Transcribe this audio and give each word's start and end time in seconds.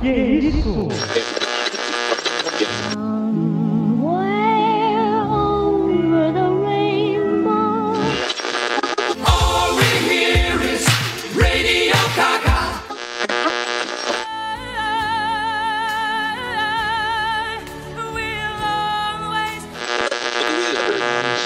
Que 0.00 0.12
isso? 0.48 0.88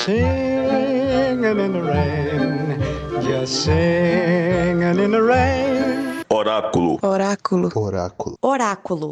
Singing 0.04 1.58
in 1.60 1.72
the 1.72 1.80
rain, 1.80 2.80
just 3.22 3.64
singing 3.64 4.98
in 4.98 5.10
the 5.12 5.22
rain. 5.22 6.24
Oráculo. 6.28 6.98
Oráculo. 7.02 7.70
Oráculo. 7.74 8.31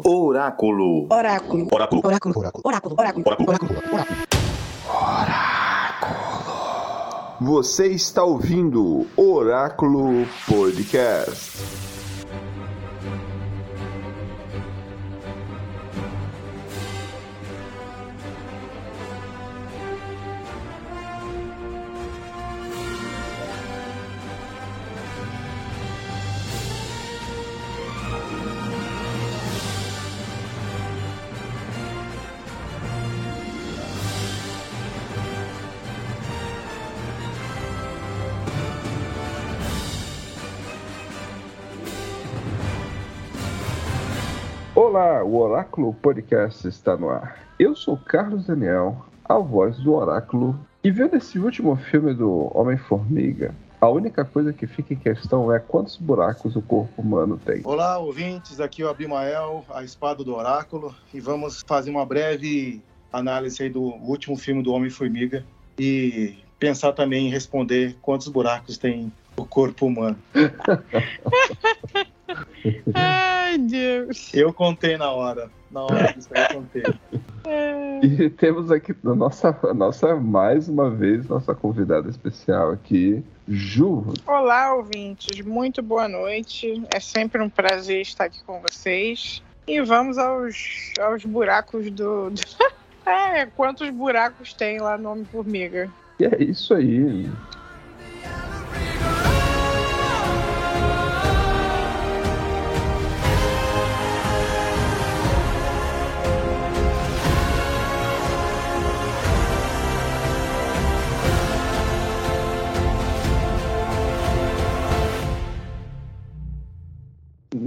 Oráculo. 0.03 1.07
Oráculo. 1.09 1.67
Oráculo. 1.71 2.01
Oráculo. 2.03 2.33
Oráculo. 2.37 2.63
Oráculo. 2.63 2.95
Oráculo. 2.95 3.25
Oráculo. 3.47 3.79
Oráculo. 3.79 4.21
Você 7.39 7.87
está 7.87 8.23
ouvindo 8.23 9.07
Oráculo 9.15 10.27
Podcast. 10.47 11.60
Olá, 44.93 45.23
o 45.23 45.37
Oráculo 45.37 45.93
Podcast 45.93 46.67
está 46.67 46.97
no 46.97 47.09
ar. 47.09 47.39
Eu 47.57 47.73
sou 47.77 47.95
Carlos 47.95 48.47
Daniel, 48.47 49.05
a 49.23 49.37
voz 49.37 49.77
do 49.77 49.93
Oráculo, 49.93 50.59
e 50.83 50.91
vendo 50.91 51.15
esse 51.15 51.39
último 51.39 51.77
filme 51.77 52.13
do 52.13 52.51
Homem-Formiga, 52.53 53.55
a 53.79 53.87
única 53.87 54.25
coisa 54.25 54.51
que 54.51 54.67
fica 54.67 54.93
em 54.93 54.97
questão 54.97 55.49
é 55.49 55.59
quantos 55.59 55.95
buracos 55.95 56.57
o 56.57 56.61
corpo 56.61 57.01
humano 57.01 57.39
tem. 57.45 57.61
Olá, 57.63 57.99
ouvintes. 57.99 58.59
Aqui 58.59 58.81
é 58.81 58.85
o 58.85 58.89
Abimael, 58.89 59.63
a 59.73 59.81
espada 59.81 60.25
do 60.25 60.35
Oráculo, 60.35 60.93
e 61.13 61.21
vamos 61.21 61.63
fazer 61.65 61.89
uma 61.89 62.05
breve 62.05 62.81
análise 63.13 63.63
aí 63.63 63.69
do 63.69 63.81
último 63.81 64.35
filme 64.35 64.61
do 64.61 64.73
Homem-Formiga 64.73 65.45
e 65.79 66.35
pensar 66.59 66.91
também 66.91 67.27
em 67.27 67.31
responder 67.31 67.95
quantos 68.01 68.27
buracos 68.27 68.77
tem 68.77 69.09
o 69.37 69.45
corpo 69.45 69.85
humano. 69.85 70.17
Ai, 72.93 73.57
Deus. 73.57 74.31
Eu 74.33 74.53
contei 74.53 74.97
na 74.97 75.11
hora. 75.11 75.49
Na 75.71 75.83
hora 75.83 76.13
disso 76.13 76.29
aí 76.33 76.43
eu 76.43 76.55
contei. 76.55 76.83
E 78.03 78.29
temos 78.29 78.71
aqui 78.71 78.93
a 79.05 79.15
nossa, 79.15 79.57
a 79.63 79.73
nossa, 79.73 80.15
mais 80.15 80.67
uma 80.67 80.89
vez, 80.89 81.27
nossa 81.27 81.55
convidada 81.55 82.09
especial 82.09 82.71
aqui, 82.71 83.23
Ju. 83.47 84.13
Olá, 84.27 84.73
ouvintes. 84.73 85.45
Muito 85.45 85.81
boa 85.81 86.07
noite. 86.07 86.83
É 86.93 86.99
sempre 86.99 87.41
um 87.41 87.49
prazer 87.49 88.01
estar 88.01 88.25
aqui 88.25 88.43
com 88.43 88.61
vocês. 88.61 89.41
E 89.67 89.81
vamos 89.81 90.17
aos, 90.17 90.91
aos 90.99 91.23
buracos 91.23 91.89
do. 91.91 92.31
do... 92.31 92.41
é, 93.09 93.45
quantos 93.45 93.89
buracos 93.89 94.53
tem 94.53 94.79
lá 94.79 94.97
no 94.97 95.11
Homem-Formiga? 95.11 95.89
E 96.19 96.25
é 96.25 96.43
isso 96.43 96.73
aí. 96.73 97.29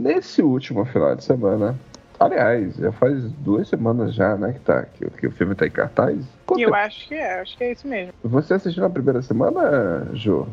Nesse 0.04 0.42
último 0.42 0.84
final 0.84 1.16
de 1.16 1.24
semana, 1.24 1.74
aliás, 2.20 2.74
já 2.76 2.92
faz 2.92 3.24
duas 3.38 3.66
semanas 3.66 4.14
já, 4.14 4.36
né, 4.36 4.52
que, 4.52 4.58
tá, 4.60 4.82
que, 4.82 5.08
que 5.08 5.26
o 5.26 5.30
filme 5.30 5.54
tá 5.54 5.66
em 5.66 5.70
cartaz. 5.70 6.22
Conta- 6.44 6.60
Eu 6.60 6.74
acho 6.74 7.08
que 7.08 7.14
é, 7.14 7.40
acho 7.40 7.56
que 7.56 7.64
é 7.64 7.72
isso 7.72 7.88
mesmo. 7.88 8.12
Você 8.22 8.52
assistiu 8.52 8.82
na 8.82 8.90
primeira 8.90 9.22
semana, 9.22 10.06
Ju? 10.12 10.46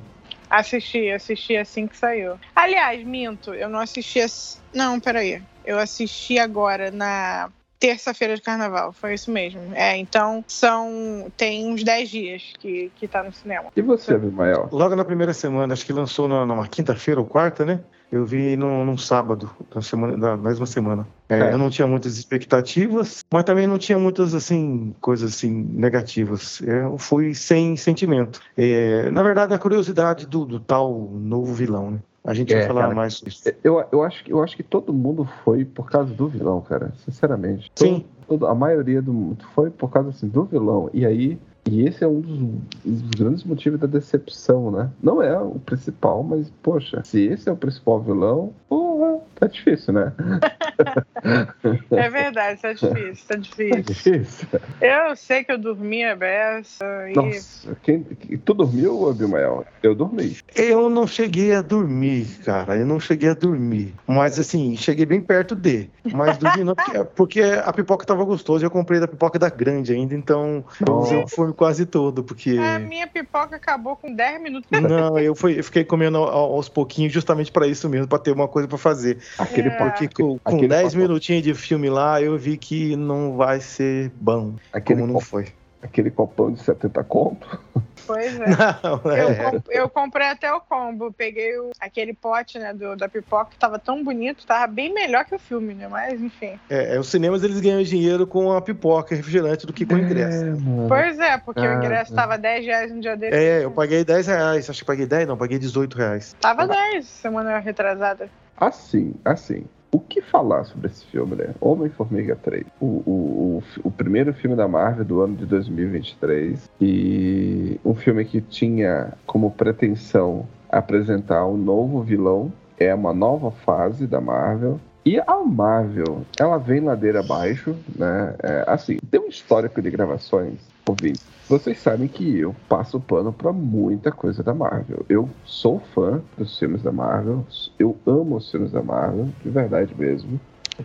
Assisti, 0.50 1.10
assisti 1.10 1.58
assim 1.58 1.86
que 1.86 1.98
saiu. 1.98 2.36
Aliás, 2.56 3.04
minto, 3.04 3.54
eu 3.54 3.68
não 3.68 3.80
assisti. 3.80 4.22
ass- 4.22 4.62
Não, 4.74 5.02
peraí. 5.02 5.42
Eu 5.66 5.78
assisti 5.78 6.40
agora 6.40 6.90
na 6.90 7.50
terça-feira 7.78 8.36
de 8.36 8.42
carnaval. 8.42 8.94
Foi 8.94 9.14
isso 9.16 9.30
mesmo. 9.32 9.60
É, 9.74 9.98
então 9.98 10.46
são. 10.48 11.30
Tem 11.36 11.66
uns 11.70 11.84
10 11.84 12.10
dias 12.10 12.44
que, 12.60 12.90
que 12.96 13.06
tá 13.08 13.22
no 13.24 13.34
cinema. 13.34 13.66
E 13.76 13.82
você, 13.82 14.14
Abimael? 14.14 14.70
Logo 14.72 14.96
na 14.96 15.04
primeira 15.06 15.34
semana, 15.34 15.74
acho 15.74 15.86
que 15.86 15.92
lançou 15.94 16.28
na- 16.28 16.46
numa 16.46 16.68
quinta-feira 16.68 17.20
ou 17.20 17.26
quarta, 17.26 17.66
né? 17.66 17.80
Eu 18.12 18.26
vi 18.26 18.58
num, 18.58 18.84
num 18.84 18.98
sábado 18.98 19.50
da, 19.74 19.82
semana, 19.82 20.18
da 20.18 20.36
mesma 20.36 20.66
semana. 20.66 21.08
É, 21.30 21.40
É. 21.40 21.54
Eu 21.54 21.58
não 21.58 21.70
tinha 21.70 21.88
muitas 21.88 22.18
expectativas, 22.18 23.24
mas 23.32 23.44
também 23.46 23.66
não 23.68 23.78
tinha 23.78 23.98
muitas 23.98 24.34
assim 24.36 24.94
coisas 25.00 25.34
assim 25.34 25.50
negativas. 25.74 26.62
É, 26.64 26.84
Eu 26.84 26.98
fui 26.98 27.34
sem 27.34 27.76
sentimento. 27.78 28.42
É, 28.58 29.10
na 29.12 29.24
verdade, 29.24 29.54
a 29.54 29.58
curiosidade 29.58 30.28
do, 30.28 30.46
do 30.46 30.60
tal 30.60 31.10
novo 31.14 31.54
vilão, 31.54 31.92
né? 31.92 32.00
A 32.24 32.34
gente 32.34 32.54
É, 32.54 32.60
vai 32.60 32.68
falar 32.68 32.82
cara. 32.84 32.96
mais 32.96 33.14
sobre 33.16 33.34
isso. 33.34 33.50
Eu, 33.64 33.84
eu, 33.92 34.04
acho, 34.04 34.24
que- 34.24 34.32
eu 34.32 34.44
acho 34.44 34.56
que 34.56 34.62
todo 34.62 34.94
mundo 34.94 35.28
foi 35.44 35.66
por 35.66 35.90
causa 35.90 36.14
do 36.14 36.28
vilão, 36.28 36.62
cara. 36.62 36.94
Sinceramente. 37.04 37.72
Sim. 37.76 38.06
Todo- 38.28 38.40
todo- 38.42 38.48
a 38.48 38.54
maioria 38.54 39.02
do 39.02 39.12
mundo 39.14 39.44
foi 39.56 39.70
por 39.72 39.90
causa 39.90 40.10
assim, 40.10 40.28
do 40.28 40.44
vilão. 40.44 40.90
E 40.94 41.06
aí. 41.06 41.40
E 41.70 41.84
esse 41.84 42.04
é 42.04 42.08
um 42.08 42.20
dos, 42.20 42.40
dos 42.84 43.02
grandes 43.12 43.44
motivos 43.44 43.80
da 43.80 43.88
decepção, 43.88 44.72
né? 44.72 44.92
Não 45.02 45.22
é 45.22 45.40
o 45.40 45.60
principal, 45.60 46.24
mas, 46.24 46.52
poxa, 46.62 47.04
se 47.04 47.22
esse 47.22 47.48
é 47.48 47.52
o 47.52 47.58
principal 47.58 48.02
vilão, 48.02 48.54
porra, 48.68 49.21
tá 49.42 49.48
difícil, 49.48 49.94
né? 49.94 50.14
É 51.92 52.10
verdade, 52.10 52.62
tá 52.62 52.74
difícil, 52.74 53.26
tá 53.28 53.36
Tá 53.36 53.36
difícil. 53.36 53.82
difícil. 53.84 54.48
Eu 54.82 55.16
sei 55.16 55.44
que 55.44 55.52
eu 55.52 55.58
dormi 55.58 56.04
a 56.04 56.16
beça 56.16 56.84
e. 57.10 57.14
Nossa, 57.14 57.76
quem, 57.84 58.04
quem- 58.04 58.38
tu 58.38 58.54
dormiu, 58.54 59.10
Abimael? 59.10 59.66
Eu 59.84 59.94
dormi. 59.94 60.38
Eu 60.56 60.90
não 60.90 61.06
cheguei 61.06 61.54
a 61.54 61.62
dormir, 61.62 62.26
cara. 62.44 62.76
Eu 62.78 62.86
não 62.86 63.00
cheguei 63.00 63.30
a 63.30 63.34
dormir. 63.34 63.94
Mas 64.08 64.40
assim, 64.40 64.76
cheguei 64.76 65.06
bem 65.06 65.22
perto 65.22 65.56
de. 65.56 65.90
Mas 66.12 66.38
dormi 66.38 66.64
não, 66.64 66.74
porque, 66.76 67.04
porque 67.16 67.42
a 67.42 67.72
pipoca 67.72 68.06
tava 68.06 68.24
gostosa. 68.24 68.64
e 68.64 68.66
Eu 68.66 68.72
comprei 68.72 69.00
da 69.00 69.08
pipoca 69.08 69.38
da 69.38 69.50
grande 69.50 69.94
ainda, 69.94 70.16
então 70.16 70.66
Nossa. 70.80 71.14
eu 71.14 71.28
fui 71.28 71.54
quase 71.54 71.86
todo, 71.86 72.24
porque. 72.24 72.58
A 72.58 72.80
minha 72.80 73.06
pipoca 73.08 73.56
acabou 73.56 73.96
com 73.96 74.14
10 74.14 74.42
minutos. 74.42 74.70
Não, 74.82 75.20
eu, 75.20 75.36
fui, 75.36 75.60
eu 75.60 75.64
fiquei 75.64 75.84
comendo 75.84 76.18
ao- 76.18 76.54
aos 76.54 76.68
pouquinhos 76.70 77.14
justamente 77.14 77.52
pra 77.52 77.68
isso 77.68 77.88
mesmo, 77.88 78.08
pra 78.08 78.18
ter 78.20 78.32
uma 78.32 78.48
coisa 78.48 78.68
pra 78.68 78.78
fazer. 78.78 79.20
Aquele 79.38 79.70
É. 79.70 79.72
Porque 79.72 80.08
com, 80.08 80.38
com 80.40 80.56
Aquele 80.56 80.68
10 80.68 80.84
papo- 80.84 80.98
minutinhos 80.98 81.44
de 81.44 81.54
filme 81.54 81.90
lá, 81.90 82.22
eu 82.22 82.38
vi 82.38 82.58
que 82.58 82.96
não 82.96 83.36
vai 83.38 83.60
ser 83.60 84.12
bom, 84.16 84.54
Aquele, 84.74 85.02
como 85.02 85.14
não 85.14 85.20
foi. 85.20 85.48
aquele 85.82 86.12
copão 86.12 86.52
de 86.52 86.60
70 86.62 87.04
conto. 87.04 87.60
Pois 88.08 88.34
é. 88.40 88.46
Não, 88.84 89.12
Eu, 89.14 89.30
é. 89.30 89.36
comp- 89.52 89.68
eu 89.70 89.90
comprei 89.90 90.28
até 90.28 90.52
o 90.52 90.60
combo. 90.60 91.14
Peguei 91.14 91.58
o- 91.60 91.70
aquele 91.80 92.14
pote, 92.14 92.58
né, 92.58 92.74
do, 92.74 92.96
da 92.96 93.08
pipoca, 93.08 93.52
que 93.52 93.58
tava 93.58 93.78
tão 93.78 94.04
bonito, 94.04 94.46
tava 94.46 94.66
bem 94.66 94.92
melhor 94.92 95.24
que 95.24 95.36
o 95.36 95.40
filme, 95.40 95.76
né? 95.76 95.88
Mas, 95.88 96.20
enfim. 96.20 96.60
É, 96.68 96.96
é, 96.96 97.00
os 97.00 97.08
cinemas 97.10 97.44
eles 97.44 97.60
ganham 97.62 97.82
dinheiro 97.84 98.26
com 98.26 98.52
a 98.52 98.62
pipoca 98.62 99.14
e 99.14 99.18
refrigerante 99.18 99.68
do 99.68 99.72
que 99.72 99.86
com 99.86 99.94
o 99.94 100.00
ingresso. 100.00 100.44
É. 100.46 100.88
Pois 100.88 101.20
é, 101.20 101.38
porque 101.38 101.62
Ah, 101.62 101.76
o 101.76 101.78
ingresso 101.78 102.14
tava 102.14 102.38
10 102.40 102.66
reais 102.66 102.92
no 102.92 103.00
dia 103.00 103.16
desse. 103.16 103.36
É, 103.38 103.64
eu 103.64 103.72
paguei 103.72 104.04
10 104.04 104.26
reais. 104.28 104.68
Acho 104.70 104.80
que 104.80 104.86
paguei 104.86 105.06
10, 105.06 105.28
não, 105.28 105.38
paguei 105.38 105.60
18 105.60 105.96
reais. 105.96 106.36
Tava 106.42 106.68
10 106.68 107.06
semana 107.06 107.60
retrasada. 107.60 108.30
Assim, 108.62 109.16
assim. 109.26 109.64
O 109.92 110.00
que 110.00 110.22
falar 110.22 110.66
sobre 110.66 110.86
esse 110.86 111.04
filme, 111.08 111.36
né? 111.36 111.56
Homem-Formiga 111.60 112.36
3. 112.36 112.64
O, 112.80 112.86
o, 112.86 113.64
o, 113.84 113.88
o 113.88 113.92
primeiro 113.92 114.32
filme 114.34 114.56
da 114.56 114.68
Marvel 114.68 115.04
do 115.04 115.20
ano 115.20 115.36
de 115.36 115.48
2023. 115.48 116.70
E 116.80 117.80
um 117.84 117.96
filme 117.96 118.24
que 118.24 118.40
tinha 118.40 119.14
como 119.26 119.50
pretensão 119.50 120.48
apresentar 120.70 121.46
um 121.48 121.58
novo 121.58 122.04
vilão. 122.04 122.54
É 122.78 122.94
uma 122.94 123.14
nova 123.14 123.50
fase 123.50 124.06
da 124.06 124.22
Marvel. 124.22 124.80
E 125.04 125.20
a 125.20 125.36
Marvel, 125.44 126.22
ela 126.40 126.58
vem 126.60 126.80
ladeira 126.80 127.22
abaixo, 127.22 127.76
né? 127.98 128.36
É, 128.44 128.64
assim, 128.68 129.00
tem 129.10 129.20
um 129.20 129.28
histórico 129.28 129.82
de 129.82 129.90
gravações, 129.90 130.60
ouvintes. 130.88 131.26
Vocês 131.50 131.80
sabem 131.80 132.08
que 132.08 132.38
eu 132.38 132.56
passo 132.70 133.00
pano 133.00 133.34
pra 133.34 133.52
muita 133.52 134.12
coisa 134.12 134.44
da 134.44 134.54
Marvel. 134.54 135.04
Eu 135.10 135.28
sou 135.44 135.80
fã 135.80 136.22
dos 136.38 136.58
filmes 136.58 136.84
da 136.84 136.92
Marvel. 136.92 137.46
Eu 137.80 137.98
amo 138.06 138.38
os 138.38 138.50
filmes 138.50 138.72
da 138.72 138.82
Marvel, 138.82 139.28
de 139.44 139.50
verdade 139.50 139.94
mesmo. 139.98 140.40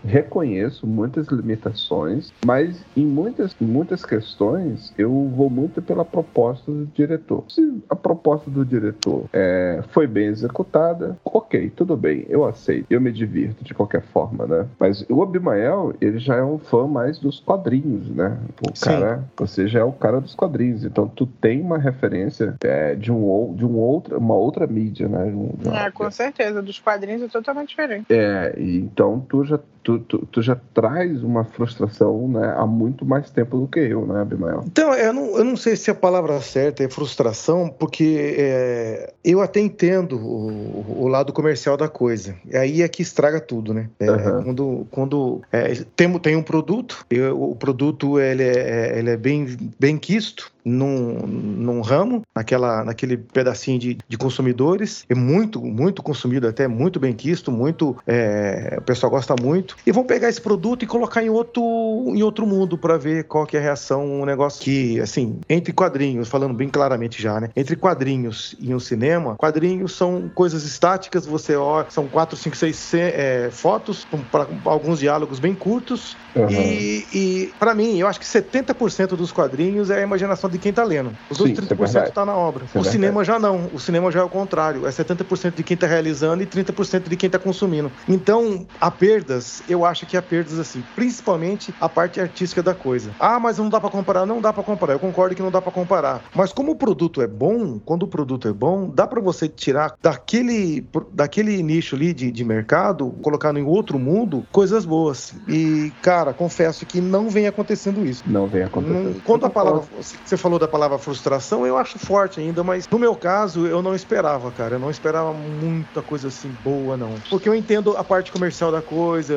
Reconheço 0.04 0.86
muitas 0.86 1.28
limitações, 1.28 2.32
mas 2.44 2.84
em 2.96 3.04
muitas, 3.04 3.56
muitas 3.60 4.04
questões 4.04 4.92
eu 4.96 5.10
vou 5.34 5.50
muito 5.50 5.80
pela 5.82 6.04
proposta 6.04 6.70
do 6.70 6.86
diretor. 6.86 7.44
Se 7.48 7.82
a 7.88 7.96
proposta 7.96 8.50
do 8.50 8.64
diretor 8.64 9.24
é, 9.32 9.82
foi 9.90 10.06
bem 10.06 10.26
executada, 10.26 11.16
ok, 11.24 11.70
tudo 11.74 11.96
bem, 11.96 12.24
eu 12.28 12.44
aceito, 12.44 12.86
eu 12.90 13.00
me 13.00 13.12
divirto 13.12 13.64
de 13.64 13.74
qualquer 13.74 14.02
forma, 14.02 14.46
né? 14.46 14.66
Mas 14.78 15.04
o 15.08 15.22
Abimael, 15.22 15.94
ele 16.00 16.18
já 16.18 16.36
é 16.36 16.42
um 16.42 16.58
fã 16.58 16.86
mais 16.86 17.18
dos 17.18 17.40
quadrinhos, 17.40 18.08
né? 18.10 18.38
O 18.62 18.72
cara, 18.78 19.24
você 19.36 19.66
já 19.68 19.80
é 19.80 19.84
o 19.84 19.92
cara 19.92 20.20
dos 20.20 20.34
quadrinhos, 20.34 20.84
então 20.84 21.08
tu 21.08 21.26
tem 21.26 21.60
uma 21.60 21.78
referência 21.78 22.54
é, 22.62 22.94
de 22.94 23.12
um 23.12 23.54
de 23.54 23.64
um 23.64 23.76
outra, 23.76 24.18
uma 24.18 24.34
outra 24.34 24.66
mídia, 24.66 25.08
né? 25.08 25.26
De 25.26 25.68
uma, 25.68 25.78
é, 25.78 25.90
com 25.90 26.10
certeza, 26.10 26.62
dos 26.62 26.78
quadrinhos 26.78 27.22
é 27.22 27.28
totalmente 27.28 27.70
diferente. 27.70 28.06
É, 28.10 28.54
então 28.58 29.24
tu 29.28 29.44
já 29.44 29.58
tu, 29.86 30.00
tu, 30.00 30.26
tu, 30.32 30.42
já 30.42 30.56
traz 30.74 31.22
uma 31.22 31.44
frustração 31.44 32.26
né, 32.26 32.54
há 32.58 32.66
muito 32.66 33.06
mais 33.06 33.30
tempo 33.30 33.56
do 33.56 33.68
que 33.68 33.78
eu, 33.78 34.04
né, 34.04 34.20
Abimael? 34.20 34.64
Então, 34.66 34.92
eu 34.92 35.12
não, 35.12 35.38
eu 35.38 35.44
não 35.44 35.56
sei 35.56 35.76
se 35.76 35.88
a 35.92 35.94
palavra 35.94 36.40
certa 36.40 36.82
é 36.82 36.88
frustração, 36.88 37.68
porque 37.68 38.34
é, 38.36 39.14
eu 39.24 39.40
até 39.40 39.60
entendo 39.60 40.18
o, 40.18 41.04
o, 41.04 41.06
lado 41.06 41.32
comercial 41.32 41.76
da 41.76 41.88
coisa. 41.88 42.34
E 42.50 42.56
aí 42.56 42.82
é 42.82 42.88
que 42.88 43.00
estraga 43.00 43.40
tudo, 43.40 43.72
né? 43.72 43.88
É, 44.00 44.10
uhum. 44.10 44.42
Quando, 44.42 44.86
quando 44.90 45.42
é, 45.52 45.72
tem, 45.94 46.18
tem 46.18 46.34
um 46.34 46.42
produto, 46.42 47.06
eu, 47.08 47.40
o 47.40 47.54
produto 47.54 48.18
ele 48.18 48.42
é, 48.42 48.98
ele 48.98 49.10
é 49.10 49.16
bem, 49.16 49.56
bem 49.78 49.96
quisto, 49.98 50.50
num, 50.66 51.24
num 51.24 51.80
ramo, 51.80 52.22
naquela, 52.34 52.84
naquele 52.84 53.16
pedacinho 53.16 53.78
de, 53.78 53.98
de 54.08 54.18
consumidores, 54.18 55.04
é 55.08 55.14
muito, 55.14 55.60
muito 55.60 56.02
consumido, 56.02 56.48
até 56.48 56.66
muito 56.66 56.98
bem 56.98 57.12
quisto, 57.12 57.52
muito, 57.52 57.96
é, 58.04 58.76
o 58.78 58.82
pessoal 58.82 59.10
gosta 59.10 59.36
muito, 59.40 59.76
e 59.86 59.92
vão 59.92 60.02
pegar 60.02 60.28
esse 60.28 60.40
produto 60.40 60.82
e 60.82 60.86
colocar 60.86 61.22
em 61.22 61.30
outro, 61.30 61.62
em 62.08 62.22
outro 62.24 62.44
mundo 62.44 62.76
para 62.76 62.98
ver 62.98 63.24
qual 63.24 63.46
que 63.46 63.56
é 63.56 63.60
a 63.60 63.62
reação, 63.62 64.04
um 64.04 64.24
negócio 64.26 64.60
que, 64.60 65.00
assim, 65.00 65.38
entre 65.48 65.72
quadrinhos, 65.72 66.28
falando 66.28 66.52
bem 66.52 66.68
claramente 66.68 67.22
já, 67.22 67.40
né, 67.40 67.50
entre 67.54 67.76
quadrinhos 67.76 68.56
e 68.58 68.74
um 68.74 68.80
cinema, 68.80 69.36
quadrinhos 69.36 69.94
são 69.94 70.28
coisas 70.34 70.64
estáticas, 70.64 71.26
você 71.26 71.54
olha, 71.54 71.86
são 71.90 72.08
quatro, 72.08 72.36
cinco, 72.36 72.56
seis 72.56 72.92
é, 72.92 73.50
fotos, 73.52 74.04
para 74.32 74.48
alguns 74.64 74.98
diálogos 74.98 75.38
bem 75.38 75.54
curtos, 75.54 76.16
uhum. 76.34 76.50
e, 76.50 77.06
e 77.14 77.52
para 77.56 77.72
mim, 77.72 77.98
eu 77.98 78.08
acho 78.08 78.18
que 78.18 78.26
70% 78.26 79.10
dos 79.10 79.30
quadrinhos 79.30 79.90
é 79.90 80.00
a 80.00 80.02
imaginação 80.02 80.50
de 80.50 80.55
de 80.56 80.62
quem 80.62 80.70
está 80.70 80.82
lendo. 80.82 81.16
Os 81.30 81.38
outros 81.40 81.68
30% 81.68 82.08
está 82.08 82.22
é 82.22 82.24
na 82.24 82.34
obra. 82.34 82.64
Isso 82.64 82.76
é 82.76 82.80
o 82.80 82.86
é 82.86 82.90
cinema 82.90 83.24
já 83.24 83.38
não. 83.38 83.70
O 83.72 83.78
cinema 83.78 84.10
já 84.10 84.20
é 84.20 84.22
o 84.22 84.28
contrário. 84.28 84.86
É 84.86 84.90
70% 84.90 85.54
de 85.54 85.62
quem 85.62 85.74
está 85.74 85.86
realizando 85.86 86.42
e 86.42 86.46
30% 86.46 87.08
de 87.08 87.16
quem 87.16 87.28
está 87.28 87.38
consumindo. 87.38 87.90
Então, 88.08 88.66
há 88.80 88.90
perdas, 88.90 89.62
eu 89.68 89.84
acho 89.84 90.06
que 90.06 90.16
há 90.16 90.22
perdas 90.22 90.58
assim, 90.58 90.82
principalmente 90.94 91.74
a 91.80 91.88
parte 91.88 92.20
artística 92.20 92.62
da 92.62 92.74
coisa. 92.74 93.10
Ah, 93.20 93.38
mas 93.38 93.58
não 93.58 93.68
dá 93.68 93.80
para 93.80 93.90
comparar. 93.90 94.26
Não 94.26 94.40
dá 94.40 94.52
para 94.52 94.62
comparar. 94.62 94.94
Eu 94.94 94.98
concordo 94.98 95.34
que 95.34 95.42
não 95.42 95.50
dá 95.50 95.60
para 95.60 95.72
comparar. 95.72 96.22
Mas 96.34 96.52
como 96.52 96.72
o 96.72 96.76
produto 96.76 97.22
é 97.22 97.26
bom, 97.26 97.78
quando 97.78 98.04
o 98.04 98.08
produto 98.08 98.48
é 98.48 98.52
bom, 98.52 98.88
dá 98.88 99.06
para 99.06 99.20
você 99.20 99.48
tirar 99.48 99.94
daquele, 100.02 100.86
daquele 101.12 101.62
nicho 101.62 101.94
ali 101.96 102.12
de, 102.12 102.30
de 102.30 102.44
mercado, 102.44 103.10
colocar 103.22 103.54
em 103.56 103.62
outro 103.62 103.98
mundo, 103.98 104.46
coisas 104.50 104.84
boas. 104.84 105.34
E, 105.48 105.92
cara, 106.02 106.32
confesso 106.32 106.86
que 106.86 107.00
não 107.00 107.28
vem 107.28 107.46
acontecendo 107.46 108.04
isso. 108.04 108.24
Não 108.26 108.46
vem 108.46 108.62
acontecendo. 108.62 109.22
Quando 109.24 109.46
a 109.46 109.50
palavra. 109.50 109.82
Você 110.24 110.36
falou 110.46 110.60
da 110.60 110.68
palavra 110.68 110.96
frustração, 110.96 111.66
eu 111.66 111.76
acho 111.76 111.98
forte 111.98 112.38
ainda, 112.38 112.62
mas 112.62 112.88
no 112.88 113.00
meu 113.00 113.16
caso, 113.16 113.66
eu 113.66 113.82
não 113.82 113.96
esperava, 113.96 114.48
cara. 114.52 114.76
Eu 114.76 114.78
não 114.78 114.92
esperava 114.92 115.32
muita 115.32 116.00
coisa 116.00 116.28
assim 116.28 116.48
boa, 116.62 116.96
não. 116.96 117.14
Porque 117.28 117.48
eu 117.48 117.54
entendo 117.54 117.96
a 117.96 118.04
parte 118.04 118.30
comercial 118.30 118.70
da 118.70 118.80
coisa, 118.80 119.36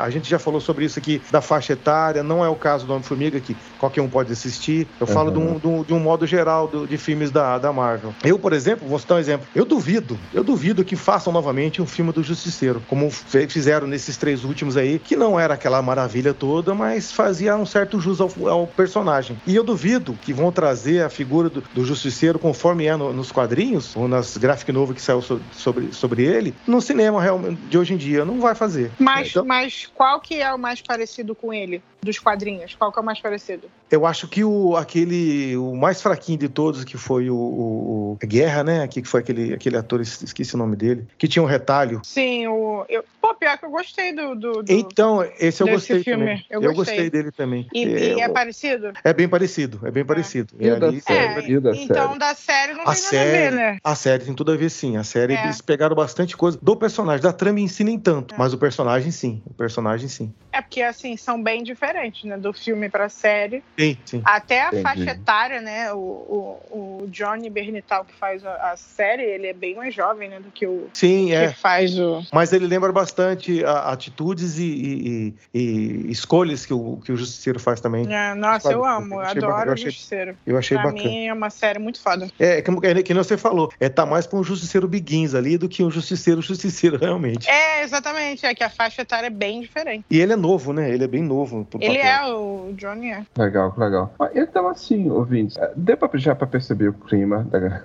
a, 0.00 0.08
gente 0.08 0.26
já 0.26 0.38
falou 0.38 0.58
sobre 0.58 0.86
isso 0.86 0.98
aqui 0.98 1.20
da 1.30 1.42
faixa 1.42 1.74
etária, 1.74 2.22
não 2.22 2.42
é 2.42 2.48
o 2.48 2.54
caso 2.54 2.86
do 2.86 2.94
Homem-Formiga, 2.94 3.38
que 3.40 3.54
qualquer 3.78 4.00
um 4.00 4.08
pode 4.08 4.32
assistir. 4.32 4.88
Eu 4.98 5.06
uhum. 5.06 5.12
falo 5.12 5.30
de 5.30 5.38
um, 5.38 5.58
de, 5.58 5.66
um, 5.66 5.82
de 5.82 5.92
um, 5.92 6.00
modo 6.00 6.26
geral 6.26 6.66
do, 6.66 6.86
de 6.86 6.96
filmes 6.96 7.30
da, 7.30 7.58
da 7.58 7.70
Marvel. 7.70 8.14
Eu, 8.24 8.38
por 8.38 8.54
exemplo, 8.54 8.88
vou 8.88 8.98
citar 8.98 9.18
um 9.18 9.20
exemplo. 9.20 9.46
Eu 9.54 9.66
duvido, 9.66 10.18
eu 10.32 10.42
duvido 10.42 10.82
que 10.82 10.96
façam 10.96 11.30
novamente 11.30 11.82
um 11.82 11.86
filme 11.86 12.10
do 12.10 12.22
Justiceiro, 12.22 12.82
como 12.88 13.10
fizeram 13.10 13.86
nesses 13.86 14.16
três 14.16 14.44
últimos 14.44 14.78
aí, 14.78 14.98
que 14.98 15.14
não 15.14 15.38
era 15.38 15.52
aquela 15.52 15.82
maravilha 15.82 16.32
toda, 16.32 16.74
mas 16.74 17.12
fazia 17.12 17.54
um 17.54 17.66
certo 17.66 18.00
jus 18.00 18.18
ao, 18.18 18.30
ao 18.48 18.66
personagem. 18.66 19.36
E 19.46 19.54
eu 19.54 19.62
duvido 19.62 20.16
que 20.22 20.37
vão 20.38 20.50
trazer 20.50 21.02
a 21.02 21.10
figura 21.10 21.50
do, 21.50 21.60
do 21.60 21.84
justiceiro 21.84 22.38
conforme 22.38 22.86
é 22.86 22.96
no, 22.96 23.12
nos 23.12 23.30
quadrinhos, 23.30 23.94
ou 23.96 24.08
nas 24.08 24.36
graphic 24.36 24.72
novel 24.72 24.94
que 24.94 25.02
saiu 25.02 25.20
so, 25.20 25.40
sobre, 25.52 25.92
sobre 25.92 26.24
ele, 26.24 26.54
no 26.66 26.80
cinema 26.80 27.20
realmente 27.20 27.60
de 27.68 27.76
hoje 27.76 27.94
em 27.94 27.96
dia. 27.96 28.24
Não 28.24 28.40
vai 28.40 28.54
fazer. 28.54 28.90
Mas, 28.98 29.30
então, 29.30 29.44
mas 29.44 29.86
qual 29.94 30.20
que 30.20 30.40
é 30.40 30.52
o 30.52 30.58
mais 30.58 30.80
parecido 30.80 31.34
com 31.34 31.52
ele? 31.52 31.82
Dos 32.02 32.18
quadrinhos? 32.18 32.74
Qual 32.76 32.92
que 32.92 32.98
é 32.98 33.02
o 33.02 33.04
mais 33.04 33.20
parecido? 33.20 33.68
Eu 33.90 34.06
acho 34.06 34.28
que 34.28 34.44
o, 34.44 34.76
aquele, 34.76 35.56
o 35.56 35.74
mais 35.74 36.00
fraquinho 36.00 36.38
de 36.38 36.48
todos, 36.48 36.84
que 36.84 36.96
foi 36.96 37.28
o, 37.28 37.36
o, 37.36 38.12
o 38.12 38.26
Guerra, 38.26 38.62
né? 38.62 38.86
Que 38.86 39.02
foi 39.02 39.20
aquele, 39.20 39.52
aquele 39.52 39.76
ator, 39.76 40.00
esqueci 40.00 40.54
o 40.54 40.58
nome 40.58 40.76
dele, 40.76 41.06
que 41.18 41.26
tinha 41.26 41.42
um 41.42 41.46
retalho. 41.46 42.00
Sim, 42.04 42.46
o. 42.46 42.84
Eu, 42.88 43.04
pior 43.48 43.58
que 43.58 43.64
eu 43.64 43.70
gostei 43.70 44.12
do. 44.12 44.34
do, 44.34 44.62
do 44.62 44.72
então, 44.72 45.22
esse 45.38 45.62
eu 45.62 45.68
gostei 45.68 46.02
filme. 46.02 46.24
também. 46.24 46.46
Eu 46.50 46.60
gostei. 46.60 46.68
eu 46.68 46.74
gostei. 46.74 47.10
dele 47.10 47.32
também. 47.32 47.66
E 47.72 47.84
é, 47.84 48.14
e 48.14 48.20
é 48.20 48.28
parecido? 48.28 48.92
É 49.02 49.12
bem 49.12 49.28
parecido, 49.28 49.80
é 49.84 49.90
bem 49.90 50.02
é. 50.02 50.04
parecido. 50.04 50.54
E, 50.58 50.68
da 50.68 50.92
série, 51.00 51.54
é, 51.54 51.60
da 51.60 51.70
então, 51.70 52.06
série. 52.08 52.18
da 52.18 52.34
série 52.34 52.72
não 52.74 52.82
a 52.82 52.92
tem 52.92 52.94
série, 52.94 53.30
nada 53.30 53.30
a 53.30 53.50
ver, 53.50 53.56
né? 53.56 53.78
A 53.82 53.94
série 53.94 54.24
tem 54.24 54.34
tudo 54.34 54.52
a 54.52 54.56
ver, 54.56 54.70
sim. 54.70 54.96
A 54.96 55.04
série 55.04 55.34
é. 55.34 55.44
eles 55.44 55.60
pegaram 55.60 55.96
bastante 55.96 56.36
coisa 56.36 56.58
do 56.60 56.76
personagem. 56.76 57.22
Da 57.22 57.32
trama 57.32 57.60
em 57.60 57.68
si, 57.68 57.84
nem 57.84 57.98
tanto. 57.98 58.34
É. 58.34 58.38
Mas 58.38 58.52
o 58.52 58.58
personagem, 58.58 59.10
sim. 59.10 59.42
O 59.46 59.54
personagem, 59.54 60.08
sim. 60.08 60.32
É 60.52 60.60
porque, 60.60 60.82
assim, 60.82 61.16
são 61.16 61.42
bem 61.42 61.62
diferentes, 61.62 62.24
né? 62.24 62.36
Do 62.36 62.52
filme 62.52 62.88
pra 62.88 63.08
série. 63.08 63.62
Sim, 63.78 63.96
sim. 64.04 64.22
Até 64.24 64.62
a 64.62 64.68
Entendi. 64.68 64.82
faixa 64.82 65.10
etária, 65.10 65.60
né? 65.60 65.92
O, 65.92 65.98
o, 65.98 67.02
o 67.02 67.06
Johnny 67.08 67.48
Bernital, 67.48 68.04
que 68.04 68.14
faz 68.14 68.44
a, 68.44 68.72
a, 68.72 68.76
série, 68.76 69.22
ele 69.22 69.46
é 69.46 69.52
bem 69.52 69.74
mais 69.74 69.94
jovem, 69.94 70.28
né? 70.28 70.40
Do 70.40 70.50
que 70.50 70.66
o 70.66 70.88
sim, 70.92 71.26
que 71.26 71.34
é. 71.34 71.52
faz 71.52 71.98
o. 71.98 72.22
Mas 72.32 72.52
ele 72.52 72.66
lembra 72.66 72.92
bastante 72.92 73.37
a, 73.64 73.92
atitudes 73.92 74.58
e, 74.58 74.64
e, 74.64 75.34
e, 75.54 76.10
escolhas 76.10 76.64
que 76.64 76.74
o, 76.74 76.98
que 77.04 77.12
o 77.12 77.16
Justiceiro 77.16 77.60
faz 77.60 77.80
também. 77.80 78.12
É, 78.12 78.34
nossa, 78.34 78.72
eu 78.72 78.84
amo. 78.84 79.16
Eu 79.16 79.20
adoro 79.20 79.72
o 79.72 79.76
Justiceiro. 79.76 80.36
Eu 80.46 80.56
achei 80.56 80.76
pra 80.76 80.90
bacana. 80.90 81.08
mim 81.08 81.26
é 81.26 81.32
uma 81.32 81.50
série 81.50 81.78
muito 81.78 82.00
foda. 82.00 82.28
É, 82.38 82.62
que, 82.62 82.70
é, 82.86 83.02
que 83.02 83.14
você 83.14 83.36
falou. 83.36 83.70
É 83.80 83.88
tá 83.88 84.06
mais 84.06 84.26
pra 84.26 84.38
um 84.38 84.44
Justiceiro 84.44 84.88
Begins 84.88 85.34
ali 85.34 85.58
do 85.58 85.68
que 85.68 85.82
um 85.82 85.90
Justiceiro 85.90 86.40
Justiceiro, 86.40 86.96
realmente. 87.00 87.48
É, 87.48 87.82
exatamente. 87.82 88.46
É 88.46 88.54
que 88.54 88.64
a 88.64 88.70
faixa 88.70 89.02
etária 89.02 89.26
é 89.26 89.30
bem 89.30 89.60
diferente. 89.60 90.04
E 90.10 90.20
ele 90.20 90.32
é 90.32 90.36
novo, 90.36 90.72
né? 90.72 90.90
Ele 90.90 91.04
é 91.04 91.08
bem 91.08 91.22
novo. 91.22 91.66
Ele 91.80 91.98
papel. 91.98 92.10
é, 92.10 92.32
o 92.32 92.72
Johnny 92.74 93.10
é. 93.10 93.24
Legal, 93.36 93.74
legal. 93.76 94.14
Então, 94.34 94.68
assim, 94.68 95.10
ouvintes, 95.10 95.56
é, 95.56 95.72
deu 95.76 95.96
pra, 95.96 96.08
já 96.14 96.34
pra 96.34 96.46
perceber 96.46 96.88
o 96.88 96.92
clima 96.92 97.44
da, 97.50 97.82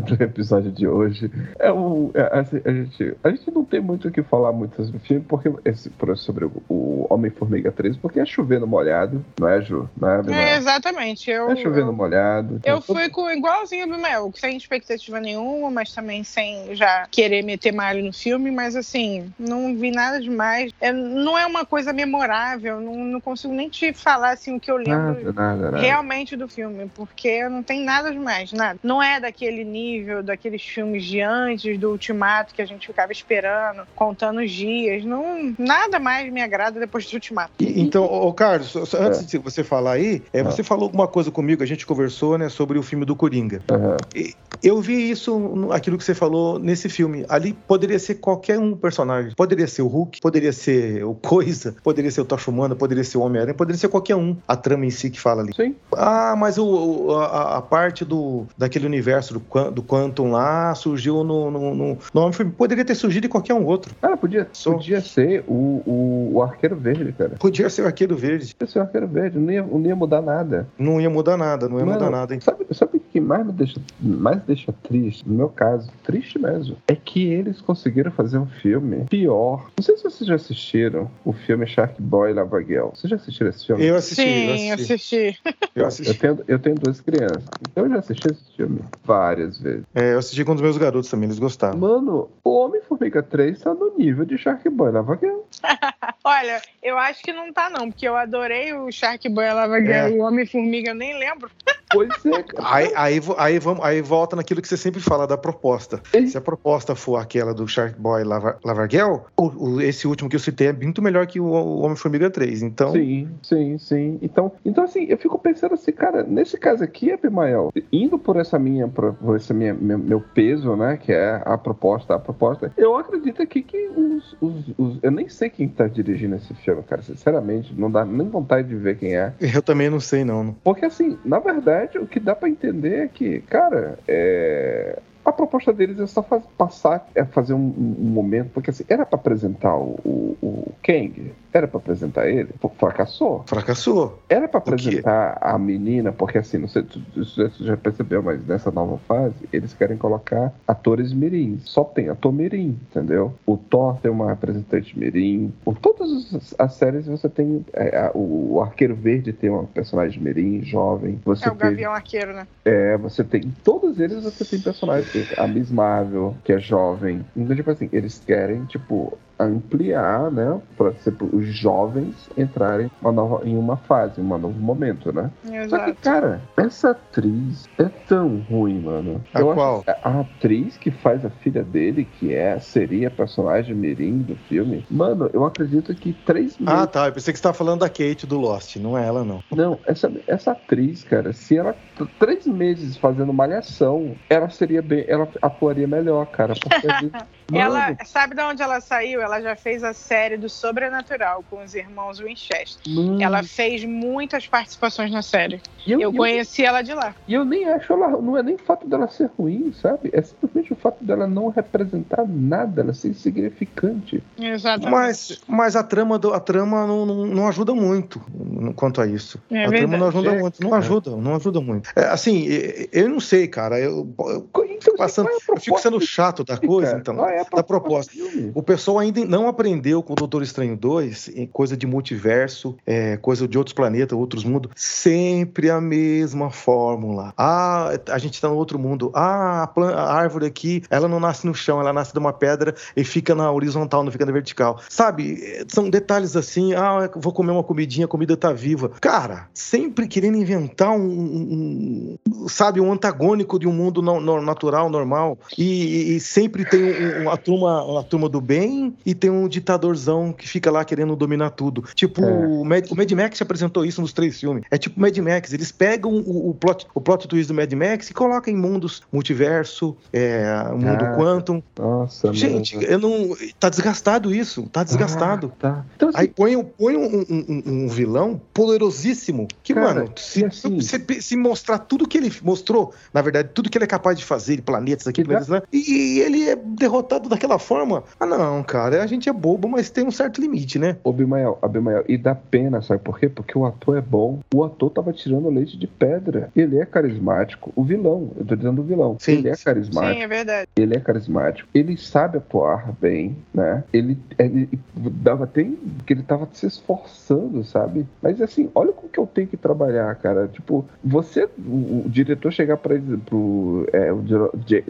do 0.00 0.22
episódio 0.22 0.70
de 0.70 0.86
hoje. 0.86 1.30
É 1.58 1.70
o, 1.70 2.10
é, 2.14 2.38
assim, 2.38 2.60
a, 2.64 2.70
gente, 2.70 3.16
a 3.22 3.30
gente 3.30 3.50
não 3.50 3.64
tem 3.64 3.80
muito 3.80 4.08
o 4.08 4.10
que 4.10 4.22
falar 4.22 4.52
muito 4.52 4.71
filme, 5.00 5.24
porque 5.28 5.50
esse, 5.64 5.90
sobre 6.16 6.44
o, 6.44 6.62
o 6.68 7.06
Homem-Formiga 7.12 7.70
3, 7.70 7.96
porque 7.96 8.20
é 8.20 8.26
chovendo 8.26 8.66
molhado, 8.66 9.24
não 9.38 9.48
é, 9.48 9.60
Ju? 9.60 9.88
Não 9.96 10.08
é, 10.34 10.52
é 10.52 10.56
exatamente. 10.56 11.30
Eu, 11.30 11.50
é 11.50 11.56
chovendo 11.56 11.88
eu, 11.88 11.92
molhado. 11.92 12.60
Eu 12.64 12.80
fui 12.80 13.08
com 13.08 13.30
igualzinho 13.30 13.86
do 13.86 13.98
Mel, 13.98 14.32
sem 14.34 14.56
expectativa 14.56 15.20
nenhuma, 15.20 15.70
mas 15.70 15.92
também 15.92 16.24
sem 16.24 16.74
já 16.74 17.06
querer 17.10 17.42
meter 17.42 17.72
malho 17.72 18.04
no 18.04 18.12
filme, 18.12 18.50
mas 18.50 18.76
assim, 18.76 19.32
não 19.38 19.76
vi 19.76 19.90
nada 19.90 20.20
demais. 20.20 20.72
É, 20.80 20.92
não 20.92 21.38
é 21.38 21.46
uma 21.46 21.64
coisa 21.64 21.92
memorável, 21.92 22.80
não, 22.80 22.96
não 22.96 23.20
consigo 23.20 23.52
nem 23.52 23.68
te 23.68 23.92
falar 23.92 24.32
assim 24.32 24.56
o 24.56 24.60
que 24.60 24.70
eu 24.70 24.76
lembro 24.76 24.92
nada, 24.92 25.32
nada, 25.32 25.70
nada. 25.70 25.78
realmente 25.78 26.36
do 26.36 26.48
filme, 26.48 26.90
porque 26.94 27.48
não 27.48 27.62
tem 27.62 27.84
nada 27.84 28.10
demais, 28.10 28.52
nada. 28.52 28.78
Não 28.82 29.02
é 29.02 29.20
daquele 29.20 29.64
nível, 29.64 30.22
daqueles 30.22 30.62
filmes 30.62 31.04
de 31.04 31.20
antes, 31.20 31.78
do 31.78 31.90
Ultimato, 31.90 32.54
que 32.54 32.62
a 32.62 32.66
gente 32.66 32.86
ficava 32.86 33.12
esperando, 33.12 33.86
contando 33.94 34.40
os 34.40 34.50
dias. 34.62 35.04
Não, 35.04 35.54
nada 35.58 35.98
mais 35.98 36.32
me 36.32 36.40
agrada 36.40 36.78
depois 36.78 37.06
do 37.06 37.14
Ultimato. 37.14 37.52
E, 37.58 37.80
então, 37.80 38.04
ô, 38.04 38.32
Carlos, 38.32 38.74
antes 38.94 39.22
é. 39.22 39.24
de 39.24 39.38
você 39.38 39.64
falar 39.64 39.92
aí, 39.92 40.22
é, 40.32 40.42
você 40.42 40.62
falou 40.62 40.84
alguma 40.84 41.08
coisa 41.08 41.30
comigo, 41.30 41.62
a 41.62 41.66
gente 41.66 41.86
conversou, 41.86 42.38
né, 42.38 42.48
sobre 42.48 42.78
o 42.78 42.82
filme 42.82 43.04
do 43.04 43.16
Coringa. 43.16 43.60
Uhum. 43.70 44.28
eu 44.62 44.80
vi 44.80 45.10
isso, 45.10 45.68
aquilo 45.72 45.98
que 45.98 46.04
você 46.04 46.14
falou 46.14 46.58
nesse 46.58 46.88
filme. 46.88 47.24
Ali 47.28 47.52
poderia 47.66 47.98
ser 47.98 48.16
qualquer 48.16 48.58
um 48.58 48.76
personagem. 48.76 49.34
Poderia 49.34 49.66
ser 49.66 49.82
o 49.82 49.86
Hulk, 49.86 50.20
poderia 50.20 50.52
ser 50.52 51.04
o 51.04 51.14
Coisa, 51.14 51.74
poderia 51.82 52.10
ser 52.10 52.20
o 52.20 52.24
Tocha 52.24 52.50
Humana, 52.50 52.74
poderia 52.74 53.04
ser 53.04 53.18
o 53.18 53.22
Homem-Aranha, 53.22 53.54
poderia 53.54 53.78
ser 53.78 53.88
qualquer 53.88 54.16
um. 54.16 54.36
A 54.46 54.56
trama 54.56 54.86
em 54.86 54.90
si 54.90 55.10
que 55.10 55.20
fala 55.20 55.42
ali. 55.42 55.52
Sim. 55.54 55.74
Ah, 55.96 56.34
mas 56.36 56.58
o, 56.58 57.10
a, 57.12 57.58
a, 57.58 57.62
parte 57.62 58.04
do, 58.04 58.46
daquele 58.56 58.86
universo 58.86 59.34
do, 59.34 59.70
do 59.70 59.82
Quantum 59.82 60.30
lá 60.30 60.74
surgiu 60.74 61.24
no, 61.24 61.50
no, 61.50 61.74
no, 61.74 61.98
no 62.12 62.20
Homem-Formiga. 62.20 62.56
Poderia 62.56 62.84
ter 62.84 62.94
surgido 62.94 63.26
em 63.26 63.30
qualquer 63.30 63.54
um 63.54 63.64
outro. 63.64 63.94
Cara, 64.00 64.16
podia, 64.16 64.48
podia 64.64 65.00
ser 65.00 65.44
o, 65.46 65.82
o, 65.86 66.30
o 66.34 66.42
Arqueiro 66.42 66.76
Verde, 66.76 67.12
cara. 67.12 67.36
Podia 67.38 67.68
ser 67.68 67.82
o 67.82 67.86
Arqueiro 67.86 68.16
Verde. 68.16 68.54
Podia 68.54 68.72
ser 68.72 68.78
o 68.78 68.82
Arqueiro 68.82 69.08
Verde. 69.08 69.38
Não 69.38 69.52
ia, 69.52 69.62
não 69.62 69.86
ia 69.86 69.96
mudar 69.96 70.22
nada. 70.22 70.68
Não 70.78 71.00
ia 71.00 71.10
mudar 71.10 71.36
nada, 71.36 71.68
não 71.68 71.78
ia 71.78 71.84
Mano, 71.84 71.98
mudar 71.98 72.10
nada. 72.10 72.34
Hein? 72.34 72.40
Sabe, 72.40 72.66
sabe 72.72 73.01
que 73.12 73.20
mais 73.20 73.44
me 73.46 73.52
deixa, 73.52 73.80
mais 74.00 74.42
deixa 74.44 74.72
triste, 74.82 75.22
no 75.28 75.34
meu 75.34 75.48
caso, 75.50 75.90
triste 76.02 76.38
mesmo, 76.38 76.76
é 76.88 76.96
que 76.96 77.26
eles 77.26 77.60
conseguiram 77.60 78.10
fazer 78.10 78.38
um 78.38 78.46
filme 78.46 79.04
pior. 79.10 79.70
Não 79.76 79.82
sei 79.84 79.96
se 79.96 80.02
vocês 80.04 80.26
já 80.26 80.34
assistiram 80.34 81.10
o 81.24 81.32
filme 81.32 81.66
Shark 81.66 82.00
Boy 82.00 82.32
Lava 82.32 82.62
Girl. 82.62 82.88
Vocês 82.88 83.10
já 83.10 83.16
assistiram 83.16 83.50
esse 83.50 83.66
filme? 83.66 83.84
Eu 83.84 83.96
assisti. 83.96 84.22
Sim, 84.22 84.46
eu 84.68 84.74
assisti. 84.74 84.92
assisti. 84.94 85.40
Eu 85.44 85.52
Eu 85.82 85.86
assisti. 85.86 86.18
tenho, 86.18 86.38
eu 86.48 86.58
tenho 86.58 86.76
duas 86.76 87.00
crianças, 87.00 87.48
então 87.62 87.84
eu 87.84 87.90
já 87.90 87.98
assisti 87.98 88.28
esse 88.28 88.56
filme 88.56 88.80
várias 89.04 89.58
vezes. 89.58 89.84
É, 89.94 90.12
eu 90.14 90.18
assisti 90.18 90.44
com 90.44 90.52
os 90.52 90.60
meus 90.60 90.76
garotos 90.78 91.10
também, 91.10 91.26
eles 91.26 91.38
gostaram. 91.38 91.76
Mano, 91.78 92.30
o 92.44 92.50
Homem-Formiga 92.64 93.22
3 93.22 93.58
tá 93.60 93.74
no 93.74 93.96
nível 93.96 94.24
de 94.24 94.38
Shark 94.38 94.68
Boy 94.70 94.90
Lava 94.92 95.18
Girl. 95.20 95.40
Olha, 96.24 96.60
eu 96.82 96.96
acho 96.98 97.22
que 97.24 97.32
não 97.32 97.52
tá, 97.52 97.68
não, 97.70 97.90
porque 97.90 98.06
eu 98.06 98.16
adorei 98.16 98.72
o 98.74 98.90
Shark 98.92 99.28
Boy 99.28 99.52
Lava 99.52 99.80
Girl 99.80 99.92
É. 99.92 100.10
e 100.10 100.18
o 100.18 100.22
Homem-Formiga, 100.22 100.90
eu 100.90 100.94
nem 100.94 101.18
lembro. 101.18 101.50
Pois 101.92 102.10
é, 102.26 102.42
cara. 102.44 102.74
Aí, 102.74 102.92
aí, 102.94 103.20
aí, 103.38 103.58
vamos, 103.58 103.84
aí 103.84 104.00
volta 104.02 104.36
naquilo 104.36 104.60
que 104.62 104.68
você 104.68 104.76
sempre 104.76 105.00
fala 105.00 105.26
da 105.26 105.36
proposta. 105.36 106.00
Se 106.26 106.36
a 106.36 106.40
proposta 106.40 106.94
for 106.94 107.16
aquela 107.16 107.52
do 107.54 107.66
Shark 107.66 107.98
Boy 108.00 108.24
Lava, 108.24 108.58
Lavarguel, 108.64 109.26
o, 109.36 109.46
o- 109.74 109.80
esse 109.80 110.06
último 110.06 110.28
que 110.28 110.36
eu 110.36 110.40
citei 110.40 110.68
é 110.68 110.72
muito 110.72 111.02
melhor 111.02 111.26
que 111.26 111.38
o, 111.40 111.44
o 111.44 111.80
Homem-Formiga 111.82 112.30
3. 112.30 112.62
Então, 112.62 112.92
Sim, 112.92 113.28
sim, 113.42 113.78
sim. 113.78 114.18
Então, 114.22 114.52
então, 114.64 114.84
assim, 114.84 115.04
eu 115.08 115.18
fico 115.18 115.38
pensando 115.38 115.74
assim, 115.74 115.92
cara, 115.92 116.22
nesse 116.22 116.56
caso 116.58 116.82
aqui, 116.84 117.12
Abimael, 117.12 117.70
indo 117.92 118.18
por 118.18 118.36
essa 118.36 118.58
minha, 118.58 118.88
por 118.88 119.36
esse 119.36 119.52
minha, 119.52 119.74
meu, 119.74 119.98
meu 119.98 120.20
peso, 120.20 120.74
né, 120.76 120.96
que 120.96 121.12
é 121.12 121.42
a 121.44 121.58
proposta, 121.58 122.14
a 122.14 122.18
proposta, 122.18 122.72
eu 122.76 122.96
acredito 122.96 123.42
aqui 123.42 123.62
que 123.62 123.88
os, 123.88 124.36
os, 124.40 124.54
os- 124.78 124.98
eu 125.02 125.10
nem 125.10 125.28
sei 125.28 125.50
quem 125.50 125.68
tá 125.68 125.86
dirigindo 125.88 126.36
esse 126.36 126.54
filme, 126.54 126.82
cara, 126.82 127.02
sinceramente, 127.02 127.74
não 127.76 127.90
dá 127.90 128.04
nem 128.04 128.28
vontade 128.28 128.68
de 128.68 128.76
ver 128.76 128.96
quem 128.98 129.16
é. 129.16 129.32
eu 129.40 129.62
também 129.62 129.90
não 129.90 130.00
sei, 130.00 130.24
não. 130.24 130.54
Porque, 130.64 130.84
assim, 130.84 131.18
na 131.24 131.38
verdade, 131.38 131.81
o 131.98 132.06
que 132.06 132.20
dá 132.20 132.34
pra 132.34 132.48
entender 132.48 133.04
é 133.04 133.08
que, 133.08 133.40
cara, 133.42 133.98
é. 134.08 134.98
A 135.24 135.32
proposta 135.32 135.72
deles 135.72 135.98
é 136.00 136.06
só 136.06 136.22
faz- 136.22 136.42
passar, 136.58 137.08
é 137.14 137.24
fazer 137.24 137.54
um, 137.54 137.58
um- 137.78 137.96
momento, 138.12 138.50
porque 138.52 138.70
assim, 138.70 138.84
era 138.88 139.06
pra 139.06 139.18
apresentar 139.18 139.76
o, 139.76 139.98
o, 140.04 140.36
o 140.42 140.72
Kang, 140.82 141.32
era 141.52 141.68
pra 141.68 141.78
apresentar 141.78 142.28
ele, 142.28 142.48
fracassou. 142.78 143.44
Fracassou. 143.46 144.18
Era 144.28 144.48
pra 144.48 144.60
quê? 144.60 144.70
apresentar 144.70 145.38
a 145.40 145.56
menina, 145.58 146.12
porque 146.12 146.38
assim, 146.38 146.58
não 146.58 146.68
sei 146.68 146.82
se 146.84 147.00
você 147.22 147.50
já 147.64 147.76
percebeu, 147.76 148.22
mas 148.22 148.44
nessa 148.46 148.70
nova 148.70 148.98
fase, 149.06 149.34
eles 149.52 149.72
querem 149.74 149.96
colocar 149.96 150.52
atores 150.66 151.12
mirins. 151.12 151.62
Só 151.68 151.84
tem 151.84 152.08
ator 152.08 152.32
mirim, 152.32 152.78
entendeu? 152.90 153.34
O 153.46 153.56
Thor 153.56 153.96
tem 154.00 154.10
uma 154.10 154.28
representante 154.30 154.98
mirim. 154.98 155.52
Por 155.64 155.78
todas 155.78 156.34
as, 156.34 156.54
as 156.58 156.74
séries 156.74 157.06
você 157.06 157.28
tem. 157.28 157.64
é, 157.72 157.96
a- 158.06 158.10
o, 158.14 158.54
o 158.54 158.60
Arqueiro 158.62 158.94
Verde 158.94 159.32
tem 159.32 159.50
uma 159.50 159.64
personagem 159.64 160.20
mirim, 160.22 160.62
jovem. 160.64 161.20
Você 161.24 161.46
É 161.46 161.48
o 161.48 161.54
tem, 161.54 161.70
Gavião 161.70 161.92
Arqueiro, 161.92 162.32
né? 162.32 162.46
é, 162.64 162.96
você 162.96 163.22
tem. 163.22 163.42
Em 163.42 163.54
todos 163.62 164.00
eles 164.00 164.24
você 164.24 164.44
tem 164.44 164.60
personagens. 164.60 165.11
A 165.36 165.46
Miss 165.46 165.70
Marvel, 165.70 166.36
que 166.44 166.52
é 166.52 166.58
jovem. 166.58 167.24
Então, 167.36 167.54
tipo 167.56 167.70
assim, 167.70 167.88
eles 167.92 168.18
querem, 168.20 168.64
tipo, 168.66 169.18
ampliar, 169.38 170.30
né? 170.30 170.60
Pra 170.76 170.92
ser 170.94 171.14
os 171.32 171.46
jovens 171.46 172.28
entrarem 172.36 172.90
uma 173.00 173.12
nova, 173.12 173.46
em 173.46 173.56
uma 173.56 173.76
fase, 173.76 174.20
em 174.20 174.24
um 174.24 174.38
novo 174.38 174.58
momento, 174.58 175.12
né? 175.12 175.30
Só 175.44 175.50
que, 175.50 175.56
Exato. 175.56 175.94
cara, 176.02 176.40
essa 176.56 176.90
atriz 176.90 177.68
é 177.78 177.84
tão 178.06 178.38
ruim, 178.48 178.80
mano. 178.80 179.22
A 179.34 179.40
Eu 179.40 179.54
qual? 179.54 179.84
a 179.86 180.20
atriz 180.20 180.76
que 180.76 180.90
faz 180.90 181.24
a 181.24 181.30
filha 181.30 181.62
dele, 181.62 182.04
que 182.04 182.34
é, 182.34 182.58
seria 182.58 183.08
a 183.08 183.10
personagem 183.10 183.74
Mirim 183.74 184.18
do 184.18 184.36
filme, 184.48 184.84
mano, 184.90 185.28
eu 185.32 185.44
acredito 185.44 185.94
que 185.94 186.12
três 186.12 186.58
meses. 186.58 186.80
Ah, 186.82 186.86
tá. 186.86 187.06
Eu 187.06 187.12
pensei 187.12 187.32
que 187.32 187.38
você 187.38 187.40
estava 187.40 187.54
falando 187.54 187.80
da 187.80 187.88
Kate 187.88 188.26
do 188.26 188.38
Lost. 188.38 188.76
Não 188.76 188.96
é 188.96 189.06
ela, 189.06 189.24
não. 189.24 189.40
Não, 189.54 189.78
essa, 189.86 190.12
essa 190.26 190.52
atriz, 190.52 191.02
cara, 191.04 191.32
se 191.32 191.56
ela 191.56 191.74
três 192.18 192.46
meses 192.46 192.96
fazendo 192.96 193.32
malhação, 193.32 194.14
ela 194.28 194.48
seria 194.48 194.82
bem, 194.82 195.04
ela 195.08 195.28
atuaria 195.40 195.86
melhor, 195.86 196.26
cara. 196.26 196.54
Porque 196.54 196.88
gente- 197.00 197.12
Ela, 197.52 197.80
Mano, 197.88 197.96
sabe 198.06 198.34
de 198.34 198.40
onde 198.40 198.62
ela 198.62 198.80
saiu? 198.80 199.20
Ela 199.22 199.40
já 199.40 199.56
fez 199.56 199.82
a 199.84 199.92
série 199.92 200.36
do 200.36 200.48
Sobrenatural 200.48 201.44
com 201.48 201.62
os 201.62 201.74
irmãos 201.74 202.18
Winchester. 202.18 202.76
mano, 202.88 203.22
Ela 203.22 203.42
fez 203.42 203.84
muitas 203.84 204.46
participações 204.46 205.10
na 205.10 205.22
série. 205.22 205.60
eu, 205.86 206.00
Eu 206.00 206.12
conheci 206.12 206.64
ela 206.64 206.82
de 206.82 206.92
lá. 206.94 207.14
E 207.26 207.34
eu 207.34 207.44
nem 207.44 207.64
acho 207.68 207.92
ela. 207.92 208.08
Não 208.20 208.36
é 208.36 208.42
nem 208.42 208.54
o 208.54 208.58
fato 208.58 208.86
dela 208.88 209.08
ser 209.08 209.30
ruim, 209.38 209.72
sabe? 209.72 210.10
É 210.12 210.20
simplesmente 210.22 210.72
o 210.72 210.76
fato 210.76 211.02
dela 211.04 211.26
não 211.26 211.48
representar 211.48 212.24
nada, 212.26 212.82
ela 212.82 212.92
ser 212.94 213.08
insignificante. 213.08 214.22
Exatamente. 214.38 214.90
Mas, 214.90 215.40
mas 215.46 215.76
a 215.76 215.82
trama, 215.82 216.18
do- 216.18 216.32
a 216.32 216.40
trama 216.40 216.86
não, 216.86 217.06
não, 217.06 217.26
não 217.26 217.48
ajuda 217.48 217.74
muito 217.74 218.20
no- 218.32 218.74
quanto 218.74 219.00
a 219.00 219.06
isso. 219.06 219.38
É 219.50 219.64
a 219.64 219.68
trama 219.68 219.96
não 219.98 220.10
verdade. 220.10 220.16
ajuda 220.18 220.30
É, 220.36 220.40
muito. 220.40 220.62
Não 220.62 220.70
cara. 220.70 220.82
ajuda, 220.82 221.10
não 221.16 221.34
ajuda 221.36 221.60
muito. 221.60 221.90
É, 221.96 222.04
assim, 222.06 222.46
eu 222.92 223.08
não 223.08 223.20
sei, 223.20 223.46
cara. 223.48 223.78
Eu, 223.78 224.12
eu 224.18 224.48
Então, 224.82 224.96
passando, 224.96 225.26
qual 225.26 225.36
é 225.38 225.52
a 225.52 225.54
eu 225.56 225.60
fico 225.60 225.78
sendo 225.80 226.00
chato 226.00 226.44
da 226.44 226.56
coisa, 226.56 226.90
cara? 226.90 227.00
então. 227.00 227.28
É 227.28 227.44
Da 227.54 227.62
proposta. 227.62 228.12
O 228.54 228.62
pessoal 228.62 228.98
ainda 228.98 229.11
não 229.26 229.48
aprendeu 229.48 230.02
com 230.02 230.12
o 230.12 230.16
Doutor 230.16 230.42
Estranho 230.42 230.76
2, 230.76 231.28
em 231.34 231.46
coisa 231.46 231.76
de 231.76 231.86
multiverso, 231.86 232.76
é, 232.86 233.16
coisa 233.16 233.46
de 233.46 233.56
outros 233.58 233.74
planetas, 233.74 234.16
outros 234.18 234.44
mundos. 234.44 234.72
Sempre 234.76 235.70
a 235.70 235.80
mesma 235.80 236.50
fórmula. 236.50 237.32
Ah, 237.36 237.90
a 238.10 238.18
gente 238.18 238.40
tá 238.40 238.48
no 238.48 238.54
outro 238.56 238.78
mundo. 238.78 239.10
Ah, 239.14 239.68
a, 239.76 239.80
a 239.82 240.14
árvore 240.14 240.46
aqui, 240.46 240.82
ela 240.90 241.08
não 241.08 241.20
nasce 241.20 241.46
no 241.46 241.54
chão, 241.54 241.80
ela 241.80 241.92
nasce 241.92 242.12
de 242.12 242.18
uma 242.18 242.32
pedra 242.32 242.74
e 242.96 243.04
fica 243.04 243.34
na 243.34 243.50
horizontal, 243.50 244.02
não 244.04 244.12
fica 244.12 244.26
na 244.26 244.32
vertical. 244.32 244.80
Sabe? 244.88 245.64
São 245.68 245.88
detalhes 245.90 246.36
assim. 246.36 246.74
Ah, 246.74 247.10
vou 247.16 247.32
comer 247.32 247.52
uma 247.52 247.62
comidinha, 247.64 248.06
a 248.06 248.08
comida 248.08 248.36
tá 248.36 248.52
viva. 248.52 248.90
Cara, 249.00 249.48
sempre 249.54 250.06
querendo 250.06 250.36
inventar 250.36 250.90
um, 250.92 251.02
um- 251.02 252.16
um- 252.26 252.48
sabe, 252.48 252.80
um 252.80 252.92
antagônico 252.92 253.58
de 253.58 253.66
um 253.66 253.72
mundo 253.72 254.00
no- 254.02 254.40
natural, 254.40 254.88
normal. 254.90 255.38
E, 255.58 256.14
e- 256.16 256.20
sempre 256.20 256.64
tem 256.64 256.82
um- 256.82 257.22
uma, 257.22 257.36
turma, 257.36 257.84
uma 257.84 258.02
turma 258.02 258.28
do 258.28 258.40
bem 258.40 258.94
e 259.04 259.14
tem 259.14 259.30
um 259.30 259.46
ditadorzão 259.48 260.32
que 260.32 260.48
fica 260.48 260.70
lá 260.70 260.84
querendo 260.84 261.14
dominar 261.16 261.50
tudo. 261.50 261.84
Tipo, 261.94 262.22
É. 262.24 262.46
o, 262.46 262.64
Mad, 262.64 262.90
o 262.90 262.96
Mad 262.96 263.10
Max 263.12 263.40
apresentou 263.42 263.84
isso 263.84 264.00
nos 264.00 264.12
três 264.12 264.38
filmes. 264.38 264.64
É 264.70 264.78
tipo 264.78 265.00
Mad 265.00 265.16
Max, 265.18 265.52
eles 265.52 265.72
pegam 265.72 266.12
o, 266.12 266.50
o 266.50 266.54
plot, 266.54 266.86
o 266.94 267.00
plot 267.00 267.26
twist 267.28 267.48
do 267.48 267.54
Mad 267.54 267.72
Max 267.72 268.10
e 268.10 268.14
colocam 268.14 268.52
em 268.52 268.56
mundos 268.56 269.02
multiverso, 269.12 269.96
é, 270.12 270.64
mundo 270.72 271.04
Ah, 271.04 271.14
quantum. 271.16 271.62
Nossa, 271.78 272.32
Gente, 272.32 272.76
mano. 272.76 272.86
eu 272.88 272.98
não. 272.98 273.36
Tá 273.58 273.68
desgastado 273.68 274.34
isso, 274.34 274.68
tá 274.72 274.82
desgastado. 274.84 275.52
Ah, 275.56 275.60
tá. 275.60 275.84
Então, 275.96 276.08
assim, 276.10 276.18
Aí 276.18 276.28
põe, 276.28 276.56
um- 276.56 276.64
põe 276.64 276.96
um, 276.96 277.20
um- 277.28 277.62
um- 277.66 277.88
vilão 277.88 278.40
poderosíssimo 278.52 279.46
que, 279.62 279.74
Cara, 279.74 279.94
mano, 279.94 280.12
se, 280.16 280.44
assim- 280.44 280.80
se- 280.80 281.20
se 281.22 281.36
mostrar 281.36 281.78
tudo 281.78 282.06
que 282.06 282.16
ele 282.18 282.32
mostrou, 282.42 282.92
na 283.12 283.20
verdade, 283.22 283.50
tudo 283.54 283.68
que 283.70 283.76
ele 283.78 283.84
é 283.84 283.88
capaz 283.88 284.18
de 284.18 284.24
fazer, 284.24 284.60
planetas 284.62 285.06
aqui, 285.06 285.22
planetas 285.24 285.48
lá, 285.48 285.62
e, 285.72 285.78
e 286.16 286.20
ele 286.20 286.48
é 286.48 286.56
derrotado 286.56 287.28
daquela 287.28 287.58
forma. 287.58 288.04
Ah, 288.18 288.26
não, 288.26 288.62
cara, 288.62 288.91
a 289.00 289.06
gente 289.06 289.28
é 289.28 289.32
bobo, 289.32 289.68
mas 289.68 289.90
tem 289.90 290.06
um 290.06 290.10
certo 290.10 290.40
limite, 290.40 290.78
né? 290.78 290.96
Ô, 291.04 291.10
Abimael, 291.10 291.58
Abimael, 291.62 292.04
e 292.08 292.16
dá 292.18 292.34
pena, 292.34 292.82
sabe 292.82 293.00
por 293.02 293.18
quê? 293.18 293.28
Porque 293.28 293.56
o 293.56 293.64
ator 293.64 293.96
é 293.96 294.00
bom. 294.00 294.40
O 294.54 294.64
ator 294.64 294.90
tava 294.90 295.12
tirando 295.12 295.48
leite 295.48 295.76
de 295.78 295.86
pedra. 295.86 296.50
Ele 296.54 296.78
é 296.78 296.84
carismático. 296.86 297.72
O 297.76 297.82
vilão, 297.84 298.30
eu 298.36 298.44
tô 298.44 298.56
dizendo 298.56 298.80
o 298.80 298.84
vilão. 298.84 299.16
Sim, 299.20 299.32
ele 299.38 299.48
é 299.50 299.56
carismático. 299.56 300.14
Sim, 300.14 300.22
é 300.22 300.26
verdade. 300.26 300.68
Ele 300.76 300.96
é 300.96 301.00
carismático. 301.00 301.68
Ele 301.74 301.96
sabe 301.96 302.38
atuar 302.38 302.92
bem, 303.00 303.36
né? 303.54 303.84
Ele, 303.92 304.18
ele 304.38 304.68
dava 304.94 305.44
até 305.44 305.62
que 306.06 306.12
ele 306.12 306.22
tava 306.22 306.48
se 306.52 306.66
esforçando, 306.66 307.62
sabe? 307.64 308.06
Mas 308.20 308.40
assim, 308.40 308.70
olha 308.74 308.92
com 308.92 309.08
que 309.08 309.18
eu 309.18 309.26
tenho 309.26 309.46
que 309.48 309.56
trabalhar, 309.56 310.14
cara. 310.16 310.48
Tipo, 310.48 310.84
você, 311.04 311.44
o, 311.58 312.02
o 312.06 312.08
diretor 312.08 312.52
chegar 312.52 312.76
para 312.76 312.94
ele, 312.94 313.16
pro 313.18 313.86
é, 313.92 314.12
o 314.12 314.22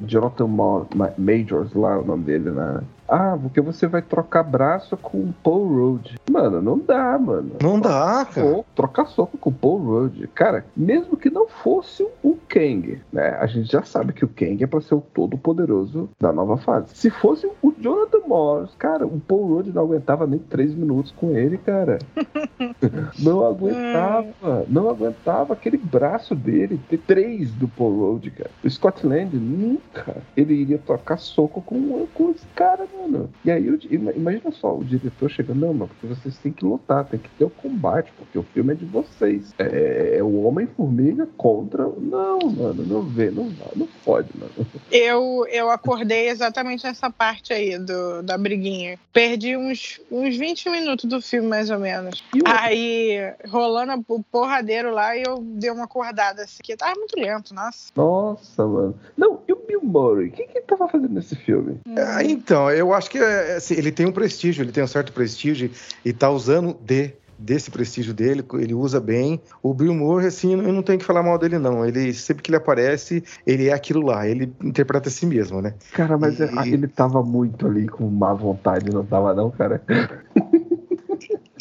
Jonathan 0.07 0.47
Ma- 0.47 0.87
Ma- 0.95 1.13
Majors 1.19 1.73
lá, 1.75 1.99
o 1.99 2.05
nome 2.05 2.25
dele, 2.25 2.51
né? 2.51 2.81
Ah, 3.13 3.39
porque 3.39 3.61
você 3.61 3.87
vai 3.87 4.01
trocar 4.01 4.43
braço 4.43 4.97
com 4.97 5.19
o 5.19 5.35
Paul 5.45 5.67
Rudd. 5.67 6.15
Mano, 6.31 6.63
não 6.63 6.79
dá, 6.79 7.19
mano. 7.19 7.57
Não 7.61 7.79
dá, 7.79 8.27
cara. 8.33 8.47
Ou 8.47 8.65
trocar 8.75 9.05
soco 9.05 9.37
com 9.37 9.51
o 9.51 9.53
Paul 9.53 9.81
Rudd. 9.81 10.27
Cara, 10.29 10.65
mesmo 10.75 11.15
que 11.15 11.29
não 11.29 11.47
fosse 11.47 12.03
o 12.23 12.39
Kang, 12.49 13.03
né? 13.13 13.37
A 13.39 13.47
gente 13.47 13.71
já 13.71 13.83
sabe 13.83 14.15
que 14.15 14.25
o 14.25 14.29
Kang 14.29 14.65
é 14.65 14.67
pra 14.67 14.81
ser 14.81 14.95
o 14.95 15.03
todo 15.03 15.37
poderoso 15.37 16.09
da 16.19 16.33
nova 16.33 16.57
fase. 16.57 16.87
Se 16.95 17.11
fosse 17.11 17.47
o 17.61 17.75
Jonathan 17.79 18.27
Morris, 18.27 18.71
cara, 18.79 19.07
o 19.07 19.21
Paul 19.21 19.47
Rudd 19.47 19.69
não 19.75 19.83
aguentava 19.83 20.27
nem 20.27 20.39
três 20.39 20.75
minutos 20.75 21.13
com 21.13 21.37
ele, 21.37 21.59
cara. 21.59 21.99
não 23.21 23.45
aguentava. 23.45 24.65
Não 24.67 24.89
aguentava 24.89 25.53
aquele 25.53 25.77
braço 25.77 26.35
dele. 26.35 26.81
Ter 26.89 26.97
três 26.97 27.51
do 27.51 27.69
Paul 27.69 28.13
Rudd, 28.13 28.31
cara. 28.31 28.51
O 28.65 28.71
Scott 28.71 29.07
Lang 29.07 29.37
nunca 29.37 30.17
ele 30.35 30.55
iria 30.55 30.79
trocar 30.79 31.19
soco 31.19 31.61
com, 31.61 32.07
com 32.15 32.31
esse 32.31 32.47
cara, 32.55 32.87
mano. 32.97 33.02
E 33.45 33.51
aí, 33.51 33.79
ima- 33.91 34.13
imagina 34.13 34.51
só, 34.53 34.77
o 34.77 34.85
diretor 34.85 35.29
chega, 35.31 35.55
não, 35.55 35.73
mano, 35.75 35.89
porque 35.89 36.07
vocês 36.07 36.37
têm 36.39 36.53
que 36.53 36.65
lutar, 36.65 37.05
tem 37.07 37.19
que 37.19 37.29
ter 37.31 37.45
o 37.45 37.51
combate, 37.51 38.13
porque 38.17 38.39
o 38.39 38.43
filme 38.43 38.73
é 38.73 38.77
de 38.77 38.85
vocês. 38.85 39.55
É, 39.59 40.17
é 40.19 40.23
o 40.23 40.43
Homem-Formiga 40.45 41.27
contra. 41.37 41.85
Não, 41.85 42.39
mano, 42.39 42.85
não 42.87 43.03
vê, 43.03 43.31
não, 43.31 43.49
dá, 43.49 43.67
não 43.77 43.89
pode, 44.05 44.29
mano. 44.39 44.53
Eu, 44.95 45.47
eu 45.51 45.71
acordei 45.71 46.29
exatamente 46.29 46.85
nessa 46.85 47.09
parte 47.11 47.51
aí. 47.53 47.79
do, 47.79 48.23
da 48.23 48.37
briguinha. 48.37 48.99
Perdi 49.11 49.57
uns, 49.57 49.99
uns 50.11 50.37
20 50.37 50.69
minutos 50.69 51.07
do 51.07 51.21
filme, 51.23 51.49
mais 51.49 51.71
ou 51.71 51.79
menos. 51.79 52.23
E 52.35 52.41
o- 52.41 52.43
Aí, 52.47 53.19
rolando 53.49 54.05
o 54.09 54.23
porradeiro 54.23 54.93
lá, 54.93 55.17
e 55.17 55.23
eu 55.23 55.39
dei 55.43 55.71
uma 55.71 55.85
acordada 55.85 56.43
assim, 56.43 56.59
que 56.63 56.77
tava 56.77 56.95
muito 56.95 57.19
lento, 57.19 57.55
nossa. 57.55 57.91
Nossa, 57.97 58.67
mano. 58.67 58.95
Não, 59.17 59.41
e 59.49 59.53
o 59.53 59.57
Bill 59.67 59.81
Murray? 59.83 60.29
O 60.29 60.33
que, 60.33 60.45
que 60.45 60.59
ele 60.59 60.67
tava 60.67 60.87
fazendo 60.89 61.15
nesse 61.15 61.35
filme? 61.37 61.79
Ah, 61.97 62.23
então, 62.23 62.71
eu 62.71 62.92
acho 62.95 63.11
que 63.11 63.19
é, 63.19 63.57
assim, 63.57 63.75
ele 63.75 63.91
tem 63.93 64.07
um 64.07 64.13
prestígio, 64.13 64.63
ele 64.63 64.73
tem 64.73 64.83
um 64.83 64.87
certo 64.89 65.13
prestígio 65.13 65.71
e 66.05 66.13
tá 66.13 66.31
usando 66.31 66.77
de 66.81 67.13
desse 67.39 67.73
prestígio 67.73 68.15
dele, 68.15 68.45
ele 68.55 68.73
usa 68.73 69.01
bem. 69.01 69.41
O 69.61 69.75
Bill 69.75 69.93
Murray, 69.93 70.29
assim, 70.29 70.53
eu 70.53 70.73
não 70.73 70.83
tenho 70.83 70.99
que 71.01 71.05
falar 71.05 71.25
mal 71.25 71.37
dele, 71.37 71.59
não. 71.59 71.85
Ele, 71.85 72.15
sempre 72.15 72.41
que 72.41 72.51
ele 72.51 72.57
aparece, 72.57 73.25
ele 73.45 73.69
é 73.69 73.73
aquilo 73.73 74.01
lá, 74.07 74.29
ele 74.29 74.55
interpreta 74.63 75.09
a 75.09 75.13
si 75.13 75.27
mesmo, 75.27 75.61
né? 75.61 75.75
Cara, 75.93 76.17
mas 76.17 76.39
E- 76.39 76.45
é- 76.45 76.69
ele 76.69 76.87
tava 76.87 77.21
muito 77.21 77.67
ali 77.67 77.89
com 77.89 78.09
má 78.09 78.33
vontade, 78.33 78.93
não 78.93 79.05
tava 79.05 79.35
não, 79.35 79.51
cara? 79.51 79.83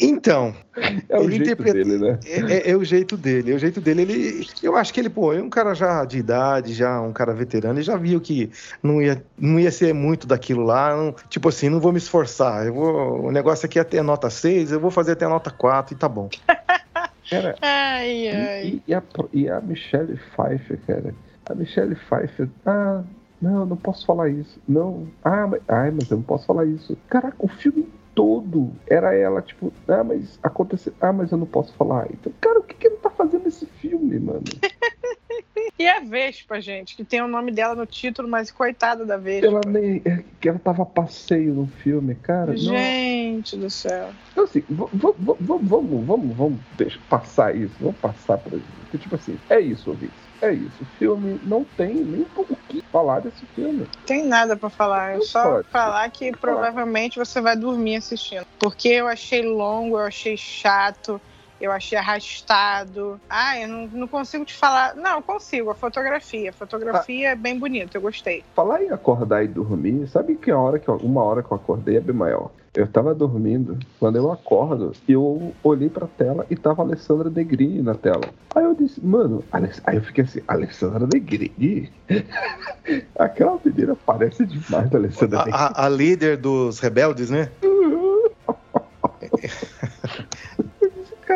Então, 0.00 0.54
É 1.08 1.18
o 1.18 1.24
Ele 1.24 1.32
jeito 1.36 1.42
interpreta- 1.44 1.72
dele, 1.74 1.98
né? 1.98 2.18
é, 2.24 2.40
é- 2.40 2.70
é 2.70 2.76
o 2.76 2.82
jeito 2.82 3.16
dele, 3.16 3.52
é 3.52 3.54
o 3.54 3.58
jeito 3.58 3.80
dele. 3.80 4.02
Ele, 4.02 4.46
eu 4.62 4.74
acho 4.74 4.92
que 4.92 4.98
ele, 4.98 5.10
pô, 5.10 5.32
é 5.32 5.40
um 5.42 5.50
cara 5.50 5.74
já 5.74 6.04
de 6.04 6.18
idade, 6.18 6.72
já 6.72 7.00
um 7.00 7.12
cara 7.12 7.34
veterano, 7.34 7.78
e 7.78 7.82
já 7.82 7.96
viu 7.96 8.20
que 8.20 8.50
não 8.82 9.02
ia, 9.02 9.22
não 9.38 9.60
ia 9.60 9.70
ser 9.70 9.92
muito 9.92 10.26
daquilo 10.26 10.62
lá. 10.64 10.96
não- 10.96 11.14
tipo 11.28 11.48
assim, 11.48 11.68
não 11.68 11.78
vou 11.78 11.92
me 11.92 11.98
esforçar. 11.98 12.66
Eu 12.66 12.74
vou, 12.74 13.26
o 13.26 13.30
negócio 13.30 13.66
aqui 13.66 13.78
é 13.78 13.82
até 13.82 14.00
nota 14.02 14.30
6, 14.30 14.72
eu 14.72 14.80
vou 14.80 14.90
fazer 14.90 15.12
até 15.12 15.28
nota 15.28 15.50
4 15.50 15.94
e 15.94 15.98
tá 15.98 16.08
bom. 16.08 16.28
Cara, 17.30 17.54
Ai, 17.62 18.28
ai. 18.28 18.66
e, 18.66 18.82
e 18.88 18.94
a, 18.94 19.02
e 19.32 19.48
a 19.48 19.60
Michelle 19.60 20.18
Pfeiffer, 20.34 20.78
cara? 20.86 21.14
A 21.46 21.54
Michelle 21.54 21.94
Pfeiffer, 21.94 22.48
ah, 22.66 23.02
não, 23.40 23.64
não 23.64 23.76
posso 23.76 24.04
falar 24.04 24.28
isso. 24.28 24.60
Não, 24.68 25.06
ah, 25.24 25.46
mas, 25.46 25.62
ai, 25.68 25.90
mas 25.90 26.10
eu 26.10 26.16
não 26.18 26.24
posso 26.24 26.44
falar 26.46 26.66
isso. 26.66 26.96
Caraca, 27.08 27.36
o 27.38 27.48
filme 27.48 27.88
todo 28.14 28.72
era 28.86 29.14
ela, 29.14 29.42
tipo, 29.42 29.72
ah, 29.88 30.04
mas 30.04 30.38
aconteceu, 30.42 30.92
ah, 31.00 31.12
mas 31.12 31.32
eu 31.32 31.38
não 31.38 31.46
posso 31.46 31.72
falar. 31.74 32.06
Então, 32.10 32.32
cara, 32.40 32.58
o 32.58 32.62
que, 32.62 32.74
que 32.74 32.86
ele 32.86 32.96
tá 32.96 33.10
fazendo 33.10 33.44
nesse 33.44 33.66
filme, 33.66 34.18
mano? 34.18 34.42
E 35.78 35.86
a 35.88 36.00
Vespa, 36.00 36.60
gente, 36.60 36.94
que 36.94 37.04
tem 37.04 37.20
o 37.20 37.26
nome 37.26 37.50
dela 37.50 37.74
no 37.74 37.86
título, 37.86 38.28
mas 38.28 38.50
coitada 38.50 39.04
da 39.04 39.16
Vespa. 39.16 39.46
Ela 39.46 39.60
nem. 39.66 40.02
é, 40.04 40.22
que 40.40 40.48
ela 40.48 40.58
tava 40.58 40.82
a 40.82 40.86
passeio 40.86 41.54
no 41.54 41.66
filme, 41.66 42.14
cara. 42.14 42.52
Não, 42.52 42.56
Gente 42.56 43.56
do 43.56 43.68
céu. 43.70 44.10
Então, 44.30 44.44
assim, 44.44 44.62
vamos, 44.68 44.92
vamos, 45.40 45.68
vamos, 46.06 46.36
vamos 46.36 46.60
deixa, 46.76 47.00
passar 47.08 47.56
isso, 47.56 47.74
vamos 47.80 47.96
passar 47.96 48.38
pra 48.38 48.58
gente. 48.58 48.68
Porque, 48.82 48.98
tipo 48.98 49.14
assim, 49.14 49.36
é 49.50 49.60
isso, 49.60 49.90
ouvintes. 49.90 50.31
É 50.42 50.52
isso. 50.52 50.82
O 50.82 50.84
filme 50.98 51.40
não 51.44 51.64
tem 51.76 51.94
nem 51.94 52.26
o 52.36 52.44
que 52.68 52.82
falar 52.90 53.20
desse 53.20 53.46
filme. 53.54 53.86
Tem 54.04 54.26
nada 54.26 54.56
pra 54.56 54.68
falar. 54.68 55.16
É 55.16 55.20
só 55.20 55.44
pode. 55.44 55.68
falar 55.68 56.10
que 56.10 56.32
provavelmente 56.32 57.16
você 57.16 57.40
vai 57.40 57.56
dormir 57.56 57.96
assistindo. 57.96 58.44
Porque 58.58 58.88
eu 58.88 59.06
achei 59.06 59.42
longo, 59.42 59.96
eu 59.96 60.04
achei 60.04 60.36
chato, 60.36 61.20
eu 61.62 61.70
achei 61.70 61.96
arrastado. 61.96 63.18
Ah, 63.30 63.58
eu 63.58 63.68
não, 63.68 63.86
não 63.88 64.08
consigo 64.08 64.44
te 64.44 64.54
falar. 64.54 64.94
Não, 64.96 65.16
eu 65.16 65.22
consigo. 65.22 65.70
A 65.70 65.74
fotografia. 65.74 66.50
A 66.50 66.52
fotografia 66.52 67.30
é 67.30 67.36
bem 67.36 67.58
bonita, 67.58 67.96
eu 67.96 68.02
gostei. 68.02 68.42
Falar 68.54 68.82
em 68.82 68.90
acordar 68.90 69.44
e 69.44 69.48
dormir, 69.48 70.06
sabe 70.08 70.34
que 70.34 70.50
a 70.50 70.58
hora 70.58 70.78
que 70.78 70.88
eu- 70.88 70.96
uma 70.96 71.22
hora 71.22 71.42
que 71.42 71.50
eu 71.52 71.56
acordei 71.56 71.96
é 71.96 72.00
bem 72.00 72.14
maior. 72.14 72.50
Eu 72.74 72.90
tava 72.90 73.14
dormindo, 73.14 73.78
quando 74.00 74.16
eu 74.16 74.32
acordo, 74.32 74.92
eu 75.06 75.54
olhei 75.62 75.90
pra 75.90 76.06
tela 76.06 76.46
e 76.50 76.56
tava 76.56 76.82
a 76.82 76.86
Alessandra 76.86 77.28
Negrini 77.30 77.82
na 77.82 77.94
tela. 77.94 78.30
Aí 78.54 78.64
eu 78.64 78.74
disse, 78.74 79.04
mano, 79.04 79.44
Aless- 79.52 79.82
aí 79.84 79.96
eu 79.96 80.02
fiquei 80.02 80.24
assim, 80.24 80.40
Alessandra 80.48 81.06
Negrini? 81.06 81.92
Aquela 83.18 83.60
menina 83.62 83.94
parece 84.06 84.46
demais 84.46 84.88
da 84.90 84.98
Alessandra 84.98 85.40
A, 85.40 85.44
Negrini. 85.44 85.64
a- 85.76 85.84
a 85.84 85.88
líder 85.88 86.36
dos 86.38 86.78
rebeldes, 86.80 87.28
né? 87.30 87.52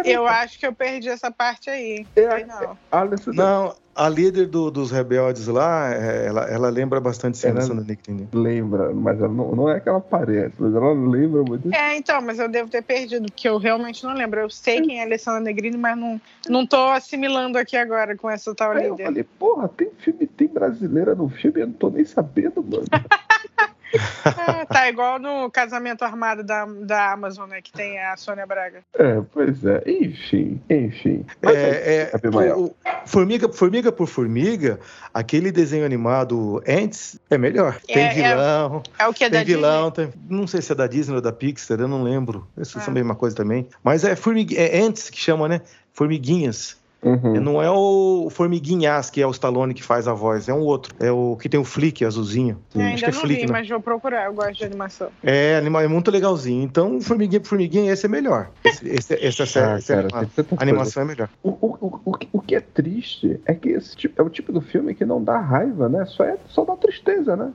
Eu 0.06 0.26
acho 0.26 0.58
que 0.58 0.66
eu 0.66 0.72
perdi 0.74 1.08
essa 1.08 1.30
parte 1.30 1.68
aí. 1.70 2.06
É, 2.16 2.30
Sei 2.36 2.44
não. 2.46 2.78
a 2.92 3.00
Alessandra 3.00 3.44
Não, 3.44 3.74
a 3.94 4.08
líder 4.08 4.46
do- 4.46 4.70
dos 4.70 4.90
rebeldes 4.90 5.46
lá, 5.46 5.92
é, 5.94 6.26
ela, 6.26 6.44
ela 6.44 6.68
lembra 6.68 7.00
bastante 7.00 7.44
Ela- 7.46 7.58
Alessandra 7.60 7.84
Negrini. 7.84 8.28
lembra, 8.32 8.92
mas 8.94 9.18
ela 9.18 9.28
não, 9.32 9.54
não 9.54 9.70
é 9.70 9.80
que 9.80 9.88
ela 9.88 10.00
parece, 10.00 10.54
mas 10.58 10.74
ela 10.74 10.92
lembra 10.92 11.42
muito. 11.42 11.72
É, 11.74 11.96
então, 11.96 12.20
mas 12.22 12.38
eu 12.38 12.48
devo 12.48 12.68
ter 12.70 12.82
perdido, 12.82 13.26
porque 13.26 13.48
eu 13.48 13.58
realmente 13.58 14.04
não 14.04 14.14
lembro. 14.14 14.40
Eu 14.40 14.50
sei 14.50 14.80
quem 14.82 15.00
é 15.00 15.02
Alessandra 15.04 15.40
Negrini, 15.40 15.76
mas 15.78 15.96
não, 15.98 16.20
não 16.48 16.66
tô 16.66 16.76
assimilando 16.90 17.58
aqui 17.58 17.76
agora 17.76 18.16
com 18.16 18.30
essa 18.30 18.54
tal 18.54 18.74
eu 18.74 18.92
líder. 18.92 19.04
falei, 19.04 19.24
porra, 19.38 19.68
tem 19.68 19.90
filme, 19.98 20.26
tem 20.26 20.48
brasileira 20.48 21.14
no 21.14 21.28
filme, 21.28 21.60
eu 21.62 21.66
não 21.66 21.74
tô 21.74 21.90
nem 21.90 22.04
sabendo, 22.04 22.62
mano. 22.62 22.84
Ah, 24.24 24.66
tá 24.66 24.88
igual 24.88 25.18
no 25.18 25.50
casamento 25.50 26.02
armado 26.04 26.42
da, 26.42 26.64
da 26.64 27.12
Amazon, 27.12 27.48
né? 27.48 27.60
Que 27.62 27.72
tem 27.72 27.98
a 28.00 28.16
Sônia 28.16 28.44
Braga. 28.46 28.80
É, 28.98 29.20
pois 29.32 29.64
é, 29.64 29.82
enfim, 29.86 30.60
enfim. 30.68 31.24
Mas 31.42 31.54
É, 31.56 31.94
é, 31.96 32.10
Abimael. 32.14 32.58
o- 32.58 32.64
o- 32.66 32.74
formiga, 33.06 33.48
formiga 33.52 33.90
por 33.92 34.06
formiga, 34.08 34.78
aquele 35.14 35.50
desenho 35.52 35.84
animado 35.86 36.62
Ants 36.68 37.18
é 37.30 37.38
melhor. 37.38 37.78
É, 37.88 37.92
Tem 37.94 38.04
é- 38.04 38.14
vilão, 38.14 38.82
É 38.98 39.06
o 39.06 39.14
que 39.14 39.24
é 39.24 39.30
da 39.30 39.38
tem 39.38 39.46
vilão, 39.46 39.90
tem- 39.90 40.12
não 40.28 40.46
sei 40.46 40.60
se 40.60 40.72
é 40.72 40.74
da 40.74 40.86
Disney 40.86 41.14
ou 41.16 41.22
da 41.22 41.32
Pixar, 41.32 41.78
eu 41.80 41.88
não 41.88 42.02
lembro. 42.02 42.46
Essas 42.58 42.76
Ah. 42.76 42.80
são 42.80 42.92
a 42.92 42.94
mesma 42.94 43.14
coisa 43.14 43.34
também. 43.36 43.68
Mas 43.82 44.04
é, 44.04 44.14
formig... 44.16 44.56
é 44.56 44.78
Ants 44.80 45.08
que 45.10 45.18
chama, 45.18 45.48
né? 45.48 45.60
Formiguinhas. 45.92 46.76
Uhum. 47.02 47.40
Não 47.40 47.62
é 47.62 47.70
o 47.70 48.28
Formiguinhas 48.30 49.10
que 49.10 49.20
é 49.22 49.26
o 49.26 49.30
Stallone 49.30 49.74
que 49.74 49.82
faz 49.82 50.08
a 50.08 50.12
voz, 50.14 50.48
é 50.48 50.54
um 50.54 50.60
outro. 50.60 50.94
É 50.98 51.10
o 51.12 51.36
que 51.40 51.48
tem 51.48 51.60
o 51.60 51.64
Flick 51.64 52.04
azulzinho. 52.04 52.58
Acho 52.74 52.80
Ainda 52.80 52.98
que 52.98 53.04
é 53.04 53.12
não 53.12 53.20
Flick, 53.20 53.40
vi, 53.42 53.46
né? 53.46 53.52
mas 53.52 53.68
vou 53.68 53.80
procurar. 53.80 54.26
Eu 54.26 54.34
gosto 54.34 54.54
de 54.54 54.64
animação. 54.64 55.08
É, 55.22 55.52
é 55.64 55.88
muito 55.88 56.10
legalzinho. 56.10 56.62
Então, 56.64 57.00
Formiguinha 57.00 57.40
por 57.40 57.48
Formiguinha, 57.48 57.92
esse 57.92 58.06
é 58.06 58.08
melhor. 58.08 58.50
Esse, 58.64 58.88
esse, 58.88 59.14
essa, 59.24 59.42
essa, 59.44 59.66
Ah, 59.74 59.76
essa 59.76 60.02
cara, 60.02 60.28
a 60.56 60.62
animação 60.62 61.02
é 61.02 61.06
melhor. 61.06 61.28
O, 61.42 61.50
o, 61.50 61.76
o, 61.80 62.00
o 62.06 62.12
que- 62.16 62.28
o 62.32 62.40
que 62.40 62.56
é 62.56 62.60
triste 62.60 63.38
é 63.44 63.54
que 63.54 63.68
esse 63.68 63.94
tipo, 63.96 64.20
é 64.20 64.24
o 64.24 64.28
tipo 64.30 64.52
do 64.52 64.60
filme 64.60 64.94
que 64.94 65.04
não 65.04 65.22
dá 65.22 65.38
raiva, 65.38 65.88
né? 65.88 66.04
Só, 66.06 66.24
é, 66.24 66.36
só 66.48 66.64
dá 66.64 66.74
tristeza, 66.76 67.36
né? 67.36 67.52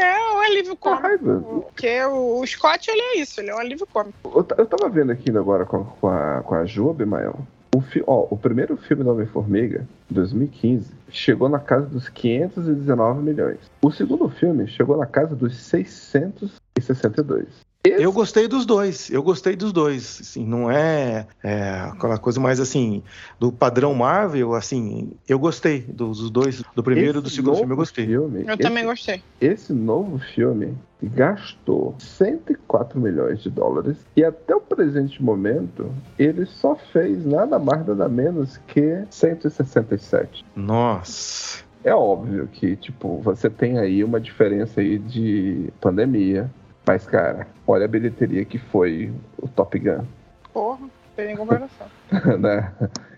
É 0.00 0.34
um 0.34 0.40
alívio 0.40 0.72
Dá 0.74 0.76
cômico. 0.80 1.02
raiva. 1.02 1.40
Porque 1.62 2.02
o, 2.04 2.40
o 2.40 2.46
Scott, 2.46 2.90
ele 2.90 3.00
é 3.00 3.18
isso. 3.20 3.40
Ele 3.40 3.50
é 3.50 3.54
um 3.54 3.58
alívio 3.58 3.86
cômico. 3.90 4.14
Eu, 4.24 4.46
eu 4.58 4.66
tava 4.66 4.88
vendo 4.90 5.12
aqui 5.12 5.30
agora 5.36 5.64
com, 5.64 5.84
com 5.84 6.08
a, 6.08 6.42
com 6.42 6.54
a 6.54 6.64
Ju 6.66 6.90
Abimael. 6.90 7.38
O, 7.74 7.80
fi, 7.80 8.04
ó, 8.06 8.28
o 8.30 8.36
primeiro 8.36 8.76
filme 8.76 9.02
do 9.02 9.10
Homem-Formiga, 9.10 9.84
2015, 10.08 10.94
chegou 11.08 11.48
na 11.48 11.58
casa 11.58 11.86
dos 11.86 12.08
519 12.08 13.20
milhões. 13.20 13.58
O 13.82 13.90
segundo 13.90 14.28
filme 14.28 14.68
chegou 14.68 14.96
na 14.96 15.06
casa 15.06 15.34
dos 15.34 15.56
662. 15.56 17.48
Eu 17.86 18.12
gostei 18.12 18.48
dos 18.48 18.64
dois, 18.64 19.10
eu 19.10 19.22
gostei 19.22 19.54
dos 19.54 19.70
dois. 19.70 20.18
Assim, 20.22 20.42
não 20.46 20.70
é, 20.70 21.26
é, 21.42 21.70
aquela 21.92 22.16
coisa 22.16 22.40
mais 22.40 22.58
assim, 22.58 23.02
do 23.38 23.52
padrão 23.52 23.92
Marvel, 23.94 24.54
assim, 24.54 25.12
eu 25.28 25.38
gostei 25.38 25.80
dos 25.82 26.30
dois, 26.30 26.62
do 26.74 26.82
primeiro 26.82 27.18
e 27.18 27.22
do 27.22 27.28
segundo 27.28 27.56
filme, 27.56 27.72
eu 27.72 27.76
gostei. 27.76 28.06
filme, 28.06 28.40
Eu 28.46 28.54
esse- 28.54 28.56
também 28.62 28.86
gostei. 28.86 29.22
Esse 29.38 29.74
novo 29.74 30.18
filme 30.18 30.74
gastou 31.02 31.94
104 31.98 32.98
milhões 32.98 33.42
de 33.42 33.50
dólares 33.50 33.98
e 34.16 34.24
até 34.24 34.56
o 34.56 34.60
presente 34.62 35.22
momento 35.22 35.92
ele 36.18 36.46
só 36.46 36.74
fez 36.90 37.26
nada 37.26 37.58
mais 37.58 37.86
nada 37.86 38.08
menos 38.08 38.56
que 38.66 39.04
167. 39.10 40.42
Nossa. 40.56 41.62
É 41.84 41.94
óbvio 41.94 42.48
que 42.50 42.76
tipo 42.76 43.20
você 43.20 43.50
tem 43.50 43.76
aí 43.78 44.02
uma 44.02 44.18
diferença 44.18 44.80
aí 44.80 44.96
de 44.98 45.68
pandemia, 45.82 46.50
mas 46.86 47.06
cara, 47.06 47.46
olha 47.66 47.84
a 47.84 47.88
bilheteria 47.88 48.44
que 48.44 48.58
foi 48.58 49.12
o 49.38 49.48
Top 49.48 49.78
Gun, 49.78 50.04
Porra, 50.52 50.80
não 50.80 50.90
tem 51.16 51.26
nem 51.26 51.36
comparação. 51.36 51.86
né? 52.38 52.72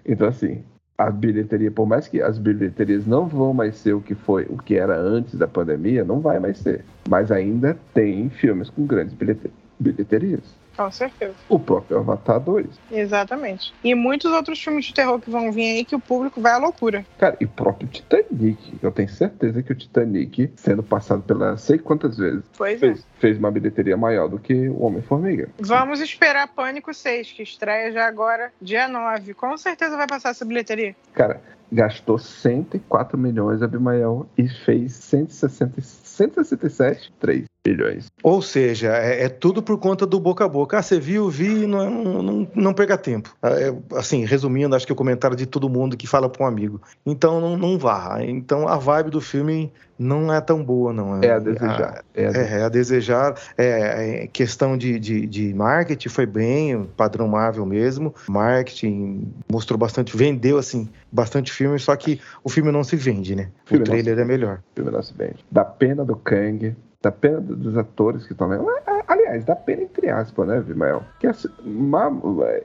Então 0.05 0.29
assim, 0.29 0.62
a 0.98 1.11
bilheteria, 1.11 1.70
por 1.70 1.87
mais 1.87 2.09
que 2.09 2.22
as 2.22 2.38
bilheterias 2.38 3.07
não 3.07 3.26
vão 3.26 3.52
mais 3.52 3.76
ser 3.76 3.92
o 3.92 4.00
que 4.00 4.14
foi, 4.14 4.46
o 4.48 4.57
que 4.57 4.76
era 4.76 4.96
antes 4.96 5.35
da 5.35 5.46
pandemia, 5.46 6.05
não 6.05 6.20
vai 6.20 6.38
mais 6.38 6.59
ser. 6.59 6.85
Mas 7.09 7.31
ainda 7.31 7.76
tem 7.92 8.31
filmes 8.31 8.70
com 8.70 8.87
grandes 8.87 9.12
bilhete- 9.12 9.50
bilheterias. 9.79 10.42
Com 10.77 10.91
certeza. 10.91 11.35
O 11.49 11.59
próprio 11.59 11.99
Avatar 11.99 12.39
2. 12.39 12.67
Exatamente. 12.93 13.73
E 13.83 13.95
muitos 13.95 14.31
outros 14.31 14.62
filmes 14.62 14.85
de 14.85 14.95
terror 14.95 15.19
que 15.19 15.31
vão 15.31 15.51
vir 15.51 15.77
aí 15.77 15.85
que 15.85 15.97
o 15.97 16.01
público 16.01 16.41
vai 16.41 16.53
à 16.53 16.59
loucura. 16.59 17.05
Cara, 17.19 17.37
e 17.41 17.47
próprio 17.47 17.89
Titanic. 17.89 18.79
Eu 18.83 18.93
tenho 18.93 19.09
certeza 19.09 19.62
que 19.62 19.73
o 19.73 19.75
Titanic, 19.75 20.53
sendo 20.57 20.83
passado 20.83 21.23
pela 21.23 21.57
sei 21.57 21.79
quantas 21.79 22.19
vezes, 22.19 22.45
Pois 22.57 22.77
é. 22.77 22.79
fez, 22.79 23.07
fez 23.19 23.39
uma 23.39 23.51
bilheteria 23.51 23.97
maior 23.97 24.29
do 24.29 24.39
que 24.39 24.69
o 24.69 24.83
Homem-Formiga. 24.83 25.49
Vamos 25.59 26.01
esperar 26.01 26.49
Pânico 26.49 26.93
6, 26.93 27.33
que 27.33 27.43
estreia 27.43 27.93
já 27.93 28.07
agora, 28.07 28.53
dia 28.61 28.87
9. 28.87 29.35
Com 29.35 29.57
certeza 29.57 29.97
vai 29.97 30.07
passar 30.07 30.31
essa 30.31 30.45
bilheteria. 30.45 30.95
Cara, 31.15 31.41
gastou 31.73 32.19
104 32.19 33.19
milhões 33.19 33.62
Abimael 33.62 34.29
e 34.37 34.49
fez 34.49 34.93
160, 34.93 35.81
167, 35.81 37.12
3 37.19 37.45
bilhões. 37.66 38.07
Ou 38.22 38.40
seja, 38.40 38.96
é, 38.96 39.24
é 39.24 39.29
tudo 39.29 39.62
por 39.62 39.79
conta 39.79 40.07
do 40.07 40.20
boca 40.20 40.44
a 40.44 40.48
boca. 40.48 40.79
Ah, 40.79 40.83
você 40.83 41.00
viu, 41.00 41.29
vi, 41.29 41.66
não, 41.66 42.22
não, 42.22 42.48
não 42.55 42.74
perca 42.74 42.96
tempo. 42.96 43.35
É, 43.42 43.74
assim, 43.96 44.24
resumindo, 44.24 44.76
acho 44.76 44.87
que 44.87 44.92
o 44.92 44.96
comentário 44.96 45.37
de 45.37 45.46
todo 45.46 45.68
mundo 45.68 45.96
que 45.96 46.07
fala 46.07 46.29
para 46.29 46.44
um 46.44 46.46
amigo. 46.46 46.81
Então 47.05 47.40
não, 47.40 47.57
não 47.57 47.79
vá. 47.79 48.18
Então 48.22 48.68
a 48.68 48.76
vibe 48.76 49.11
do 49.11 49.20
filme 49.20 49.72
não 49.98 50.33
é 50.33 50.40
tão 50.40 50.62
boa, 50.62 50.92
não. 50.92 51.22
É 51.22 51.31
a 51.31 51.38
desejar. 51.38 52.05
É 52.14 52.26
a, 52.26 52.31
é, 52.31 52.59
é 52.61 52.62
a 52.62 52.68
desejar. 52.68 53.35
É, 53.57 53.64
é, 54.24 54.26
questão 54.26 54.76
de, 54.76 54.98
de, 54.98 55.26
de, 55.26 55.55
marketing 55.55 56.09
foi 56.09 56.26
bem, 56.26 56.85
padrão 56.96 57.26
Marvel 57.26 57.64
mesmo. 57.64 58.14
Marketing 58.29 59.33
mostrou 59.50 59.79
bastante, 59.79 60.16
vendeu 60.16 60.59
assim 60.59 60.88
bastante 61.11 61.50
filme, 61.50 61.79
só 61.79 61.96
que 61.96 62.20
o 62.44 62.48
filme 62.50 62.70
não 62.70 62.85
se 62.85 62.94
vende, 62.94 63.35
né? 63.35 63.48
O, 63.70 63.76
o 63.76 63.81
trailer 63.81 64.18
é 64.18 64.24
melhor. 64.24 64.61
O 64.72 64.76
filme 64.76 64.90
não 64.90 65.02
se 65.02 65.14
vende. 65.16 65.44
Da 65.50 65.64
pena 65.64 66.05
do 66.05 66.14
Kang, 66.14 66.76
da 67.11 67.12
dos 67.40 67.77
atores 67.77 68.27
que 68.27 68.33
estão 68.33 68.49
vendo. 68.49 68.64
Aliás, 69.37 69.44
dá 69.44 69.55
pena 69.55 69.83
entre 69.83 70.09
aspas, 70.09 70.46
né, 70.46 70.61
Vimael? 70.61 71.03
Que 71.20 71.27
assim, 71.27 71.49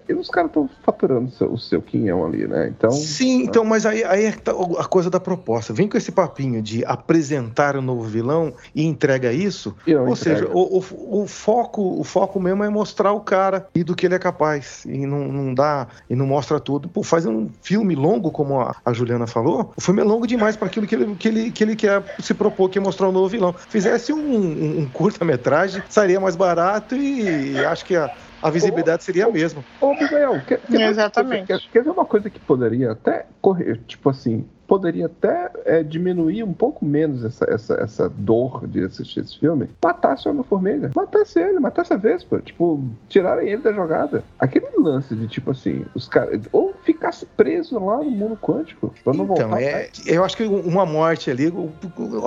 e 0.07 0.13
os 0.13 0.29
caras 0.29 0.49
estão 0.49 0.69
faturando 0.84 1.27
o 1.27 1.31
seu, 1.31 1.53
o 1.53 1.57
seu 1.57 1.81
quinhão 1.81 2.25
ali, 2.25 2.47
né? 2.47 2.67
Então. 2.67 2.91
Sim, 2.91 3.43
então, 3.43 3.65
mas 3.65 3.86
aí, 3.86 4.03
aí 4.03 4.25
é 4.25 4.31
tá 4.31 4.51
a 4.79 4.86
coisa 4.86 5.10
da 5.10 5.19
proposta. 5.19 5.73
Vem 5.73 5.88
com 5.88 5.97
esse 5.97 6.12
papinho 6.12 6.62
de 6.62 6.86
apresentar 6.86 7.75
o 7.75 7.81
novo 7.81 8.03
vilão 8.03 8.53
e 8.73 8.86
entrega 8.86 9.31
isso. 9.31 9.75
E 9.86 9.95
Ou 9.95 10.10
entrega. 10.10 10.15
seja, 10.15 10.51
o, 10.51 10.77
o, 10.77 11.21
o, 11.21 11.27
foco, 11.27 11.99
o 11.99 12.03
foco 12.03 12.39
mesmo 12.39 12.63
é 12.63 12.69
mostrar 12.69 13.12
o 13.12 13.19
cara 13.19 13.67
e 13.75 13.84
do 13.84 13.95
que 13.95 14.05
ele 14.05 14.15
é 14.15 14.19
capaz. 14.19 14.86
E 14.86 15.05
não, 15.05 15.27
não 15.27 15.53
dá, 15.53 15.88
e 16.10 16.15
não 16.15 16.25
mostra 16.25 16.60
tudo. 16.60 16.88
Pô, 16.88 17.03
faz 17.03 17.25
um 17.25 17.49
filme 17.62 17.95
longo, 17.95 18.31
como 18.31 18.60
a, 18.60 18.75
a 18.86 18.93
Juliana 18.93 19.27
falou. 19.27 19.73
O 19.75 19.81
filme 19.81 20.01
é 20.01 20.03
longo 20.03 20.25
demais 20.25 20.55
para 20.55 20.67
aquilo 20.67 20.88
que 20.88 20.95
ele, 20.95 21.15
que, 21.15 21.27
ele, 21.27 21.51
que 21.51 21.63
ele 21.63 21.75
quer 21.75 22.03
se 22.19 22.34
propor, 22.34 22.69
que 22.69 22.77
é 22.77 22.81
mostrar 22.81 23.10
o 23.10 23.12
novo 23.12 23.27
vilão. 23.27 23.53
Fizesse 23.69 24.13
um, 24.13 24.19
um, 24.19 24.79
um 24.81 24.86
curta-metragem, 24.88 25.84
sairia 25.89 26.19
mais 26.19 26.36
barato 26.36 26.61
e 26.97 27.65
acho 27.65 27.86
que 27.86 27.95
a, 27.95 28.10
a 28.41 28.50
visibilidade 28.50 29.04
seria 29.04 29.26
a 29.26 29.32
mesma. 29.32 29.63
Ô, 29.80 29.93
Miguel, 29.93 30.41
quer, 30.47 30.62
quer, 30.62 30.82
Exatamente. 30.82 31.47
Quer, 31.47 31.60
quer, 31.71 31.84
ver 31.84 31.89
uma 31.89 32.06
coisa 32.06 32.30
que 32.30 32.39
poderia 32.39 32.91
até 32.91 33.26
correr, 33.41 33.80
tipo 33.88 34.10
assim, 34.10 34.45
poderia 34.71 35.07
até 35.07 35.51
é, 35.65 35.84
diminuir 35.84 36.43
um 36.43 36.53
pouco 36.53 36.86
menos 36.86 37.25
essa, 37.25 37.43
essa, 37.49 37.73
essa 37.73 38.07
dor 38.07 38.65
de 38.65 38.86
assistir 38.86 39.19
esse 39.19 39.38
filme, 39.38 39.69
matasse 39.84 40.29
o 40.29 40.31
Homem-Formiga. 40.31 40.91
Matasse 40.95 41.41
ele, 41.41 41.60
matasse 41.60 41.91
a 41.91 41.97
Vespa. 41.97 42.39
Tipo, 42.39 42.81
tirarem 43.10 43.49
ele 43.49 43.62
da 43.62 43.73
jogada. 43.73 44.23
Aquele 44.39 44.67
lance 44.77 45.13
de, 45.13 45.27
tipo 45.27 45.51
assim, 45.51 45.84
os 45.93 46.07
caras. 46.07 46.43
Ou 46.53 46.73
ficasse 46.86 47.25
preso 47.25 47.84
lá 47.84 47.97
no 47.97 48.12
mundo 48.12 48.38
quântico. 48.38 48.93
Pra 49.03 49.12
não 49.13 49.25
então, 49.25 49.49
voltar 49.49 49.62
é, 49.62 49.89
eu 50.05 50.23
acho 50.23 50.38
que 50.38 50.45
uma 50.45 50.86
morte 50.86 51.29
ali, 51.29 51.51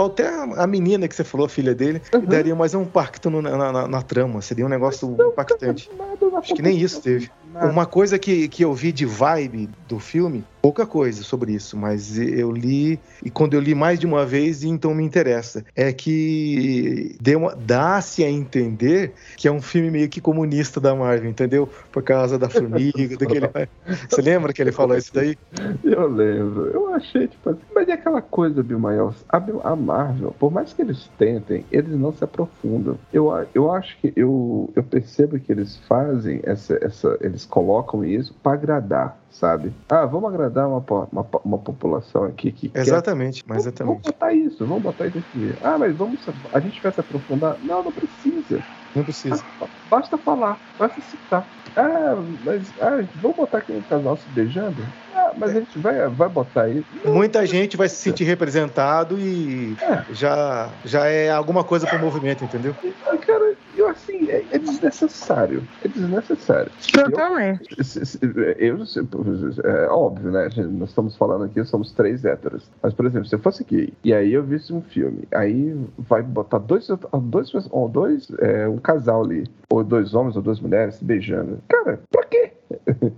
até 0.04 0.28
a 0.58 0.66
menina 0.66 1.08
que 1.08 1.16
você 1.16 1.24
falou, 1.24 1.48
filha 1.48 1.74
dele, 1.74 2.02
uhum. 2.14 2.26
daria 2.26 2.54
mais 2.54 2.74
um 2.74 2.82
impacto 2.82 3.30
no, 3.30 3.40
na, 3.40 3.72
na, 3.72 3.88
na, 3.88 4.02
trama. 4.02 4.42
Seria 4.42 4.66
um 4.66 4.68
negócio 4.68 5.08
não, 5.16 5.30
impactante. 5.30 5.90
Nada, 5.96 6.36
acho 6.36 6.54
que 6.54 6.60
nem 6.60 6.76
isso 6.76 7.00
teve. 7.00 7.30
Uma 7.62 7.86
coisa 7.86 8.18
que, 8.18 8.48
que 8.48 8.64
eu 8.64 8.74
vi 8.74 8.92
de 8.92 9.06
vibe 9.06 9.68
do 9.88 9.98
filme 9.98 10.44
pouca 10.64 10.86
coisa 10.86 11.22
sobre 11.22 11.52
isso, 11.52 11.76
mas 11.76 12.18
eu 12.18 12.50
li, 12.50 12.98
e 13.22 13.28
quando 13.28 13.52
eu 13.52 13.60
li 13.60 13.74
mais 13.74 14.00
de 14.00 14.06
uma 14.06 14.24
vez, 14.24 14.64
então 14.64 14.94
me 14.94 15.04
interessa. 15.04 15.62
É 15.76 15.92
que 15.92 17.18
dá-se 17.66 18.24
a 18.24 18.30
entender 18.30 19.12
que 19.36 19.46
é 19.46 19.52
um 19.52 19.60
filme 19.60 19.90
meio 19.90 20.08
que 20.08 20.22
comunista 20.22 20.80
da 20.80 20.94
Marvel, 20.94 21.28
entendeu? 21.28 21.68
Por 21.92 22.02
causa 22.02 22.38
da 22.38 22.48
formiga, 22.48 23.14
daquele. 23.18 23.50
Você 24.08 24.22
lembra 24.22 24.54
que 24.54 24.62
ele 24.62 24.72
falou 24.72 24.96
isso 24.96 25.12
daí? 25.12 25.36
Eu 25.84 26.08
lembro. 26.08 26.68
Eu 26.68 26.94
achei, 26.94 27.28
tipo 27.28 27.50
assim, 27.50 27.60
mas 27.74 27.86
é 27.86 27.92
aquela 27.92 28.22
coisa, 28.22 28.62
Bill 28.62 28.80
Miles, 28.80 29.22
a, 29.28 29.76
Marvel, 29.76 30.34
por 30.38 30.50
mais 30.50 30.72
que 30.72 30.80
eles 30.80 31.10
tentem, 31.18 31.62
eles 31.70 31.94
não 31.94 32.10
se 32.10 32.24
aprofundam. 32.24 32.96
Eu, 33.12 33.30
eu 33.54 33.70
acho 33.70 33.98
que 33.98 34.14
eu, 34.16 34.72
eu 34.74 34.82
percebo 34.82 35.38
que 35.38 35.52
eles 35.52 35.76
fazem 35.86 36.40
essa, 36.42 36.78
essa 36.80 37.18
eles 37.20 37.43
colocam 37.44 38.04
isso 38.04 38.34
para 38.42 38.52
agradar 38.52 39.18
sabe? 39.34 39.72
Ah, 39.88 40.06
vamos 40.06 40.32
agradar 40.32 40.68
uma, 40.68 40.82
uma, 41.10 41.26
uma 41.44 41.58
população 41.58 42.24
aqui 42.24 42.52
que 42.52 42.70
Exatamente, 42.74 43.42
quer... 43.42 43.48
mas 43.48 43.66
exatamente. 43.66 44.02
Vamos 44.02 44.06
botar 44.06 44.32
isso, 44.32 44.66
vamos 44.66 44.82
botar 44.82 45.06
isso 45.08 45.18
aqui. 45.18 45.54
Ah, 45.62 45.76
mas 45.76 45.94
vamos... 45.96 46.20
A 46.52 46.60
gente 46.60 46.80
vai 46.80 46.92
se 46.92 47.00
aprofundar? 47.00 47.56
Não, 47.62 47.82
não 47.82 47.92
precisa. 47.92 48.62
Não 48.94 49.02
precisa. 49.02 49.44
Ah, 49.60 49.66
basta 49.90 50.16
falar, 50.16 50.58
basta 50.78 51.00
citar. 51.00 51.46
Ah, 51.76 52.16
mas 52.44 52.62
ah, 52.80 53.04
vamos 53.20 53.36
botar 53.36 53.58
aqui 53.58 53.72
um 53.72 53.82
casal 53.82 54.16
se 54.16 54.28
beijando? 54.28 54.80
Ah, 55.14 55.32
mas 55.36 55.50
a 55.50 55.54
gente 55.54 55.78
vai, 55.80 56.08
vai 56.08 56.28
botar 56.28 56.62
aí. 56.62 56.84
Muita 57.04 57.44
gente 57.44 57.76
vai 57.76 57.88
se 57.88 57.96
sentir 57.96 58.24
representado 58.24 59.18
e 59.18 59.76
é. 59.82 60.04
Já, 60.14 60.68
já 60.84 61.06
é 61.06 61.30
alguma 61.30 61.64
coisa 61.64 61.86
pro 61.88 61.98
movimento, 61.98 62.44
entendeu? 62.44 62.74
Cara, 63.26 63.42
eu 63.42 63.50
assim, 63.50 63.63
é, 64.34 64.44
é 64.50 64.58
desnecessário. 64.58 65.62
É 65.84 65.88
desnecessário. 65.88 66.70
Totalmente. 66.92 67.68
Eu, 68.58 68.76
eu, 68.78 68.84
é 69.64 69.88
óbvio, 69.88 70.30
né? 70.32 70.48
Nós 70.72 70.88
estamos 70.88 71.16
falando 71.16 71.44
aqui, 71.44 71.64
somos 71.64 71.92
três 71.92 72.24
héteros. 72.24 72.68
Mas, 72.82 72.92
por 72.92 73.06
exemplo, 73.06 73.28
se 73.28 73.34
eu 73.34 73.38
fosse 73.38 73.64
gay 73.64 73.92
e 74.02 74.12
aí 74.12 74.32
eu 74.32 74.42
visse 74.42 74.72
um 74.72 74.82
filme, 74.82 75.28
aí 75.32 75.76
vai 75.98 76.22
botar 76.22 76.58
dois, 76.58 76.88
dois, 77.22 77.52
dois 77.92 78.28
é, 78.38 78.68
um 78.68 78.78
casal 78.78 79.24
ali, 79.24 79.44
ou 79.70 79.84
dois 79.84 80.14
homens 80.14 80.36
ou 80.36 80.42
duas 80.42 80.60
mulheres 80.60 80.96
se 80.96 81.04
beijando. 81.04 81.58
Cara, 81.68 82.00
pra 82.10 82.24
quê? 82.24 82.52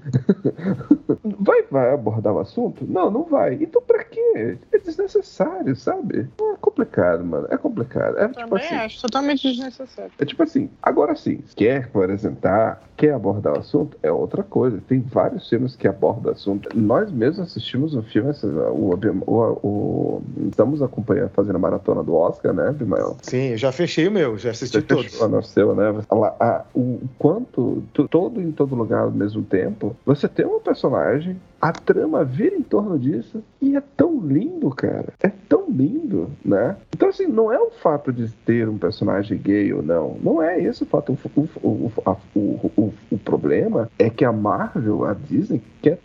Vai, 1.38 1.64
vai 1.76 1.92
abordar 1.92 2.32
o 2.32 2.38
assunto? 2.38 2.86
Não, 2.88 3.10
não 3.10 3.24
vai. 3.24 3.54
Então 3.54 3.82
pra 3.82 4.02
quê? 4.04 4.56
É 4.72 4.78
desnecessário, 4.78 5.76
sabe? 5.76 6.20
É 6.40 6.56
complicado, 6.60 7.24
mano. 7.24 7.46
É 7.50 7.56
complicado. 7.56 8.18
É, 8.18 8.28
tipo 8.28 8.56
assim, 8.56 8.74
acho 8.74 9.02
totalmente 9.02 9.42
desnecessário. 9.42 10.10
É 10.18 10.24
tipo 10.24 10.42
assim, 10.42 10.70
agora 10.82 11.14
sim, 11.14 11.40
quer 11.54 11.84
apresentar, 11.84 12.82
quer 12.96 13.12
abordar 13.12 13.54
o 13.54 13.58
assunto, 13.58 13.96
é 14.02 14.10
outra 14.10 14.42
coisa. 14.42 14.80
Tem 14.88 15.00
vários 15.00 15.48
filmes 15.48 15.76
que 15.76 15.86
abordam 15.86 16.32
o 16.32 16.34
assunto. 16.34 16.68
Nós 16.74 17.10
mesmos 17.10 17.48
assistimos 17.48 17.94
um 17.94 18.02
filme, 18.02 18.30
o, 18.72 18.94
o, 19.26 19.42
o, 19.62 20.22
estamos 20.48 20.82
acompanhando, 20.82 21.30
fazendo 21.30 21.56
a 21.56 21.58
maratona 21.58 22.02
do 22.02 22.14
Oscar, 22.14 22.52
né, 22.52 22.72
Bimael? 22.72 23.16
Sim, 23.22 23.50
eu 23.50 23.58
já 23.58 23.70
fechei 23.70 24.08
o 24.08 24.12
meu, 24.12 24.38
já 24.38 24.50
assisti 24.50 24.78
Você 24.78 24.86
todos. 24.86 25.12
Fechou, 25.12 25.42
seu, 25.42 25.74
né? 25.74 26.02
A, 26.10 26.44
a, 26.44 26.64
o 26.74 27.00
quanto, 27.18 27.82
todo 28.10 28.40
em 28.40 28.52
todo 28.52 28.74
lugar 28.74 29.02
ao 29.02 29.10
mesmo 29.10 29.42
tempo, 29.42 29.96
você 30.04 30.28
tem 30.28 30.46
um 30.46 30.60
personagem 30.60 31.36
a 31.66 31.72
trama 31.72 32.22
vira 32.22 32.54
em 32.54 32.62
torno 32.62 32.96
disso 32.96 33.42
e 33.60 33.76
é 33.76 33.82
tão 33.96 34.20
lindo, 34.20 34.70
cara. 34.70 35.12
É 35.20 35.28
tão 35.48 35.68
lindo, 35.68 36.30
né? 36.44 36.76
Então, 36.94 37.08
assim, 37.08 37.26
não 37.26 37.52
é 37.52 37.58
o 37.58 37.70
fato 37.70 38.12
de 38.12 38.30
ter 38.44 38.68
um 38.68 38.78
personagem 38.78 39.36
gay 39.36 39.72
ou 39.72 39.82
não. 39.82 40.16
Não 40.22 40.40
é 40.40 40.62
esse 40.62 40.84
o 40.84 40.86
fato. 40.86 41.18
O, 41.34 41.40
o, 41.60 41.92
o, 42.36 42.94
o, 43.10 43.18
problema 43.18 43.90
é 43.98 44.08
que 44.08 44.24
a 44.24 44.30
Marvel, 44.30 45.04
a 45.04 45.12
Disney, 45.12 45.60
quer. 45.82 45.98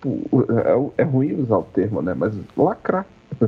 É, 0.98 1.02
é 1.02 1.04
ruim 1.04 1.40
usar 1.40 1.58
o 1.58 1.64
termo, 1.64 2.02
né? 2.02 2.16
Mas 2.18 2.34
lacrar. 2.58 3.06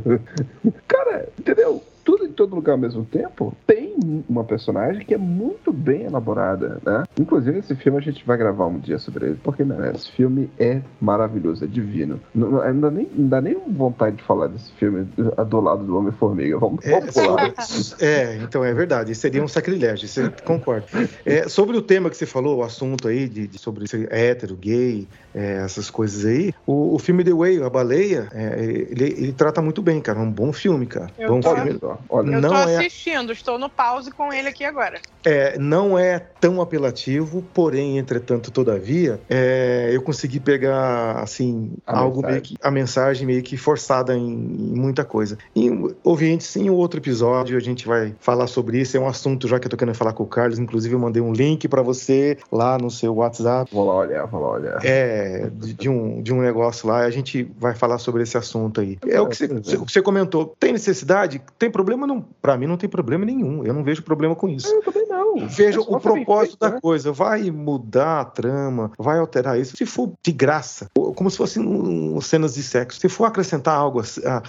cara, 0.88 1.30
entendeu? 1.39 1.82
Tudo 2.03 2.25
em 2.25 2.31
todo 2.31 2.55
lugar 2.55 2.73
ao 2.73 2.77
mesmo 2.77 3.05
tempo, 3.05 3.55
tem 3.65 3.95
uma 4.27 4.43
personagem 4.43 5.05
que 5.05 5.13
é 5.13 5.17
muito 5.17 5.71
bem 5.71 6.03
elaborada, 6.03 6.79
né? 6.85 7.03
Inclusive, 7.19 7.59
esse 7.59 7.75
filme 7.75 7.97
a 7.97 8.01
gente 8.01 8.25
vai 8.25 8.37
gravar 8.37 8.67
um 8.67 8.79
dia 8.79 8.99
sobre 8.99 9.27
ele, 9.27 9.39
porque 9.43 9.63
né, 9.63 9.91
esse 9.95 10.11
filme 10.11 10.49
é 10.59 10.81
maravilhoso, 10.99 11.63
é 11.63 11.67
divino. 11.67 12.19
Não, 12.33 12.51
não, 12.51 12.79
dá 12.79 12.91
nem, 12.91 13.07
não 13.15 13.27
dá 13.27 13.41
nem 13.41 13.57
vontade 13.67 14.17
de 14.17 14.23
falar 14.23 14.47
desse 14.47 14.71
filme 14.73 15.07
do 15.47 15.61
lado 15.61 15.83
do 15.85 15.97
Homem-Formiga. 15.97 16.57
Vamos, 16.57 16.85
é, 16.85 16.99
vamos 16.99 18.01
É, 18.01 18.37
então 18.37 18.63
é 18.63 18.73
verdade. 18.73 19.13
Seria 19.15 19.43
um 19.43 19.47
sacrilégio, 19.47 20.07
você 20.07 20.29
concorda. 20.43 20.85
É, 21.25 21.47
sobre 21.47 21.77
o 21.77 21.81
tema 21.81 22.09
que 22.09 22.17
você 22.17 22.25
falou, 22.25 22.57
o 22.57 22.63
assunto 22.63 23.07
aí 23.07 23.27
de, 23.27 23.47
de 23.47 23.57
sobre 23.57 23.87
ser 23.87 24.11
hétero, 24.11 24.55
gay, 24.55 25.07
é, 25.33 25.63
essas 25.63 25.89
coisas 25.89 26.25
aí, 26.25 26.53
o, 26.65 26.95
o, 26.95 26.99
filme 26.99 27.23
The 27.23 27.33
Way, 27.33 27.63
A 27.63 27.69
Baleia, 27.69 28.27
é, 28.33 28.61
ele, 28.89 29.05
ele, 29.05 29.33
trata 29.33 29.61
muito 29.61 29.81
bem, 29.81 29.99
cara. 29.99 30.19
É 30.19 30.21
um 30.21 30.31
bom 30.31 30.53
filme, 30.53 30.85
cara. 30.85 31.09
Eu 31.17 31.29
bom 31.29 31.41
filme. 31.41 31.79
Olha, 32.10 32.36
eu 32.36 32.41
não 32.41 32.49
tô 32.49 32.56
é 32.56 32.77
assistindo, 32.77 33.32
é... 33.32 33.34
estou 33.34 33.58
no 33.58 33.69
pause 33.69 34.12
com 34.12 34.32
ele 34.32 34.47
aqui 34.47 34.63
agora. 34.63 34.99
É, 35.25 35.58
não 35.58 35.97
é 35.97 36.19
tão 36.19 36.62
apelativo, 36.62 37.43
porém, 37.53 37.97
entretanto, 37.97 38.51
todavia, 38.51 39.19
é, 39.29 39.89
eu 39.91 40.01
consegui 40.01 40.39
pegar, 40.39 41.19
assim, 41.19 41.73
a 41.88 41.99
algo 41.99 42.17
mensagem. 42.17 42.32
meio 42.32 42.41
que. 42.41 42.58
a 42.62 42.71
mensagem 42.71 43.27
meio 43.27 43.43
que 43.43 43.56
forçada 43.56 44.15
em, 44.15 44.21
em 44.21 44.75
muita 44.75 45.06
coisa. 45.06 45.38
E, 45.56 45.69
ouvintes, 46.03 46.56
em 46.56 46.69
outro 46.69 46.99
episódio 46.99 47.58
a 47.58 47.60
gente 47.62 47.88
vai 47.88 48.13
falar 48.19 48.47
sobre 48.47 48.79
isso. 48.79 48.97
É 48.97 48.99
um 48.99 49.08
assunto 49.08 49.47
já 49.47 49.60
que 49.60 49.67
eu 49.67 49.71
tô 49.71 49.77
querendo 49.77 49.95
falar 49.95 50.13
com 50.13 50.23
o 50.23 50.27
Carlos. 50.27 50.60
Inclusive, 50.60 50.93
eu 50.93 50.99
mandei 50.99 51.21
um 51.21 51.32
link 51.32 51.67
para 51.67 51.82
você 51.82 52.38
lá 52.51 52.77
no 52.77 52.91
seu 52.91 53.15
WhatsApp. 53.15 53.69
Vou 53.73 53.86
lá 53.86 53.95
olhar, 53.95 54.25
vou 54.25 54.41
lá 54.41 54.49
olhar. 54.51 54.79
É, 54.84 55.49
de, 55.53 55.73
de, 55.73 55.89
um, 55.89 56.21
de 56.21 56.34
um 56.34 56.41
negócio 56.41 56.88
lá. 56.88 56.99
A 56.99 57.10
gente 57.10 57.43
vai 57.58 57.73
falar 57.75 57.97
sobre 57.97 58.23
esse 58.23 58.38
assunto 58.38 58.82
aí. 58.82 58.97
É, 59.08 59.21
o 59.21 59.27
que 59.27 59.36
você, 59.36 59.45
é. 59.45 59.77
você 59.77 60.01
comentou. 60.01 60.56
Tem 60.60 60.73
necessidade? 60.73 61.41
Tem 61.58 61.71
problema? 61.71 61.82
Não, 61.83 62.25
pra 62.41 62.57
mim 62.57 62.67
não 62.67 62.77
tem 62.77 62.89
problema 62.89 63.25
nenhum. 63.25 63.63
Eu 63.63 63.73
não 63.73 63.83
vejo 63.83 64.03
problema 64.03 64.35
com 64.35 64.49
isso. 64.49 64.67
Eu 64.67 64.81
também 64.83 65.07
não. 65.07 65.47
Veja 65.47 65.77
é 65.77 65.81
o 65.81 65.99
propósito 65.99 66.57
feito, 66.57 66.59
da 66.59 66.71
né? 66.71 66.79
coisa. 66.81 67.11
Vai 67.11 67.49
mudar 67.51 68.21
a 68.21 68.25
trama, 68.25 68.91
vai 68.97 69.19
alterar 69.19 69.59
isso. 69.59 69.75
Se 69.75 69.85
for 69.85 70.11
de 70.23 70.31
graça, 70.31 70.89
como 71.15 71.29
se 71.29 71.37
fossem 71.37 71.63
um, 71.65 72.19
cenas 72.21 72.55
de 72.55 72.63
sexo. 72.63 72.99
Se 72.99 73.09
for 73.09 73.25
acrescentar 73.25 73.75
algo 73.75 74.01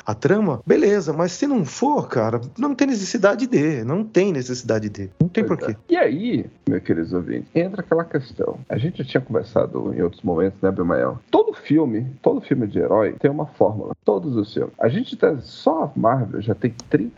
à, 0.05 0.15
trama, 0.15 0.61
beleza. 0.67 1.13
Mas 1.13 1.33
se 1.33 1.47
não 1.47 1.65
for, 1.65 2.09
cara, 2.09 2.41
não 2.59 2.75
tem 2.75 2.87
necessidade 2.87 3.47
de. 3.47 3.85
Não 3.85 4.05
tem 4.05 4.33
necessidade 4.33 4.89
de. 4.89 5.11
Não 5.21 5.29
tem 5.29 5.45
Pois 5.45 5.61
porquê. 5.61 5.73
é. 5.73 5.93
E 5.93 5.97
aí, 5.97 6.47
meu 6.69 6.81
querido 6.81 7.17
ouvinte, 7.17 7.47
entra 7.55 7.81
aquela 7.81 8.05
questão. 8.05 8.59
A 8.69 8.79
gente 8.79 8.99
já 8.99 9.05
tinha 9.05 9.21
conversado 9.21 9.93
em 9.95 10.03
outros 10.03 10.23
momentos, 10.23 10.61
né, 10.61 10.71
Bimael? 10.71 11.19
Todo 11.31 11.55
filme, 11.55 12.07
todo 12.23 12.41
filme 12.41 12.67
de 12.67 12.79
herói 12.79 13.15
tem 13.19 13.31
uma 13.31 13.47
fórmula. 13.47 13.95
Todos 14.05 14.37
os 14.37 14.53
filmes. 14.53 14.73
A 14.79 14.89
gente 14.89 15.17
tá. 15.17 15.37
Só 15.41 15.85
a 15.85 15.99
Marvel 15.99 16.41
já 16.41 16.55
tem 16.55 16.75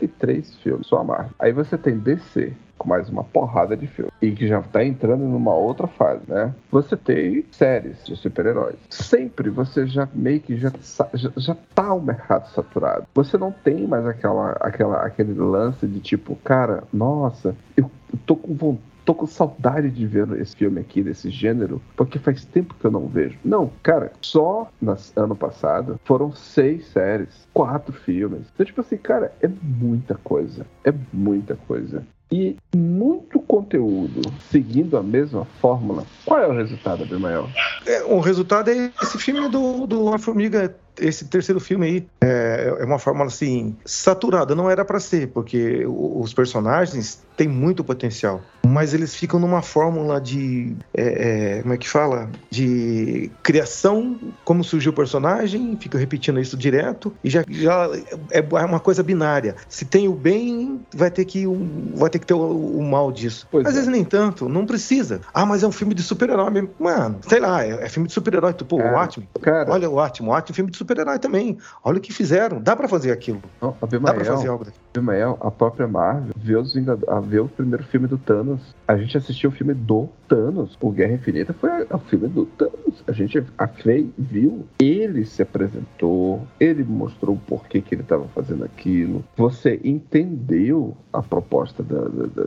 33 0.07 0.55
filmes, 0.57 0.87
só 0.87 0.97
a 0.97 1.03
Marvel. 1.03 1.31
Aí 1.39 1.51
você 1.51 1.77
tem 1.77 1.97
DC. 1.97 2.53
Com 2.77 2.87
mais 2.87 3.09
uma 3.09 3.23
porrada 3.23 3.75
de 3.75 3.87
filmes. 3.87 4.13
E 4.21 4.29
que 4.29 4.47
já 4.47 4.61
tá 4.61 4.85
entrando 4.85 5.23
numa 5.23 5.55
outra 5.55 5.87
fase, 5.87 6.21
né? 6.27 6.53
Você 6.71 6.95
tem 6.95 7.43
séries 7.51 8.05
de 8.05 8.15
super-heróis. 8.15 8.75
Sempre 8.87 9.49
você 9.49 9.87
já 9.87 10.07
meio 10.13 10.39
que 10.39 10.55
já, 10.57 10.71
já, 11.15 11.31
já 11.35 11.57
tá 11.73 11.91
o 11.91 11.99
mercado 11.99 12.47
saturado. 12.49 13.07
Você 13.15 13.35
não 13.35 13.51
tem 13.51 13.87
mais 13.87 14.05
aquela, 14.05 14.51
aquela, 14.59 14.97
aquele 15.03 15.33
lance 15.33 15.87
de 15.87 15.99
tipo, 15.99 16.35
cara, 16.43 16.83
nossa, 16.93 17.55
eu 17.75 17.89
tô 18.27 18.35
com 18.35 18.53
vontade. 18.53 18.96
Tô 19.07 19.15
com 19.15 19.25
saudade 19.25 19.89
de 19.89 20.05
ver 20.05 20.29
esse 20.33 20.53
filme 20.53 20.81
aqui, 20.81 21.01
desse 21.01 21.29
gênero, 21.29 21.81
porque 21.95 22.19
faz 22.19 22.43
tempo 22.43 22.75
que 22.77 22.83
eu 22.83 22.91
não 22.91 23.07
vejo. 23.07 23.37
Não, 23.41 23.71
cara, 23.81 24.11
só 24.19 24.67
no 24.81 24.97
ano 25.15 25.33
passado 25.33 25.97
foram 26.03 26.33
seis 26.33 26.87
séries, 26.87 27.47
quatro 27.53 27.93
filmes. 27.93 28.41
Então, 28.53 28.65
tipo 28.65 28.81
assim, 28.81 28.97
cara, 28.97 29.33
é 29.41 29.47
muita 29.47 30.15
coisa. 30.15 30.65
É 30.83 30.93
muita 31.13 31.55
coisa. 31.55 32.05
E 32.29 32.57
muito 32.75 33.39
conteúdo 33.39 34.29
seguindo 34.51 34.97
a 34.97 35.01
mesma 35.01 35.45
fórmula. 35.61 36.03
Qual 36.25 36.41
é 36.41 36.47
o 36.47 36.53
resultado, 36.53 37.03
Abimael? 37.03 37.47
É, 37.85 38.03
o 38.03 38.19
resultado 38.19 38.69
é 38.69 38.91
esse 39.01 39.17
filme 39.17 39.47
do, 39.47 39.87
do 39.87 40.03
Homem-Formiga, 40.03 40.75
esse 40.99 41.25
terceiro 41.25 41.59
filme 41.59 41.85
aí. 41.85 42.07
É, 42.21 42.77
é 42.79 42.85
uma 42.85 42.99
fórmula 42.99 43.27
assim, 43.27 43.75
saturada. 43.85 44.55
Não 44.55 44.69
era 44.69 44.83
pra 44.83 44.99
ser, 44.99 45.27
porque 45.27 45.85
os 45.85 46.33
personagens 46.33 47.21
têm 47.35 47.47
muito 47.47 47.83
potencial. 47.83 48.41
Mas 48.65 48.93
eles 48.93 49.15
ficam 49.15 49.39
numa 49.39 49.61
fórmula 49.61 50.19
de. 50.19 50.75
é, 50.93 51.57
é, 51.57 51.61
como 51.61 51.73
é 51.73 51.77
que 51.77 51.87
fala? 51.87 52.29
De 52.49 53.31
criação, 53.41 54.19
como 54.43 54.63
surgiu 54.63 54.91
o 54.91 54.95
personagem, 54.95 55.77
fica 55.79 55.97
repetindo 55.97 56.39
isso 56.39 56.57
direto. 56.57 57.13
E 57.23 57.29
já, 57.29 57.45
já 57.49 57.89
é 58.31 58.41
uma 58.65 58.79
coisa 58.79 59.01
binária. 59.01 59.55
Se 59.69 59.85
tem 59.85 60.07
o 60.07 60.13
bem, 60.13 60.81
vai 60.93 61.09
ter 61.09 61.23
que, 61.23 61.47
um, 61.47 61.93
vai 61.95 62.09
ter, 62.09 62.19
que 62.19 62.25
ter 62.25 62.33
o, 62.33 62.39
o 62.39 62.83
mal 62.83 63.11
disso. 63.11 63.47
Pois 63.49 63.65
Às 63.65 63.73
é. 63.73 63.75
vezes 63.75 63.89
nem 63.89 64.03
tanto, 64.03 64.49
não 64.49 64.65
precisa. 64.65 65.21
Ah, 65.33 65.45
mas 65.45 65.63
é 65.63 65.67
um 65.67 65.71
filme 65.71 65.93
de 65.93 66.03
super-herói 66.03 66.49
mesmo. 66.49 66.69
Mano, 66.79 67.19
sei 67.27 67.39
lá, 67.39 67.63
é, 67.63 67.85
é 67.85 67.89
filme 67.89 68.07
de 68.07 68.13
super-herói. 68.13 68.53
Pô, 68.53 68.77
Cara, 68.77 68.93
o 68.93 68.99
Atman. 68.99 69.27
Cara, 69.41 69.71
Olha 69.71 69.89
o 69.89 69.99
Atman, 69.99 70.29
o 70.29 70.33
Atman 70.33 70.51
é 70.51 70.55
filme 70.55 70.71
de 70.71 70.77
super-herói 70.87 71.19
também. 71.19 71.57
Olha 71.83 71.97
o 71.97 72.01
que 72.01 72.13
fizeram. 72.13 72.61
Dá 72.61 72.75
pra 72.75 72.87
fazer 72.87 73.11
aquilo. 73.11 73.41
não, 73.61 73.75
Dá 73.81 74.13
pra 74.13 74.25
fazer 74.25 74.47
algo 74.47 74.63
daqui. 74.63 74.79
Abimael, 74.97 75.37
a 75.41 75.51
própria 75.51 75.87
Marvel 75.87 76.33
vê, 76.35 76.55
os 76.55 76.73
Vingad- 76.73 77.03
a- 77.07 77.19
vê 77.19 77.39
o 77.39 77.47
primeiro 77.47 77.83
filme 77.83 78.07
do 78.07 78.17
Thanos. 78.17 78.59
A 78.87 78.97
gente 78.97 79.17
assistiu 79.17 79.49
o 79.49 79.53
filme 79.53 79.73
do 79.73 80.09
Thanos. 80.27 80.77
O 80.81 80.91
Guerra 80.91 81.13
Infinita 81.13 81.53
foi 81.53 81.69
o 81.83 81.97
filme 81.99 82.27
do 82.27 82.45
Thanos. 82.45 83.03
A 83.07 83.11
gente, 83.11 83.43
a 83.57 83.67
Faye 83.67 84.11
viu, 84.17 84.65
ele 84.79 85.25
se 85.25 85.41
apresentou, 85.41 86.41
ele 86.59 86.83
mostrou 86.83 87.35
o 87.35 87.39
porquê 87.39 87.81
que 87.81 87.93
ele 87.95 88.01
estava 88.01 88.27
fazendo 88.29 88.65
aquilo. 88.65 89.23
Você 89.37 89.79
entendeu 89.83 90.95
a 91.13 91.21
proposta 91.21 91.81
da, 91.83 92.01
da, 92.01 92.25
da, 92.25 92.43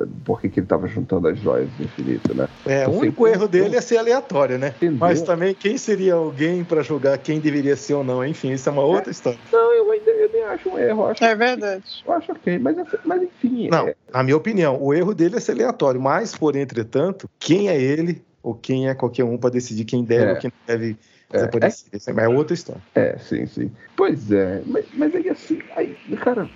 da- 0.00 0.06
por 0.24 0.40
que 0.40 0.48
que 0.48 0.60
ele 0.60 0.66
estava 0.66 0.86
juntando 0.86 1.28
as 1.28 1.38
joias 1.38 1.68
do 1.78 1.84
infinito, 1.84 2.34
né? 2.34 2.48
É, 2.66 2.86
o 2.88 2.92
único 2.92 3.26
erro 3.26 3.48
dele 3.48 3.76
é 3.76 3.80
ser 3.80 3.96
aleatório, 3.98 4.58
né? 4.58 4.68
Entendeu? 4.76 4.98
Mas 4.98 5.22
também 5.22 5.54
quem 5.54 5.76
seria 5.78 6.14
alguém 6.14 6.64
pra 6.64 6.82
julgar 6.82 7.16
quem 7.18 7.40
deveria 7.40 7.76
ser 7.76 7.94
ou 7.94 8.04
não? 8.04 8.24
Enfim, 8.24 8.52
isso 8.52 8.68
é 8.68 8.72
uma 8.72 8.82
outra 8.82 9.10
história. 9.10 9.38
Não, 9.52 9.72
eu 9.74 9.90
ainda 9.90 10.10
eu 10.10 10.30
nem 10.32 10.42
acho 10.44 10.68
um 10.68 10.78
erro. 10.78 11.06
Acho, 11.06 11.24
É 11.24 11.34
verdade. 11.34 11.84
Eu 12.06 12.12
acho 12.12 12.32
ok, 12.32 12.58
mas, 12.58 12.76
mas 13.04 13.22
enfim. 13.22 13.68
Não, 13.68 13.88
é- 13.88 13.94
na 14.12 14.22
minha 14.22 14.36
opinião, 14.36 14.82
o 14.82 14.92
erro 14.94 15.14
dele 15.14 15.36
é 15.36 15.40
ser 15.40 15.52
aleatório. 15.52 16.00
Mas, 16.00 16.36
por 16.36 16.56
entretanto, 16.56 17.28
quem 17.38 17.68
é 17.68 17.80
ele 17.80 18.22
ou 18.42 18.54
quem 18.54 18.88
é 18.88 18.94
qualquer 18.94 19.24
um 19.24 19.38
pra 19.38 19.50
decidir 19.50 19.84
quem 19.84 20.04
deve 20.04 20.24
É. 20.24 20.30
ou 20.34 20.36
quem 20.36 20.50
não 20.50 20.66
deve 20.66 20.96
É, 21.32 21.38
desaparecer? 21.38 21.88
Isso 21.92 22.10
é 22.10 22.28
outra 22.28 22.54
história. 22.54 22.82
É, 22.94 23.16
sim, 23.18 23.46
sim. 23.46 23.70
Pois 23.96 24.30
é, 24.30 24.62
mas, 24.66 24.86
mas 24.96 25.14
aí 25.14 25.28
assim, 25.28 25.58
aí, 25.74 25.96
cara, 26.16 26.48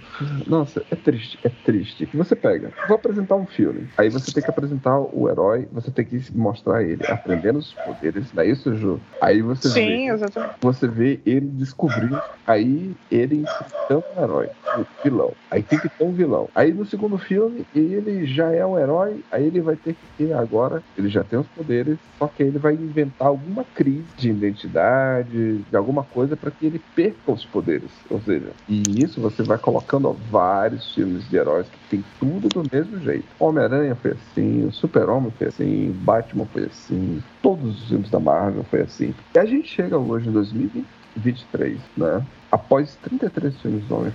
nossa, 0.46 0.84
é 0.90 0.96
triste, 0.96 1.38
é 1.42 1.48
triste. 1.48 2.08
Você 2.14 2.36
pega, 2.36 2.70
vou 2.86 2.96
apresentar 2.96 3.36
um 3.36 3.46
filme, 3.46 3.86
aí 3.96 4.08
você 4.10 4.32
tem 4.32 4.42
que 4.42 4.50
apresentar 4.50 4.98
o 4.98 5.28
herói, 5.28 5.66
você 5.72 5.90
tem 5.90 6.04
que 6.04 6.20
mostrar 6.36 6.82
ele 6.82 7.02
aprendendo 7.08 7.58
os 7.58 7.72
poderes, 7.72 8.32
não 8.32 8.42
é 8.42 8.48
isso, 8.48 8.74
Ju? 8.76 9.00
Aí 9.20 9.42
você 9.42 9.68
Sim, 9.68 9.86
vê, 9.86 10.12
exatamente. 10.12 10.54
você 10.60 10.88
vê 10.88 11.20
ele 11.24 11.46
descobrindo, 11.46 12.20
aí 12.46 12.94
ele 13.10 13.36
enfrentando 13.36 14.04
um 14.16 14.22
herói, 14.22 14.48
um 14.78 14.84
vilão. 15.02 15.32
Aí 15.50 15.62
tem 15.62 15.78
que 15.78 15.88
ter 15.88 16.04
um 16.04 16.12
vilão. 16.12 16.48
Aí 16.54 16.72
no 16.72 16.84
segundo 16.84 17.16
filme, 17.18 17.64
ele 17.74 18.26
já 18.26 18.52
é 18.52 18.64
um 18.66 18.78
herói, 18.78 19.22
aí 19.30 19.46
ele 19.46 19.60
vai 19.60 19.76
ter 19.76 19.94
que 19.94 20.06
ter 20.18 20.32
agora, 20.32 20.82
ele 20.96 21.08
já 21.08 21.22
tem 21.24 21.38
os 21.38 21.46
poderes, 21.48 21.98
só 22.18 22.26
que 22.28 22.42
ele 22.42 22.58
vai 22.58 22.74
inventar 22.74 23.28
alguma 23.28 23.64
crise 23.64 24.08
de 24.16 24.30
identidade, 24.30 24.65
de 24.68 25.76
alguma 25.76 26.02
coisa 26.02 26.36
para 26.36 26.50
que 26.50 26.66
ele 26.66 26.80
perca 26.94 27.32
os 27.32 27.44
poderes. 27.44 27.90
Ou 28.10 28.20
seja, 28.20 28.50
e 28.68 28.82
isso 29.02 29.20
você 29.20 29.42
vai 29.42 29.58
colocando 29.58 30.08
ó, 30.08 30.12
vários 30.30 30.94
filmes 30.94 31.28
de 31.28 31.36
heróis 31.36 31.66
que 31.68 31.78
tem 31.90 32.04
tudo 32.18 32.48
do 32.48 32.68
mesmo 32.70 32.98
jeito. 33.00 33.26
Homem-Aranha 33.38 33.94
foi 33.94 34.12
assim, 34.12 34.70
Super-Homem 34.72 35.32
foi 35.38 35.48
assim, 35.48 35.92
Batman 36.02 36.46
foi 36.46 36.64
assim, 36.64 37.22
todos 37.42 37.82
os 37.82 37.88
filmes 37.88 38.10
da 38.10 38.20
Marvel 38.20 38.64
foi 38.64 38.82
assim. 38.82 39.14
E 39.34 39.38
a 39.38 39.44
gente 39.44 39.68
chega 39.68 39.98
hoje 39.98 40.28
em 40.28 40.32
2023, 40.32 41.78
né? 41.96 42.24
Após 42.50 42.94
33 43.02 43.56
filmes 43.60 43.84
do 43.84 43.96
Homem, 43.96 44.12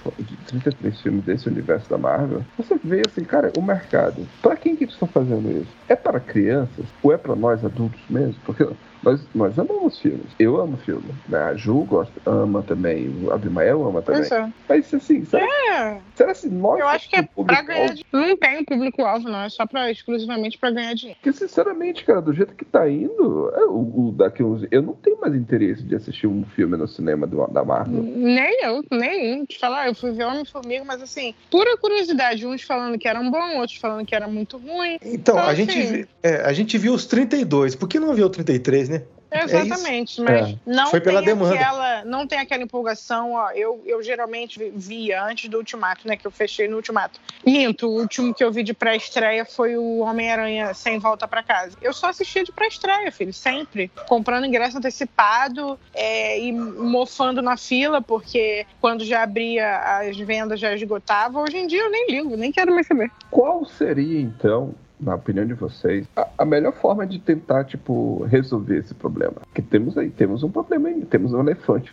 33 0.47 1.01
filmes 1.01 1.23
desse 1.25 1.47
universo 1.49 1.89
da 1.89 1.97
Marvel, 1.97 2.43
você 2.57 2.79
vê 2.83 3.01
assim, 3.07 3.23
cara, 3.23 3.51
o 3.57 3.61
mercado. 3.61 4.25
Para 4.41 4.55
quem 4.55 4.75
que 4.75 4.85
eles 4.85 4.93
estão 4.93 5.07
fazendo 5.07 5.49
isso? 5.51 5.71
É 5.87 5.95
para 5.95 6.19
crianças 6.19 6.85
ou 7.03 7.11
é 7.13 7.17
para 7.17 7.35
nós 7.35 7.63
adultos 7.63 7.99
mesmo? 8.09 8.35
Porque 8.45 8.65
nós, 9.03 9.19
nós 9.33 9.57
amamos 9.57 9.99
filmes. 9.99 10.27
Eu 10.39 10.61
amo 10.61 10.77
filme. 10.77 11.11
Né? 11.27 11.39
A 11.39 11.55
Ju 11.55 11.83
gosta, 11.85 12.13
ama 12.25 12.61
também. 12.61 13.09
O 13.23 13.31
Abimael 13.31 13.83
ama 13.87 14.01
também. 14.01 14.21
Pois 14.21 14.31
é. 14.31 14.49
Mas 14.69 14.93
assim, 14.93 15.25
será, 15.25 15.43
É, 15.43 15.97
será 16.15 16.33
que 16.33 16.47
nós. 16.47 16.79
eu 16.79 16.87
acho 16.87 17.09
que 17.09 17.15
é 17.15 17.23
pra 17.23 17.61
ganhar 17.63 17.87
dinheiro. 17.87 18.07
Não 18.13 18.37
tem 18.37 18.63
público-alvo, 18.63 19.27
não. 19.27 19.41
É 19.41 19.49
só 19.49 19.65
pra, 19.65 19.89
exclusivamente 19.91 20.57
pra 20.57 20.69
ganhar 20.71 20.93
dinheiro. 20.93 21.19
Porque, 21.21 21.35
sinceramente, 21.37 22.05
cara, 22.05 22.21
do 22.21 22.31
jeito 22.31 22.53
que 22.53 22.63
tá 22.63 22.87
indo, 22.87 23.51
é, 23.55 23.63
o, 23.65 24.09
o 24.09 24.13
daqui 24.15 24.43
uns. 24.43 24.65
Eu 24.69 24.83
não 24.83 24.93
tenho 24.93 25.19
mais 25.19 25.33
interesse 25.33 25.81
de 25.83 25.95
assistir 25.95 26.27
um 26.27 26.43
filme 26.55 26.77
no 26.77 26.87
cinema 26.87 27.25
do, 27.25 27.45
da 27.47 27.65
Marvel. 27.65 28.03
Nem 28.21 28.63
eu, 28.63 28.83
nem. 28.91 29.43
Te 29.45 29.57
falar, 29.57 29.87
eu 29.87 29.95
fui 29.95 30.11
ver 30.11 30.25
Homem-Formiga, 30.25 30.83
mas 30.85 31.01
assim, 31.01 31.33
pura 31.49 31.75
curiosidade. 31.77 32.45
Uns 32.45 32.61
falando 32.61 32.97
que 32.99 33.07
eram 33.07 33.29
bom, 33.31 33.57
outros 33.57 33.77
falando 33.79 34.05
que 34.05 34.13
era 34.15 34.27
muito 34.27 34.57
ruim. 34.57 34.97
Então, 35.01 35.35
Então, 35.35 35.39
a, 35.39 35.53
gente, 35.55 35.71
assim- 35.71 35.91
vi- 35.93 36.07
é, 36.21 36.35
a 36.41 36.53
gente 36.53 36.77
viu 36.77 36.93
os 36.93 37.05
32. 37.05 37.75
Por 37.75 37.89
que 37.89 37.99
não 37.99 38.13
viu 38.13 38.27
o 38.27 38.29
33, 38.29 38.89
né? 38.89 39.03
Exatamente, 39.31 40.19
mas 40.21 40.49
É. 40.49 40.55
não 40.65 40.87
Foi 40.87 40.99
pela 40.99 41.19
tem 41.19 41.27
demanda. 41.29 41.55
aquela, 41.55 42.05
não 42.05 42.27
tem 42.27 42.39
aquela 42.39 42.63
empolgação, 42.63 43.33
ó. 43.33 43.51
Eu, 43.51 43.81
eu 43.85 44.03
geralmente 44.03 44.59
vi- 44.59 44.71
via 44.75 45.23
antes 45.23 45.49
do 45.49 45.57
Ultimato, 45.57 46.07
né? 46.07 46.17
Que 46.17 46.27
eu 46.27 46.31
fechei 46.31 46.67
no 46.67 46.75
Ultimato. 46.77 47.19
Minto, 47.45 47.87
o 47.87 47.99
último 47.99 48.33
que 48.33 48.43
eu 48.43 48.51
vi 48.51 48.61
de 48.63 48.73
pré-estreia 48.73 49.45
foi 49.45 49.77
o 49.77 49.99
Homem-Aranha 49.99 50.73
Sem 50.73 50.99
Volta 50.99 51.27
pra 51.27 51.41
Casa. 51.41 51.77
Eu 51.81 51.93
só 51.93 52.09
assistia 52.09 52.43
de 52.43 52.51
pré-estreia, 52.51 53.11
filho, 53.11 53.33
sempre. 53.33 53.89
Comprando 54.07 54.45
ingresso 54.45 54.77
antecipado 54.77 55.79
é, 55.93 56.39
e 56.39 56.51
mofando 56.51 57.41
na 57.41 57.55
fila, 57.57 58.01
porque 58.01 58.65
quando 58.79 59.05
já 59.05 59.23
abria 59.23 59.77
as 59.99 60.17
vendas 60.17 60.59
já 60.59 60.73
esgotava. 60.73 61.39
Hoje 61.39 61.57
em 61.57 61.67
dia 61.67 61.81
eu 61.83 61.89
nem 61.91 62.07
ligo, 62.09 62.35
nem 62.35 62.51
quero 62.51 62.73
mais 62.73 62.85
saber. 62.87 63.09
Qual 63.29 63.65
seria, 63.65 64.19
então, 64.19 64.73
na 65.01 65.15
opinião 65.15 65.45
de 65.45 65.53
vocês, 65.53 66.07
a, 66.15 66.27
a 66.37 66.45
melhor 66.45 66.73
forma 66.73 67.05
de 67.05 67.19
tentar, 67.19 67.65
tipo, 67.65 68.23
resolver 68.25 68.77
esse 68.77 68.93
problema? 68.93 69.41
Que 69.53 69.61
temos 69.61 69.97
aí, 69.97 70.09
temos 70.09 70.43
um 70.43 70.51
problema 70.51 70.89
aí, 70.89 71.03
temos 71.05 71.33
um 71.33 71.39
elefante. 71.39 71.91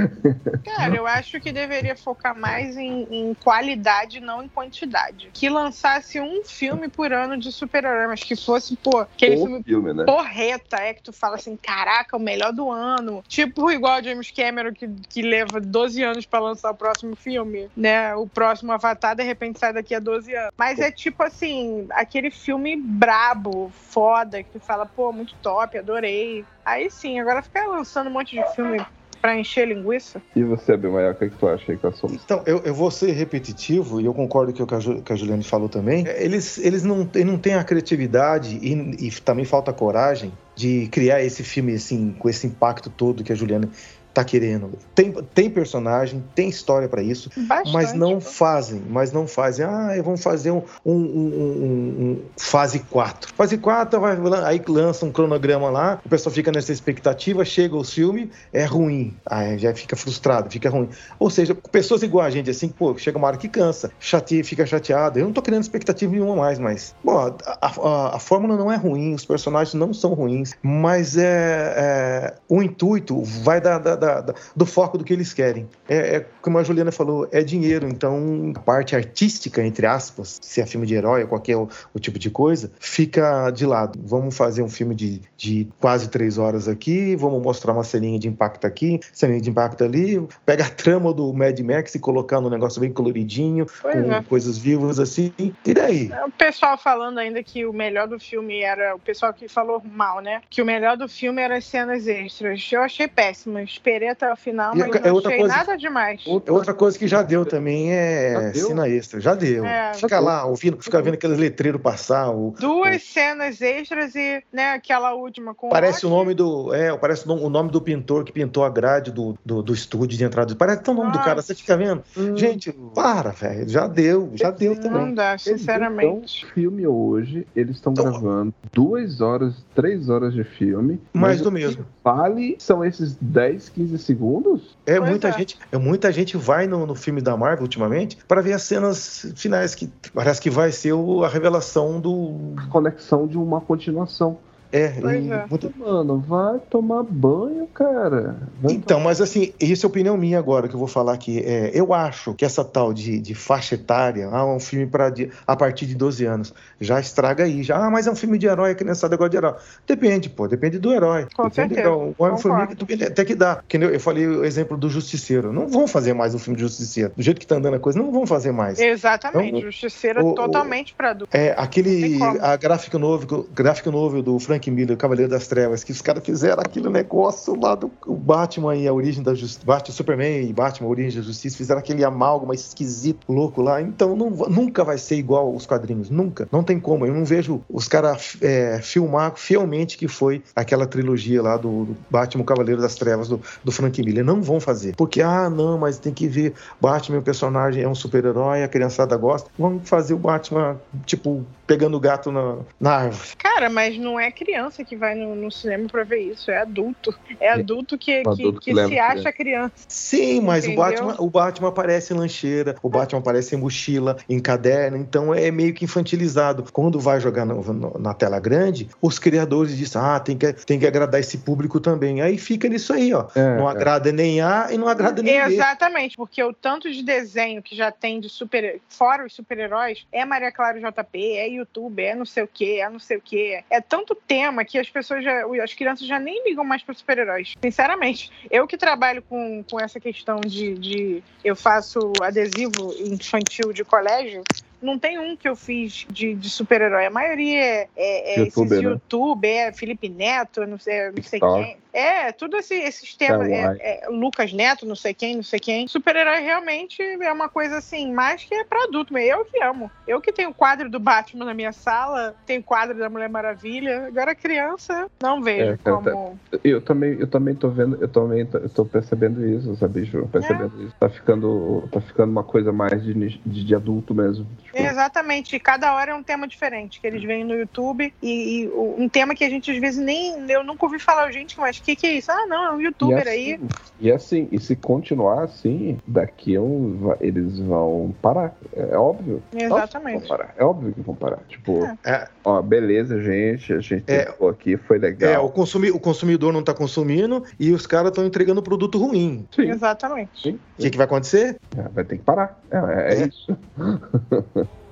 Cara, 0.64 0.94
eu 0.94 1.06
acho 1.06 1.40
que 1.40 1.52
deveria 1.52 1.96
focar 1.96 2.38
mais 2.38 2.76
em, 2.76 3.06
em 3.10 3.34
qualidade, 3.34 4.20
não 4.20 4.42
em 4.42 4.48
quantidade. 4.48 5.30
Que 5.32 5.48
lançasse 5.48 6.20
um 6.20 6.42
filme 6.44 6.88
por 6.88 7.12
ano 7.12 7.36
de 7.36 7.52
super-herói, 7.52 8.06
mas 8.08 8.22
que 8.22 8.34
fosse, 8.34 8.76
pô, 8.76 9.00
aquele 9.00 9.36
filme 9.36 9.62
filme, 9.62 9.92
né? 9.92 10.04
porreta, 10.04 10.76
é 10.76 10.94
que 10.94 11.02
tu 11.02 11.12
fala 11.12 11.36
assim, 11.36 11.56
caraca, 11.56 12.16
o 12.16 12.20
melhor 12.20 12.52
do 12.52 12.70
ano. 12.70 13.22
Tipo 13.28 13.70
igual 13.70 14.02
James 14.02 14.30
Cameron, 14.30 14.72
que, 14.72 14.88
que 15.08 15.22
leva 15.22 15.60
12 15.60 16.02
anos 16.02 16.26
pra 16.26 16.40
lançar 16.40 16.70
o 16.70 16.74
próximo 16.74 17.14
filme, 17.14 17.68
né? 17.76 18.14
O 18.14 18.26
próximo 18.26 18.72
Avatar, 18.72 19.14
de 19.14 19.22
repente, 19.22 19.58
sai 19.58 19.72
daqui 19.72 19.94
a 19.94 20.00
12 20.00 20.34
anos. 20.34 20.52
Mas 20.56 20.78
é 20.78 20.90
tipo 20.90 21.22
assim, 21.22 21.86
aquele 22.16 22.30
filme 22.30 22.76
brabo, 22.76 23.70
foda, 23.74 24.42
que 24.42 24.50
tu 24.50 24.60
fala, 24.60 24.86
pô, 24.86 25.12
muito 25.12 25.34
top, 25.42 25.76
adorei. 25.76 26.44
Aí 26.64 26.90
sim, 26.90 27.20
agora 27.20 27.42
ficar 27.42 27.66
lançando 27.66 28.08
um 28.08 28.12
monte 28.12 28.36
de 28.36 28.54
filme 28.54 28.80
pra 29.20 29.38
encher 29.38 29.68
linguiça. 29.68 30.22
E 30.34 30.42
você, 30.42 30.72
Abimael, 30.72 31.12
o 31.12 31.14
que, 31.14 31.24
é 31.24 31.28
que 31.28 31.36
tu 31.36 31.46
acha 31.46 31.72
aí 31.72 31.76
com 31.76 31.88
a 31.88 31.92
solução? 31.92 32.20
Então, 32.24 32.42
eu, 32.46 32.62
eu 32.64 32.74
vou 32.74 32.90
ser 32.90 33.12
repetitivo, 33.12 34.00
e 34.00 34.06
eu 34.06 34.14
concordo 34.14 34.54
com 34.54 34.62
o 34.62 34.66
que 34.66 34.74
a, 34.74 34.80
Ju, 34.80 35.02
que 35.02 35.12
a 35.12 35.16
Juliane 35.16 35.42
falou 35.42 35.68
também. 35.68 36.06
É, 36.06 36.24
eles, 36.24 36.56
eles, 36.58 36.84
não, 36.84 37.08
eles 37.14 37.26
não 37.26 37.38
têm 37.38 37.54
a 37.54 37.64
criatividade 37.64 38.58
e, 38.62 39.08
e 39.08 39.10
também 39.20 39.44
falta 39.44 39.72
coragem 39.72 40.32
de 40.54 40.88
criar 40.88 41.22
esse 41.22 41.42
filme 41.42 41.74
assim, 41.74 42.14
com 42.18 42.30
esse 42.30 42.46
impacto 42.46 42.88
todo 42.88 43.22
que 43.22 43.32
a 43.32 43.36
Juliana 43.36 43.68
tá 44.16 44.24
querendo. 44.24 44.70
Tem, 44.94 45.12
tem 45.12 45.50
personagem, 45.50 46.24
tem 46.34 46.48
história 46.48 46.88
para 46.88 47.02
isso, 47.02 47.30
Bastante, 47.36 47.72
mas 47.72 47.92
não 47.92 48.14
pô. 48.14 48.20
fazem, 48.22 48.82
mas 48.88 49.12
não 49.12 49.26
fazem. 49.26 49.66
Ah, 49.66 49.90
vamos 50.02 50.22
fazer 50.22 50.50
um, 50.50 50.62
um, 50.84 50.94
um- 50.94 51.96
um- 52.00 52.22
fase 52.38 52.78
4. 52.78 53.34
Fase 53.34 53.58
4, 53.58 54.00
vai, 54.00 54.16
aí 54.44 54.62
lança 54.66 55.04
um 55.04 55.12
cronograma 55.12 55.68
lá, 55.70 56.00
o 56.04 56.08
pessoal 56.08 56.32
fica 56.34 56.50
nessa 56.50 56.72
expectativa, 56.72 57.44
chega 57.44 57.76
o 57.76 57.84
filme, 57.84 58.30
é 58.52 58.64
ruim. 58.64 59.14
Aí 59.26 59.58
já 59.58 59.74
fica 59.74 59.94
frustrado, 59.96 60.50
fica 60.50 60.70
ruim. 60.70 60.88
Ou 61.18 61.28
seja, 61.28 61.54
pessoas 61.54 62.02
igual 62.02 62.24
a 62.24 62.30
gente, 62.30 62.48
assim, 62.48 62.68
pô, 62.68 62.96
chega 62.96 63.18
uma 63.18 63.26
hora 63.26 63.36
que 63.36 63.48
cansa, 63.48 63.90
chateia, 64.00 64.42
fica 64.42 64.64
chateado. 64.64 65.18
Eu 65.18 65.26
não 65.26 65.32
tô 65.32 65.42
criando 65.42 65.62
expectativa 65.62 66.10
nenhuma 66.10 66.34
mais, 66.36 66.58
mas, 66.58 66.94
bom, 67.04 67.18
a, 67.44 67.66
a- 67.66 68.16
a 68.16 68.18
fórmula 68.18 68.56
não 68.56 68.72
é 68.72 68.76
ruim, 68.76 69.12
os 69.14 69.26
personagens 69.26 69.74
não 69.74 69.92
são 69.92 70.14
ruins, 70.14 70.52
mas 70.62 71.18
é, 71.18 71.74
é, 71.76 72.34
o 72.48 72.62
intuito 72.62 73.22
vai 73.22 73.60
da, 73.60 73.78
da- 73.78 73.96
da- 74.06 74.20
da- 74.20 74.34
do 74.54 74.64
foco 74.66 74.96
do 74.98 75.04
que 75.04 75.12
eles 75.12 75.32
querem. 75.32 75.68
É, 75.88 76.16
é, 76.16 76.26
como 76.40 76.58
a 76.58 76.62
Juliana 76.62 76.92
falou, 76.92 77.28
é 77.32 77.42
dinheiro, 77.42 77.88
então 77.88 78.52
a 78.54 78.60
parte 78.60 78.94
artística, 78.94 79.62
entre 79.64 79.86
aspas, 79.86 80.38
se 80.40 80.60
é 80.60 80.66
filme 80.66 80.86
de 80.86 80.94
herói 80.94 81.22
ou 81.22 81.28
qualquer 81.28 81.56
o, 81.56 81.68
o 81.94 81.98
tipo 81.98 82.18
de 82.18 82.30
coisa, 82.30 82.70
fica 82.78 83.50
de 83.50 83.66
lado. 83.66 83.98
Vamos 84.02 84.36
fazer 84.36 84.62
um 84.62 84.68
filme 84.68 84.94
de, 84.94 85.20
de 85.36 85.68
quase 85.80 86.08
três 86.08 86.38
horas 86.38 86.68
aqui, 86.68 87.16
vamos 87.16 87.42
mostrar 87.42 87.72
uma 87.72 87.84
ceninha 87.84 88.18
de 88.18 88.28
impacto 88.28 88.66
aqui, 88.66 89.00
ceninha 89.12 89.40
de 89.40 89.50
impacto 89.50 89.82
ali, 89.84 90.26
pega 90.44 90.64
a 90.64 90.70
trama 90.70 91.12
do 91.12 91.32
Mad 91.32 91.58
Max 91.60 91.94
e 91.94 91.98
colocar 91.98 92.40
num 92.40 92.50
negócio 92.50 92.80
bem 92.80 92.92
coloridinho, 92.92 93.66
Pois 93.82 93.94
com 94.04 94.12
é. 94.12 94.22
coisas 94.22 94.56
vivas 94.58 94.98
assim, 95.00 95.32
e 95.38 95.74
daí? 95.74 96.10
O 96.26 96.30
pessoal 96.30 96.76
falando 96.78 97.18
ainda 97.18 97.42
que 97.42 97.64
o 97.66 97.72
melhor 97.72 98.06
do 98.08 98.18
filme 98.18 98.60
era. 98.60 98.94
O 98.94 98.98
pessoal 98.98 99.32
que 99.32 99.48
falou 99.48 99.82
mal, 99.84 100.20
né? 100.20 100.40
Que 100.48 100.62
o 100.62 100.66
melhor 100.66 100.96
do 100.96 101.08
filme 101.08 101.40
era 101.42 101.56
as 101.56 101.64
cenas 101.64 102.06
extras. 102.06 102.68
Eu 102.72 102.82
achei 102.82 103.08
péssimo. 103.08 103.58
Esperei 103.58 103.95
até 104.04 104.32
o 104.32 104.36
final, 104.36 104.74
E 104.74 104.78
mas 104.78 104.88
é 104.94 105.00
não 105.08 105.14
outra 105.14 105.28
achei 105.30 105.40
coisa- 105.40 105.56
nada 105.56 105.76
demais. 105.76 106.24
Outra 106.26 106.74
coisa 106.74 106.98
que 106.98 107.06
já 107.08 107.22
deu 107.22 107.44
também 107.46 107.92
é 107.92 108.50
deu? 108.52 108.68
cena 108.68 108.88
extra. 108.88 109.20
Já 109.20 109.34
deu. 109.34 109.64
É. 109.64 109.94
Fica 109.94 110.18
lá, 110.20 110.44
ouvindo, 110.44 110.82
fica 110.82 111.00
vendo 111.02 111.14
aqueles 111.14 111.38
letreiros 111.38 111.80
passar. 111.80 112.30
O, 112.30 112.54
Duas 112.58 113.02
cenas 113.02 113.60
extras 113.60 114.14
e, 114.14 114.42
né, 114.52 114.72
aquela 114.72 115.14
última 115.14 115.54
com 115.54 115.68
parece 115.68 116.04
o 116.06 116.10
nome 116.10 116.34
do. 116.34 116.72
É, 116.74 116.96
parece 116.96 117.24
o 117.24 117.28
nome- 117.28 117.42
o 117.44 117.48
do 117.70 117.80
pintor 117.80 118.24
que 118.24 118.32
pintou 118.32 118.64
a 118.64 118.68
grade 118.70 119.10
do, 119.10 119.36
do, 119.44 119.62
do 119.62 119.72
estúdio 119.72 120.16
de 120.18 120.24
entrada. 120.24 120.54
Parece 120.54 120.78
até 120.80 120.90
o 120.90 120.94
nome 120.94 121.10
do 121.12 121.14
Nossa. 121.18 121.28
cara. 121.28 121.42
Você 121.42 121.54
fica 121.54 121.76
vendo? 121.76 122.02
Hum, 122.16 122.36
Gente, 122.36 122.72
para, 122.94 123.30
velho. 123.30 123.68
Já 123.68 123.86
deu, 123.86 124.30
já 124.34 124.50
deu 124.50 124.74
Não 124.74 124.80
também. 124.82 125.14
dá, 125.14 125.36
sinceramente. 125.38 126.38
Então, 126.44 126.54
filme 126.54 126.86
hoje, 126.86 127.46
eles 127.54 127.76
estão 127.76 127.92
Então- 127.92 128.04
gravando 128.10 128.54
duas 128.72 129.20
horas, 129.20 129.54
três 129.74 130.08
horas 130.08 130.32
de 130.34 130.44
filme. 130.44 131.00
Mais 131.12 131.36
mas 131.36 131.40
do 131.40 131.48
o 131.48 131.52
que 131.52 131.58
mesmo. 131.58 131.86
Vale 132.04 132.56
são 132.58 132.84
esses 132.84 133.16
10, 133.20 133.68
15 133.76 133.98
segundos? 133.98 134.76
É, 134.86 134.96
Pois 134.96 135.10
muita 135.10 135.28
é. 135.28 135.32
gente, 135.32 135.58
é, 135.70 135.76
muita 135.76 136.10
gente 136.10 136.36
vai 136.36 136.66
no, 136.66 136.86
no 136.86 136.94
filme 136.94 137.20
da 137.20 137.36
Marvel 137.36 137.62
ultimamente 137.62 138.16
para 138.26 138.40
ver 138.40 138.54
as 138.54 138.62
cenas 138.62 139.32
finais 139.36 139.74
que 139.74 139.90
parece 140.14 140.40
que 140.40 140.48
vai 140.48 140.72
ser 140.72 140.94
o- 140.94 141.22
a 141.22 141.28
revelação 141.28 142.00
do 142.00 142.54
Conexão 142.70 143.26
de 143.26 143.36
uma 143.36 143.60
continuação. 143.60 144.38
É, 144.72 144.88
Pois 145.00 145.24
e 145.24 145.30
é. 145.32 145.46
Mano, 145.76 146.18
vai 146.20 146.58
tomar 146.70 147.02
banho, 147.02 147.66
cara. 147.68 148.36
Vai 148.60 148.74
Então, 148.74 149.00
mas 149.00 149.20
assim, 149.20 149.52
isso 149.60 149.86
é 149.86 149.88
opinião 149.88 150.16
minha 150.16 150.38
agora 150.38 150.68
que 150.68 150.74
eu 150.74 150.78
vou 150.78 150.88
falar 150.88 151.12
aqui. 151.14 151.38
É, 151.40 151.70
eu 151.74 151.92
acho 151.94 152.34
que 152.34 152.44
essa 152.44 152.64
tal 152.64 152.92
de, 152.92 153.18
de 153.20 153.34
faixa 153.34 153.74
etária, 153.74 154.28
ah, 154.30 154.44
um 154.46 154.58
filme 154.60 154.86
para 154.86 155.12
a 155.46 155.56
partir 155.56 155.86
de 155.86 155.94
12 155.94 156.24
anos, 156.24 156.52
já 156.80 156.98
estraga 157.00 157.44
aí. 157.44 157.62
Já, 157.62 157.76
ah, 157.84 157.90
mas 157.90 158.06
é 158.06 158.10
um 158.10 158.16
filme 158.16 158.38
de 158.38 158.46
herói, 158.46 158.72
a 158.72 158.74
criançada 158.74 159.16
gosta 159.16 159.30
de 159.30 159.36
herói. 159.36 159.54
Depende, 159.86 160.28
pô, 160.28 160.48
depende 160.48 160.78
do 160.78 160.92
herói. 160.92 161.26
Com 161.36 161.44
depende 161.48 161.74
certeza, 161.74 161.90
do- 161.94 162.14
O 162.18 162.74
depende- 162.74 163.04
até 163.04 163.24
que 163.24 163.34
dá. 163.34 163.62
Que 163.68 163.78
nem 163.78 163.88
eu 163.88 164.00
falei 164.00 164.26
o 164.26 164.44
exemplo 164.44 164.76
do 164.76 164.88
Justiceiro. 164.88 165.52
Não 165.52 165.68
vão 165.68 165.86
fazer 165.86 166.12
mais 166.12 166.34
um 166.34 166.38
filme 166.38 166.56
de 166.56 166.62
Justiceiro. 166.62 167.12
Do 167.16 167.22
jeito 167.22 167.40
que 167.40 167.46
tá 167.46 167.56
andando 167.56 167.74
a 167.74 167.80
coisa, 167.80 167.98
não 167.98 168.10
vão 168.10 168.26
fazer 168.26 168.52
mais. 168.52 168.78
Exatamente, 168.78 169.48
Então, 169.48 169.60
Justiceira 169.60 170.24
o- 170.24 170.30
o- 170.30 170.34
totalmente 170.34 170.94
pra 170.94 171.10
adulto. 171.10 171.36
É, 171.36 171.54
aquele 171.56 172.18
a 172.40 172.56
gráfico 172.56 172.98
novo, 172.98 173.46
gráfico 173.52 173.90
novo 173.90 174.22
do 174.22 174.38
Frank 174.38 174.55
Miller, 174.66 174.94
o 174.94 174.98
Cavaleiro 174.98 175.30
das 175.30 175.46
Trevas, 175.46 175.84
que 175.84 175.92
os 175.92 176.00
caras 176.00 176.24
fizeram 176.24 176.60
aquele 176.60 176.88
negócio 176.88 177.58
lá 177.58 177.74
do 177.74 177.90
Batman 178.06 178.76
e 178.76 178.88
a 178.88 178.92
origem 178.92 179.22
da 179.22 179.34
justiça, 179.34 179.64
Superman 179.90 180.48
e 180.48 180.52
Batman 180.52 180.88
a 180.88 180.90
origem 180.90 181.20
da 181.20 181.26
justiça, 181.26 181.56
fizeram 181.56 181.80
aquele 181.80 182.04
amálgama 182.04 182.54
esquisito, 182.54 183.30
louco 183.30 183.62
lá. 183.62 183.80
Então 183.80 184.16
não, 184.16 184.30
nunca 184.30 184.84
vai 184.84 184.98
ser 184.98 185.16
igual 185.16 185.54
os 185.54 185.66
quadrinhos, 185.66 186.10
nunca. 186.10 186.48
Não 186.50 186.62
tem 186.62 186.78
como. 186.80 187.06
Eu 187.06 187.14
não 187.14 187.24
vejo 187.24 187.62
os 187.68 187.88
caras 187.88 188.36
é, 188.40 188.80
filmar 188.82 189.34
fielmente 189.36 189.96
que 189.96 190.08
foi 190.08 190.42
aquela 190.54 190.86
trilogia 190.86 191.42
lá 191.42 191.56
do, 191.56 191.84
do 191.84 191.96
Batman 192.10 192.42
o 192.42 192.46
Cavaleiro 192.46 192.80
das 192.80 192.94
Trevas 192.94 193.28
do, 193.28 193.40
do 193.62 193.72
Frank 193.72 194.02
Miller. 194.02 194.24
Não 194.24 194.42
vão 194.42 194.60
fazer. 194.60 194.94
Porque, 194.96 195.20
ah, 195.22 195.48
não, 195.50 195.78
mas 195.78 195.98
tem 195.98 196.12
que 196.12 196.26
ver 196.28 196.54
Batman, 196.80 197.18
o 197.18 197.22
personagem 197.22 197.82
é 197.82 197.88
um 197.88 197.94
super-herói, 197.94 198.62
a 198.62 198.68
criançada 198.68 199.16
gosta. 199.16 199.50
Vamos 199.58 199.88
fazer 199.88 200.14
o 200.14 200.18
Batman, 200.18 200.80
tipo, 201.04 201.44
pegando 201.66 201.96
o 201.96 202.00
gato 202.00 202.30
na, 202.30 202.56
na 202.80 202.92
árvore. 202.92 203.36
Cara, 203.38 203.68
mas 203.68 203.98
não 203.98 204.18
é 204.18 204.30
criança 204.46 204.84
que 204.84 204.94
vai 204.94 205.14
no, 205.16 205.34
no 205.34 205.50
cinema 205.50 205.88
pra 205.88 206.04
ver 206.04 206.20
isso, 206.20 206.50
é 206.50 206.58
adulto. 206.58 207.12
É 207.40 207.50
adulto 207.50 207.98
que, 207.98 208.22
que, 208.22 208.28
adulto 208.28 208.60
que 208.60 208.72
que 208.72 208.86
se 208.86 208.98
acha 208.98 209.32
criança. 209.32 209.72
Sim, 209.88 210.40
mas 210.40 210.66
o? 210.68 210.74
Batman, 210.74 211.16
o 211.18 211.28
Batman 211.28 211.68
aparece 211.68 212.14
em 212.14 212.16
lancheira, 212.16 212.76
o 212.82 212.88
Batman 212.88 213.18
aparece 213.18 213.54
em 213.56 213.58
mochila, 213.58 214.16
em 214.28 214.38
caderno, 214.38 214.96
então 214.96 215.34
é 215.34 215.50
meio 215.50 215.74
que 215.74 215.84
infantilizado. 215.84 216.64
Quando 216.72 217.00
vai 217.00 217.18
jogar 217.18 217.44
no- 217.44 217.60
no- 217.72 217.98
na 217.98 218.14
tela 218.14 218.38
grande, 218.38 218.88
os 219.02 219.18
criadores 219.18 219.76
dizem, 219.76 220.00
ah, 220.00 220.20
tem 220.20 220.38
que, 220.38 220.52
tem 220.52 220.78
que 220.78 220.86
agradar 220.86 221.20
esse 221.20 221.38
público 221.38 221.80
também. 221.80 222.20
Aí 222.22 222.38
fica 222.38 222.68
nisso 222.68 222.92
aí, 222.92 223.12
ó. 223.12 223.26
É, 223.34 223.56
não 223.56 223.68
é. 223.68 223.72
agrada 223.72 224.12
nem 224.12 224.40
A 224.40 224.68
e 224.70 224.78
não 224.78 224.86
agrada 224.86 225.22
nem 225.22 225.34
B. 225.44 225.54
Exatamente, 225.54 226.16
porque 226.16 226.42
o 226.42 226.52
tanto 226.52 226.90
de 226.92 227.02
desenho 227.02 227.62
que 227.62 227.74
já 227.74 227.90
tem 227.90 228.20
de 228.20 228.28
super. 228.28 228.80
Fora 228.88 229.24
os 229.26 229.34
super-heróis, 229.34 230.06
é 230.12 230.24
Maria 230.24 230.52
Clara 230.52 230.78
JP, 230.78 231.18
é 231.36 231.48
YouTube, 231.48 232.02
é 232.02 232.14
não 232.14 232.24
sei 232.24 232.44
o 232.44 232.48
que, 232.48 232.80
é 232.80 232.88
não 232.88 232.98
sei 232.98 233.16
o 233.16 233.20
que. 233.20 233.58
É 233.70 233.80
tanto 233.80 234.14
tema 234.36 234.64
que 234.64 234.78
as 234.78 234.88
pessoas 234.88 235.24
já. 235.24 235.44
As 235.62 235.74
crianças 235.74 236.06
já 236.06 236.18
nem 236.18 236.42
ligam 236.44 236.64
mais 236.64 236.82
para 236.82 236.94
super-heróis. 236.94 237.54
Sinceramente. 237.62 238.30
Eu 238.50 238.66
que 238.66 238.76
trabalho 238.76 239.22
com, 239.22 239.64
com 239.68 239.80
essa 239.80 239.98
questão 239.98 240.40
de, 240.40 240.74
de. 240.74 241.22
Eu 241.44 241.56
faço 241.56 242.12
adesivo 242.20 242.94
infantil 243.00 243.72
de 243.72 243.84
colégio. 243.84 244.42
Não 244.80 244.98
tem 244.98 245.18
um 245.18 245.34
que 245.36 245.48
eu 245.48 245.56
fiz 245.56 246.06
de, 246.10 246.34
de 246.34 246.50
super-herói. 246.50 247.06
A 247.06 247.10
maioria 247.10 247.60
é, 247.60 247.88
é, 247.96 248.34
é 248.34 248.40
Youtuber, 248.40 248.72
esses 248.72 248.84
né? 248.84 248.90
YouTube, 248.90 249.48
é 249.48 249.72
Felipe 249.72 250.08
Neto, 250.08 250.66
não 250.66 250.78
sei, 250.78 251.10
não 251.10 251.22
sei 251.22 251.40
quem. 251.40 251.76
É, 251.96 252.30
tudo 252.30 252.58
esse, 252.58 252.74
esses 252.74 253.14
temas. 253.14 253.48
É, 253.48 254.04
é, 254.04 254.08
Lucas 254.10 254.52
Neto, 254.52 254.84
não 254.84 254.94
sei 254.94 255.14
quem, 255.14 255.36
não 255.36 255.42
sei 255.42 255.58
quem. 255.58 255.88
Super-herói 255.88 256.40
realmente 256.40 257.02
é 257.02 257.32
uma 257.32 257.48
coisa 257.48 257.78
assim, 257.78 258.12
mais 258.12 258.44
que 258.44 258.54
é 258.54 258.64
pra 258.64 258.84
adulto. 258.84 259.14
Mas 259.14 259.26
eu 259.26 259.46
que 259.46 259.62
amo. 259.62 259.90
Eu 260.06 260.20
que 260.20 260.30
tenho 260.30 260.52
quadro 260.52 260.90
do 260.90 261.00
Batman 261.00 261.46
na 261.46 261.54
minha 261.54 261.72
sala, 261.72 262.36
tenho 262.44 262.62
quadro 262.62 262.98
da 262.98 263.08
Mulher 263.08 263.30
Maravilha. 263.30 264.08
Agora 264.08 264.34
criança, 264.34 265.10
não 265.22 265.42
vejo 265.42 265.72
É, 265.72 265.76
cara, 265.78 265.96
como. 265.96 266.38
Eu 266.62 266.82
também, 266.82 267.18
eu 267.18 267.26
também 267.26 267.54
tô 267.54 267.70
vendo, 267.70 267.96
eu 267.98 268.08
também 268.08 268.44
tô, 268.44 268.58
eu 268.58 268.68
tô 268.68 268.84
percebendo 268.84 269.42
isso, 269.46 269.74
sabe, 269.76 270.04
Ju? 270.04 270.28
Percebendo 270.30 270.82
isso. 270.82 270.94
Tá 271.00 271.08
ficando, 271.08 271.88
tá 271.90 272.00
ficando 272.02 272.30
uma 272.30 272.44
coisa 272.44 272.72
mais 272.72 273.02
de, 273.02 273.14
de, 273.14 273.64
de 273.64 273.74
adulto 273.74 274.14
mesmo. 274.14 274.46
Tipo, 274.62 274.76
Exatamente, 274.76 275.56
e 275.56 275.60
cada 275.60 275.94
hora 275.94 276.10
é 276.10 276.14
um 276.14 276.22
tema 276.22 276.46
diferente, 276.46 277.00
que 277.00 277.06
eles 277.06 277.24
veem 277.24 277.42
no 277.42 277.54
YouTube, 277.54 278.12
e, 278.22 278.64
e 278.64 278.68
um 278.68 279.08
tema 279.08 279.34
que 279.34 279.44
a 279.44 279.48
gente 279.48 279.70
às 279.70 279.78
vezes 279.78 280.04
nem. 280.04 280.50
Eu 280.50 280.62
nunca 280.62 280.84
ouvi 280.84 280.98
falar, 280.98 281.32
gente, 281.32 281.58
mas 281.58 281.85
que, 281.86 281.96
que 281.96 282.06
é 282.06 282.12
isso? 282.18 282.30
Ah, 282.32 282.46
não, 282.46 282.64
é 282.64 282.72
um 282.72 282.80
e 282.80 282.84
youtuber 282.84 283.18
assim, 283.18 283.28
aí. 283.30 283.60
E 284.00 284.12
assim, 284.12 284.48
e 284.52 284.58
se 284.60 284.74
continuar 284.76 285.44
assim, 285.44 285.98
daqui 286.06 286.58
um, 286.58 287.14
eles 287.20 287.58
vão 287.60 288.14
parar. 288.20 288.54
É 288.74 288.96
óbvio. 288.96 289.42
Óbvio 289.52 289.66
Exatamente. 289.66 290.18
vão 290.18 290.28
parar. 290.28 290.54
É 290.58 290.64
óbvio 290.64 290.92
que 290.92 291.00
vão 291.00 291.14
parar. 291.14 291.38
Tipo, 291.48 291.84
É. 291.84 291.96
É. 292.04 292.28
ó, 292.44 292.60
beleza, 292.60 293.22
gente. 293.22 293.72
A 293.72 293.78
gente 293.80 294.04
É. 294.08 294.24
tentou 294.24 294.48
aqui, 294.48 294.76
foi 294.76 294.96
É, 294.96 295.00
legal. 295.00 295.46
o, 295.46 295.50
consumi- 295.50 295.90
o 295.90 296.00
consumidor 296.00 296.52
não 296.52 296.62
tá 296.62 296.74
consumindo 296.74 297.42
e 297.58 297.72
os 297.72 297.86
caras 297.86 298.08
estão 298.10 298.26
entregando 298.26 298.62
produto 298.62 298.98
ruim. 298.98 299.46
Sim, 299.54 299.70
Exatamente. 299.70 300.30
sim. 300.42 300.58
O 300.78 300.82
que, 300.82 300.90
que 300.90 300.96
vai 300.96 301.06
acontecer? 301.06 301.56
É, 301.76 301.82
vai 301.88 302.04
ter 302.04 302.18
que 302.18 302.24
parar. 302.24 302.60
É, 302.70 302.76
é, 302.76 303.14
é 303.14 303.22
É. 303.22 303.26
isso. 303.28 303.56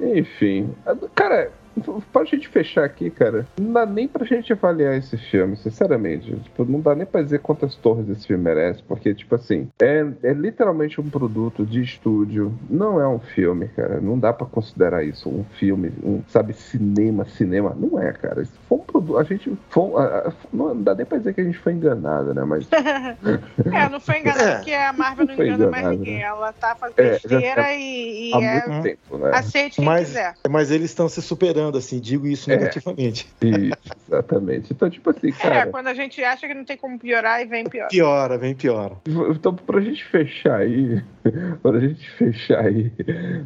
Enfim, 0.00 0.74
cara, 1.14 1.50
pra 2.12 2.24
gente 2.24 2.48
fechar 2.48 2.84
aqui, 2.84 3.10
cara, 3.10 3.46
não 3.58 3.72
dá 3.72 3.86
nem 3.86 4.06
pra 4.08 4.24
gente 4.24 4.52
avaliar 4.52 4.96
esse 4.96 5.16
filme, 5.16 5.56
sinceramente. 5.56 6.34
Tipo, 6.40 6.64
não 6.64 6.80
dá 6.80 6.94
nem 6.94 7.06
pra 7.06 7.22
dizer 7.22 7.40
quantas 7.40 7.74
torres 7.74 8.08
esse 8.08 8.26
filme 8.26 8.42
merece, 8.44 8.82
porque, 8.82 9.14
tipo 9.14 9.34
assim, 9.34 9.68
é, 9.80 10.06
é 10.22 10.32
literalmente 10.32 11.00
um 11.00 11.08
produto 11.08 11.64
de 11.64 11.80
estúdio, 11.82 12.52
não 12.68 13.00
é 13.00 13.06
um 13.08 13.18
filme, 13.18 13.68
cara. 13.68 14.00
Não 14.00 14.18
dá 14.18 14.32
pra 14.32 14.46
considerar 14.46 15.04
isso 15.04 15.28
um 15.28 15.44
filme, 15.58 15.92
um, 16.02 16.22
sabe, 16.28 16.52
cinema, 16.52 17.24
cinema. 17.24 17.76
Não 17.78 18.00
é, 18.00 18.12
cara. 18.12 18.42
Isso 18.42 18.58
foi 18.68 18.78
um 18.78 18.82
produto. 18.82 19.18
A 19.18 19.24
gente. 19.24 19.52
Foi, 19.68 19.94
a- 20.02 20.28
a- 20.28 20.32
não 20.52 20.80
dá 20.82 20.94
nem 20.94 21.06
pra 21.06 21.18
dizer 21.18 21.34
que 21.34 21.40
a 21.40 21.44
gente 21.44 21.58
foi 21.58 21.72
enganado, 21.72 22.34
né? 22.34 22.44
Mas. 22.44 22.66
É, 23.72 23.88
não 23.88 24.00
foi 24.00 24.18
enganado 24.18 24.42
É. 24.48 24.54
porque 24.56 24.72
a 24.72 24.92
Marvel 24.92 25.26
não 25.26 25.36
Foi 25.36 25.46
engana 25.48 25.70
mais 25.70 25.86
ninguém. 25.88 26.16
né? 26.18 26.22
Ela 26.22 26.52
tá 26.52 26.74
fazendo 26.74 26.98
É, 26.98 27.18
já 27.18 27.28
besteira 27.28 27.62
tá- 27.62 27.74
e, 27.74 28.30
e 28.30 28.34
há 28.34 28.40
é, 28.42 28.66
muito 28.68 28.82
tempo, 28.82 29.18
né? 29.18 29.30
aceite 29.34 29.76
quem 29.76 29.84
Mas, 29.84 30.08
quiser. 30.08 30.34
mas 30.48 30.70
eles 30.70 30.90
estão 30.90 31.08
se 31.08 31.20
superando, 31.22 31.69
assim, 31.78 32.00
digo 32.00 32.26
isso 32.26 32.50
É. 32.50 32.56
negativamente. 32.56 33.26
Isso, 33.40 33.94
exatamente. 34.08 34.72
Então, 34.72 34.88
tipo 34.90 35.10
assim, 35.10 35.28
É, 35.28 35.32
cara. 35.32 35.70
quando 35.70 35.86
a 35.88 35.94
gente 35.94 36.22
acha 36.22 36.46
que 36.46 36.54
não 36.54 36.64
tem 36.64 36.76
como 36.76 36.98
piorar 36.98 37.40
e 37.40 37.46
vem 37.46 37.64
pior. 37.64 37.88
Piora, 37.88 38.36
vem 38.38 38.54
piora. 38.54 38.96
Então, 39.30 39.54
pra 39.54 39.80
gente 39.80 40.04
fechar 40.04 40.56
aí, 40.60 41.02
pra 41.62 41.78
gente 41.80 42.10
fechar 42.12 42.64
aí, 42.64 42.92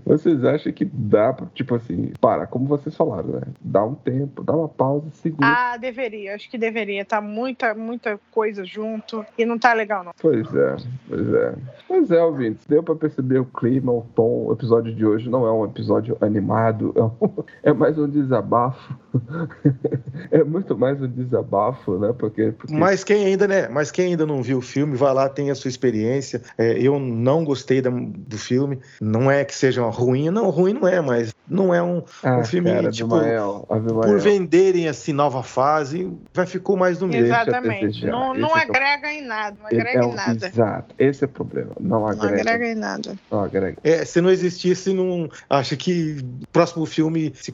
vocês 0.05 0.45
acham 0.45 0.73
que 0.73 0.85
dá 0.85 1.33
pra, 1.33 1.47
tipo 1.55 1.75
assim, 1.75 2.13
para, 2.21 2.47
como 2.47 2.67
vocês 2.67 2.95
falaram, 2.97 3.29
né? 3.31 3.43
Dá 3.61 3.85
um 3.85 3.95
tempo, 3.95 4.43
dá 4.43 4.55
uma 4.55 4.69
pausa, 4.69 5.11
segura. 5.13 5.47
Ah, 5.49 5.77
deveria. 5.77 6.35
Acho 6.35 6.51
que 6.51 6.59
deveria. 6.59 7.05
Tá 7.05 7.21
muita, 7.21 7.75
muita 7.75 8.19
coisa 8.31 8.65
junto 8.65 9.25
e 9.39 9.45
não 9.45 9.59
tá 9.59 9.73
legal, 9.73 10.05
não. 10.05 10.13
Pois 10.21 10.55
é, 10.55 10.77
pois 11.09 11.29
é. 11.35 11.55
Pois 11.87 12.11
é, 12.11 12.23
ouvintes, 12.23 12.67
deu 12.67 12.83
pra 12.83 12.95
perceber 12.95 13.39
o 13.39 13.45
clima, 13.45 13.93
o 13.93 14.07
tom. 14.15 14.47
O 14.47 14.53
episódio 14.53 14.95
de 14.95 15.05
hoje 15.05 15.29
não 15.29 15.47
é 15.47 15.53
um 15.53 15.65
episódio 15.65 16.17
animado, 16.21 16.93
é, 16.97 17.03
um- 17.03 17.45
é 17.63 17.73
mais 17.73 17.99
um 17.99 18.04
desabafo. 18.09 18.95
é 20.31 20.43
muito 20.45 20.77
mais 20.77 21.01
um 21.01 21.09
desabafo, 21.09 21.99
né? 21.99 22.15
Porque, 22.19 22.53
porque 22.53 22.75
Mas 22.75 23.05
quem 23.05 23.25
ainda, 23.27 23.47
né? 23.47 23.69
Mas 23.69 23.91
quem 23.91 24.07
ainda 24.07 24.27
não 24.27 24.43
viu 24.43 24.59
o 24.59 24.63
filme, 24.63 24.97
vai 24.97 25.13
lá, 25.15 25.29
tem 25.29 25.51
a 25.51 25.55
sua 25.55 25.69
experiência. 25.69 26.43
É, 26.59 26.73
eu 26.79 26.99
não 26.99 27.45
gostei 27.45 27.81
da- 27.81 27.91
do 27.91 28.39
filme. 28.39 28.79
Não 29.01 29.31
é 29.31 29.45
que 29.45 29.55
seja 29.55 29.83
ruim, 29.85 30.31
não, 30.31 30.51
ruim 30.51 30.75
não 30.75 30.87
é, 30.89 31.01
mas 31.01 31.35
não 31.49 31.75
é 31.75 31.83
um, 31.83 32.03
ah, 32.23 32.39
um 32.39 32.45
filme 32.45 32.71
cara, 32.73 32.91
tipo 32.91 33.15
Abimael, 33.15 33.67
Abimael. 33.69 34.01
por 34.01 34.19
venderem 34.21 34.89
assim 34.89 35.13
nova 35.13 35.43
fase, 35.43 36.11
vai 36.33 36.47
ficou 36.47 36.77
mais 36.77 36.99
do 36.99 37.07
mesmo. 37.07 37.27
Exatamente. 37.27 38.07
Não, 38.07 38.35
não 38.35 38.57
é 38.57 38.63
agrega 38.63 39.13
em 39.13 39.27
nada. 39.27 39.57
Não 39.61 39.67
agrega 39.67 39.91
é 40.01 40.03
em 40.03 40.07
um- 40.07 40.15
nada. 40.15 40.47
Exato, 40.47 40.95
esse 40.99 41.25
é 41.25 41.27
o 41.27 41.31
problema. 41.31 41.71
Não 41.81 42.01
Não 42.01 42.07
agrega. 42.09 42.41
agrega 42.41 42.67
em 42.67 42.75
nada. 42.75 43.15
Não 43.31 43.41
agrega. 43.41 43.77
É, 43.85 44.05
se 44.05 44.21
não 44.21 44.31
existisse, 44.31 44.93
não. 44.93 45.29
Acho 45.49 45.77
que 45.77 46.17
o 46.43 46.47
próximo 46.53 46.87
filme, 46.87 47.33
se 47.35 47.53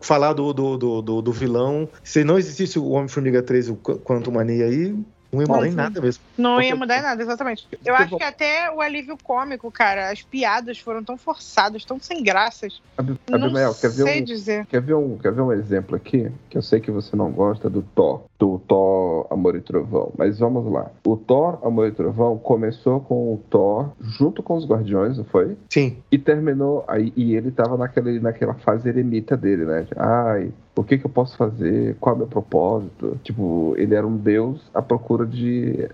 falar 0.00 0.32
do, 0.32 0.52
do, 0.52 0.76
do, 0.76 1.02
do- 1.02 1.22
vilão, 1.32 1.88
se 2.02 2.24
não 2.24 2.38
existisse 2.38 2.78
o 2.78 2.88
Homem-Formiga 2.90 3.42
3 3.42 3.68
e 3.68 3.70
o 3.72 3.76
Qu- 3.76 3.98
Quantum 3.98 4.32
Mania 4.32 4.66
aí, 4.66 4.94
não 5.32 5.40
ia 5.40 5.46
mudar 5.46 5.66
em 5.66 5.72
nada 5.72 6.00
mesmo. 6.00 6.22
Não 6.36 6.60
ia 6.60 6.76
mudar 6.76 6.98
em 6.98 7.02
nada, 7.02 7.22
exatamente. 7.22 7.66
Eu 7.84 7.94
acho 7.94 8.10
bom. 8.10 8.18
que 8.18 8.24
até 8.24 8.70
o 8.70 8.82
alívio 8.82 9.16
cômico, 9.22 9.70
cara, 9.70 10.10
as 10.10 10.20
piadas 10.20 10.78
foram 10.78 11.02
tão 11.02 11.16
forçadas, 11.16 11.84
tão 11.86 11.98
sem 11.98 12.22
graças. 12.22 12.82
Abimael, 12.98 13.74
quer 13.74 13.88
ver 13.88 14.02
sei 14.02 14.20
um, 14.20 14.24
dizer. 14.24 14.66
Quer 14.66 14.82
ver, 14.82 14.94
um, 14.94 15.16
quer 15.16 15.32
ver 15.32 15.40
um 15.40 15.52
exemplo 15.52 15.96
aqui? 15.96 16.30
Que 16.50 16.58
eu 16.58 16.62
sei 16.62 16.80
que 16.80 16.90
você 16.90 17.16
não 17.16 17.32
gosta 17.32 17.70
do 17.70 17.82
Thor, 17.82 18.24
do 18.38 18.58
Thor 18.58 19.26
Amor 19.30 19.56
e 19.56 19.62
Trovão. 19.62 20.12
Mas 20.18 20.38
vamos 20.38 20.70
lá. 20.70 20.90
O 21.06 21.16
Thor 21.16 21.58
Amor 21.64 21.88
e 21.88 21.92
Trovão 21.92 22.36
começou 22.36 23.00
com 23.00 23.32
o 23.32 23.38
Thor 23.48 23.90
junto 24.00 24.42
com 24.42 24.54
os 24.54 24.66
Guardiões, 24.66 25.16
não 25.16 25.24
foi? 25.24 25.56
Sim. 25.70 25.96
E 26.10 26.18
terminou. 26.18 26.84
Aí, 26.86 27.10
e 27.16 27.34
ele 27.34 27.50
tava 27.50 27.78
naquele, 27.78 28.20
naquela 28.20 28.54
fase 28.54 28.86
eremita 28.88 29.34
dele, 29.34 29.64
né? 29.64 29.82
De, 29.82 29.92
Ai, 29.96 30.52
o 30.74 30.82
que 30.82 30.98
que 30.98 31.06
eu 31.06 31.10
posso 31.10 31.36
fazer? 31.36 31.96
Qual 32.00 32.14
é 32.14 32.16
o 32.16 32.18
meu 32.18 32.26
propósito? 32.26 33.18
Tipo, 33.22 33.74
ele 33.76 33.94
era 33.94 34.06
um 34.06 34.16
deus 34.16 34.60
à 34.72 34.80
procura 34.80 35.26
de 35.26 35.88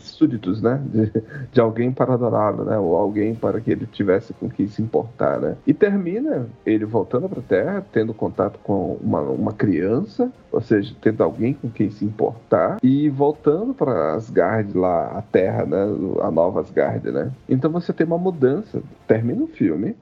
súditos, 0.00 0.60
né? 0.60 0.82
De, 0.84 1.12
de 1.52 1.60
alguém 1.60 1.92
para 1.92 2.14
adorá-lo, 2.14 2.64
né? 2.64 2.78
Ou 2.78 2.96
alguém 2.96 3.34
para 3.34 3.60
que 3.60 3.70
ele 3.70 3.86
tivesse 3.86 4.32
com 4.34 4.48
quem 4.48 4.66
se 4.66 4.82
importar, 4.82 5.40
né? 5.40 5.56
E 5.66 5.72
termina 5.72 6.46
ele 6.64 6.84
voltando 6.84 7.28
para 7.28 7.38
a 7.38 7.42
Terra, 7.42 7.86
tendo 7.92 8.12
contato 8.12 8.58
com 8.62 8.98
uma, 9.00 9.20
uma 9.20 9.52
criança, 9.52 10.32
ou 10.50 10.60
seja, 10.60 10.94
tendo 11.00 11.22
alguém 11.22 11.54
com 11.54 11.68
quem 11.68 11.90
se 11.90 12.04
importar, 12.04 12.78
e 12.82 13.08
voltando 13.08 13.74
para 13.74 14.14
Asgard 14.14 14.76
lá, 14.76 15.18
a 15.18 15.22
Terra, 15.22 15.64
né? 15.64 15.84
A 16.22 16.30
nova 16.30 16.60
Asgard, 16.60 17.10
né? 17.10 17.30
Então 17.48 17.70
você 17.70 17.92
tem 17.92 18.06
uma 18.06 18.18
mudança. 18.18 18.82
Termina 19.06 19.44
o 19.44 19.46
filme, 19.46 19.94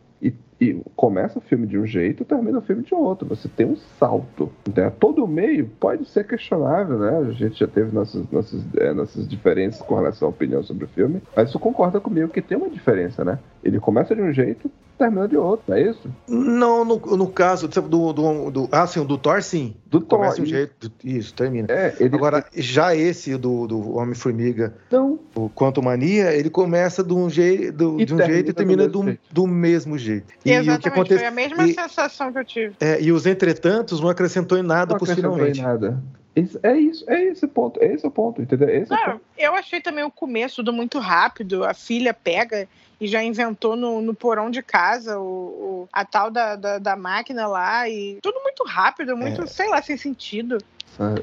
e, 0.61 0.81
começa 0.95 1.39
o 1.39 1.43
filme 1.43 1.67
de 1.67 1.79
um 1.79 1.87
jeito 1.87 2.25
termina 2.25 2.59
o 2.59 2.63
filme 2.63 2.83
de 2.83 2.95
outro. 2.95 3.29
Você 3.29 3.49
tem 3.49 3.67
um 3.67 3.77
salto. 3.99 4.51
Né? 4.75 4.91
Todo 4.99 5.25
o 5.25 5.29
meio 5.29 5.67
pode 5.81 6.07
ser 6.09 6.27
questionável, 6.27 6.99
né? 6.99 7.19
A 7.29 7.33
gente 7.33 7.59
já 7.59 7.67
teve 7.67 7.95
nossas, 7.95 8.29
nossas, 8.31 8.63
é, 8.77 8.93
nossas 8.93 9.27
diferenças 9.29 9.83
com 9.83 9.95
relação 9.95 10.29
à 10.29 10.31
opinião 10.31 10.63
sobre 10.63 10.85
o 10.85 10.89
filme. 10.89 11.23
Mas 11.37 11.51
você 11.51 11.59
concorda 11.59 12.01
comigo 12.01 12.29
que 12.29 12.43
tem 12.43 12.57
uma 12.57 12.71
diferença, 12.71 13.25
né? 13.25 13.39
Ele 13.65 13.81
começa 13.81 14.15
de 14.15 14.23
um 14.23 14.33
jeito 14.33 14.71
termina 14.97 15.29
de 15.29 15.37
outro, 15.37 15.65
não 15.69 15.77
é 15.77 15.83
isso? 15.83 16.09
Não, 16.29 16.85
no, 16.85 16.97
no 17.17 17.27
caso 17.29 17.69
do, 17.69 18.13
do, 18.13 18.51
do. 18.51 18.69
Ah, 18.71 18.87
sim, 18.87 19.01
o 19.01 19.05
do 19.05 19.19
Thor, 19.19 19.43
sim. 19.43 19.75
Do 19.87 20.01
Thor. 20.01 20.21
Começa 20.21 20.37
de 20.37 20.43
um 20.43 20.47
jeito. 20.47 20.93
Isso, 21.05 21.35
termina. 21.35 21.67
É, 21.71 21.95
ele 21.99 22.15
Agora, 22.15 22.45
já 22.55 22.95
esse 22.95 23.37
do, 23.37 23.67
do 23.67 23.97
Homem-Formiga, 23.97 24.75
não. 24.91 25.19
o 25.35 25.49
Quantum 25.51 25.83
Mania, 25.83 26.33
ele 26.33 26.49
começa 26.49 27.03
de 27.03 27.13
um, 27.13 27.29
jei, 27.29 27.71
do, 27.71 27.97
de 28.05 28.15
um 28.15 28.19
jeito 28.19 28.51
e 28.51 28.55
termina 28.55 28.87
do 28.87 28.93
do, 28.93 29.03
mesmo 29.03 29.19
do 29.33 29.47
mesmo 29.47 29.99
jeito. 29.99 30.27
E 30.33 30.39
o 30.39 30.43
que 30.45 30.51
Exatamente, 30.53 30.89
acontece. 30.89 31.19
foi 31.19 31.27
a 31.27 31.31
mesma 31.31 31.67
e- 31.67 31.75
sensação 31.75 32.33
que 32.33 32.39
eu 32.39 32.45
tive. 32.45 32.75
É, 32.81 33.01
e 33.01 33.11
os 33.11 33.27
entretantos 33.27 34.01
não 34.01 34.09
acrescentou 34.09 34.57
em 34.57 34.63
nada, 34.63 34.91
Não 34.91 34.97
acrescentou 34.97 35.33
em 35.33 35.53
possivelmente. 35.53 35.61
nada. 35.63 36.03
Isso- 36.37 36.59
é 36.63 36.77
isso, 36.77 37.05
é 37.09 37.23
esse 37.25 37.45
o 37.45 37.49
ponto, 37.49 37.81
é 37.83 37.87
esse 37.93 38.07
o 38.07 38.11
ponto, 38.11 38.43
entendeu? 38.43 38.69
Esse 38.69 38.93
é 38.93 38.97
o 38.97 38.99
Não, 38.99 39.13
ponto. 39.13 39.25
eu 39.39 39.55
achei 39.55 39.81
também 39.81 40.03
o 40.05 40.11
começo 40.11 40.63
do 40.63 40.73
muito 40.73 40.99
rápido. 40.99 41.65
A 41.65 41.73
filha 41.75 42.13
pega 42.13 42.69
e 43.01 43.07
já 43.07 43.23
inventou 43.23 43.77
no, 43.77 44.01
no 44.01 44.15
porão 44.15 44.51
de 44.51 44.63
casa 44.63 45.19
o, 45.19 45.23
o- 45.25 45.89
a 45.93 46.05
tal 46.05 46.31
da, 46.31 46.57
da, 46.57 46.79
da 46.79 46.97
máquina 46.97 47.47
lá. 47.47 47.89
E 47.89 48.19
tudo 48.23 48.41
muito 48.43 48.65
rápido, 48.65 49.17
muito, 49.17 49.43
É. 49.43 49.47
sei 49.47 49.69
lá, 49.69 49.81
sem 49.83 49.97
sentido. 49.97 50.59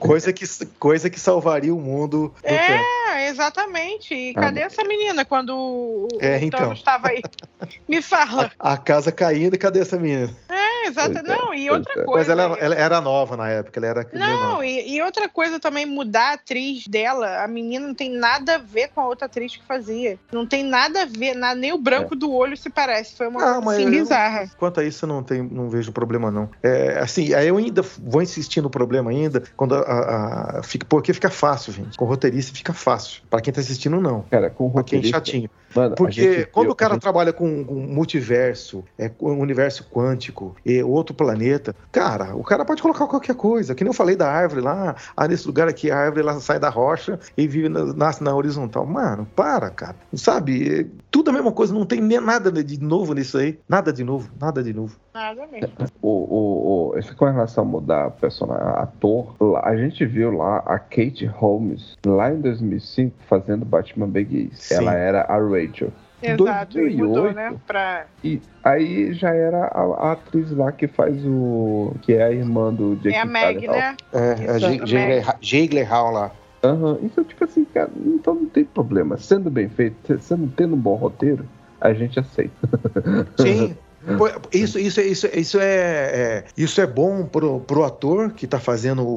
Coisa 0.01 0.33
que, 0.33 0.43
coisa 0.77 1.09
que 1.09 1.17
salvaria 1.17 1.73
o 1.73 1.79
mundo 1.79 2.33
do 2.41 2.47
É. 2.47 2.67
tempo. 2.67 2.83
Exatamente. 3.29 4.13
E 4.13 4.33
Ah, 4.35 4.41
cadê 4.41 4.59
essa 4.61 4.83
menina 4.83 5.23
quando 5.23 5.55
o, 5.55 6.07
o 6.13 6.17
É, 6.19 6.43
então. 6.43 6.59
Thanos 6.59 6.79
estava 6.79 7.07
aí? 7.07 7.21
Me 7.87 8.01
fala. 8.01 8.51
A 8.59 8.77
casa 8.77 9.11
caindo, 9.13 9.55
e 9.55 9.57
cadê 9.57 9.79
essa 9.79 9.97
menina? 9.97 10.29
É, 10.49 10.60
exato. 10.85 11.11
Pois 11.13 11.25
é, 11.25 11.35
não, 11.37 11.53
e 11.53 11.69
outra 11.69 12.01
é. 12.01 12.03
coisa. 12.05 12.35
Mas 12.35 12.39
ela, 12.45 12.57
ela 12.59 12.75
era 12.75 13.01
nova 13.01 13.35
na 13.37 13.49
época, 13.49 13.79
ela 13.79 13.87
era 13.87 14.07
menor. 14.11 14.27
Não, 14.27 14.63
e, 14.63 14.95
e 14.95 15.01
outra 15.01 15.27
coisa 15.29 15.59
também, 15.59 15.85
mudar 15.85 16.31
a 16.31 16.33
atriz 16.33 16.87
dela. 16.87 17.43
A 17.43 17.47
menina 17.47 17.85
não 17.87 17.93
tem 17.95 18.09
nada 18.11 18.55
a 18.55 18.57
ver 18.57 18.89
com 18.89 19.01
a 19.01 19.07
outra 19.07 19.25
atriz 19.25 19.55
que 19.55 19.63
fazia. 19.65 20.17
Não 20.31 20.45
tem 20.45 20.63
nada 20.63 21.03
a 21.03 21.05
ver, 21.05 21.35
na- 21.35 21.55
nem 21.55 21.71
o 21.73 21.77
branco 21.77 22.15
do 22.15 22.31
olho 22.33 22.55
se 22.57 22.69
parece. 22.69 23.15
Foi 23.15 23.27
uma 23.27 23.39
Não, 23.39 23.61
coisa 23.61 23.79
assim 23.81 23.83
eu- 23.95 24.01
bizarra. 24.01 24.49
Quanto 24.57 24.79
a 24.79 24.83
isso, 24.83 25.05
eu 25.05 25.09
não, 25.09 25.23
tem, 25.23 25.41
não 25.41 25.69
vejo 25.69 25.91
problema, 25.91 26.29
não. 26.31 26.49
É, 26.63 26.99
assim, 26.99 27.33
aí 27.33 27.47
eu 27.47 27.57
ainda 27.57 27.81
vou 27.99 28.21
insistir 28.21 28.61
no 28.61 28.69
problema 28.69 29.11
ainda, 29.11 29.43
quando 29.55 29.75
a, 29.75 29.79
a- 29.81 30.59
a- 30.59 30.63
fica, 30.63 30.85
porque 30.87 31.13
fica 31.13 31.29
fácil, 31.29 31.73
gente. 31.73 31.97
Com 31.97 32.05
roteirista 32.05 32.55
fica 32.55 32.73
fácil. 32.73 33.21
Pra 33.29 33.41
quem 33.41 33.53
tá 33.53 33.59
assistindo, 33.61 33.99
não. 33.99 34.21
Cara, 34.29 34.49
com 34.49 34.67
o 34.67 34.71
Pra 34.71 34.83
quem 34.83 34.97
é 34.97 35.01
roteirista, 35.01 35.17
chatinho. 35.17 35.49
mano, 35.75 35.95
Porque 35.95 36.21
gente 36.21 36.45
quando 36.47 36.65
viu- 36.67 36.71
o 36.73 36.75
cara 36.75 36.93
gente- 36.93 37.01
trabalha 37.01 37.33
com, 37.33 37.63
com 37.63 37.73
multiverso, 37.75 38.83
é, 38.97 39.09
com 39.09 39.27
o 39.27 39.39
universo 39.39 39.83
quântico 39.89 40.55
e 40.79 40.83
outro 40.83 41.13
planeta, 41.15 41.75
cara, 41.91 42.35
o 42.35 42.43
cara 42.43 42.63
pode 42.65 42.81
colocar 42.81 43.07
qualquer 43.07 43.35
coisa. 43.35 43.75
Que 43.75 43.83
nem 43.83 43.89
eu 43.89 43.93
falei 43.93 44.15
da 44.15 44.29
árvore 44.29 44.61
lá, 44.61 44.95
ah, 45.15 45.27
nesse 45.27 45.45
lugar 45.47 45.67
aqui 45.67 45.89
a 45.91 45.97
árvore 45.97 46.21
ela 46.21 46.39
sai 46.39 46.59
da 46.59 46.69
rocha 46.69 47.19
e 47.37 47.47
vive 47.47 47.69
na- 47.69 47.93
nasce 47.93 48.23
na 48.23 48.35
horizontal. 48.35 48.85
Mano, 48.85 49.27
para, 49.35 49.69
cara. 49.69 49.95
Sabe? 50.13 50.81
É 50.81 50.85
Tudo 51.09 51.29
a 51.29 51.33
mesma 51.33 51.51
coisa, 51.51 51.73
não 51.73 51.85
tem 51.85 51.99
nem 52.01 52.19
nada 52.21 52.51
de 52.51 52.81
novo 52.81 53.13
nisso 53.13 53.37
aí. 53.37 53.59
Nada 53.67 53.91
de 53.91 54.03
novo, 54.03 54.29
nada 54.39 54.63
de 54.63 54.73
novo. 54.73 54.95
Nada 55.13 55.45
mesmo. 55.47 55.69
O, 56.01 56.07
o, 56.09 56.91
o, 56.93 56.97
esse 56.97 57.13
com 57.13 57.25
relação 57.25 57.63
a 57.63 57.67
mudar 57.67 58.11
personagem, 58.11 58.65
ator, 58.77 59.35
a 59.63 59.75
gente 59.75 60.05
viu 60.05 60.31
lá 60.31 60.57
a 60.65 60.79
Kate 60.79 61.25
Holmes, 61.25 61.97
lá 62.05 62.31
em 62.31 62.39
2005, 62.39 63.15
fazendo 63.27 63.65
Batman 63.65 64.07
Begins. 64.07 64.71
Ela 64.71 64.93
era 64.93 65.21
a 65.23 65.37
Rachel. 65.37 65.91
Exato. 66.21 66.79
E 66.79 66.95
mudou, 66.95 67.23
2008. 67.23 67.35
né? 67.35 67.55
Pra... 67.65 68.05
E 68.23 68.41
aí 68.63 69.13
já 69.13 69.33
era 69.33 69.65
a, 69.65 69.81
a 69.81 70.11
atriz 70.13 70.51
lá 70.51 70.71
que 70.71 70.87
faz 70.87 71.15
o. 71.25 71.93
que 72.01 72.13
é 72.13 72.23
a 72.23 72.31
irmã 72.31 72.73
do 72.73 72.95
Jake 72.95 73.15
É 73.15 73.19
a 73.19 73.25
Meg, 73.25 73.67
né? 73.67 73.95
É, 74.13 74.33
Isso, 74.33 74.65
a 74.65 75.37
Jay 75.41 75.67
Gyllenhaal 75.67 76.11
lá. 76.11 76.31
Aham, 76.63 76.99
Então, 77.01 77.23
tipo 77.23 77.43
assim, 77.43 77.65
cara, 77.65 77.89
então 78.05 78.35
não 78.35 78.45
tem 78.45 78.63
problema. 78.63 79.17
Sendo 79.17 79.49
bem 79.49 79.67
feito, 79.67 80.19
sendo, 80.19 80.47
tendo 80.55 80.75
um 80.75 80.79
bom 80.79 80.95
roteiro, 80.95 81.45
a 81.79 81.93
gente 81.93 82.19
aceita. 82.19 82.69
Sim. 83.37 83.75
Pô, 84.17 84.27
Isso, 84.51 84.79
isso, 84.79 84.99
isso, 85.01 85.27
isso, 85.33 85.59
é, 85.59 85.65
é- 85.65 86.45
isso 86.57 86.81
é 86.81 86.87
bom 86.87 87.25
pro, 87.25 87.59
pro 87.61 87.83
ator 87.83 88.31
que 88.31 88.47
tá 88.47 88.59
fazendo 88.59 89.03
o, 89.03 89.07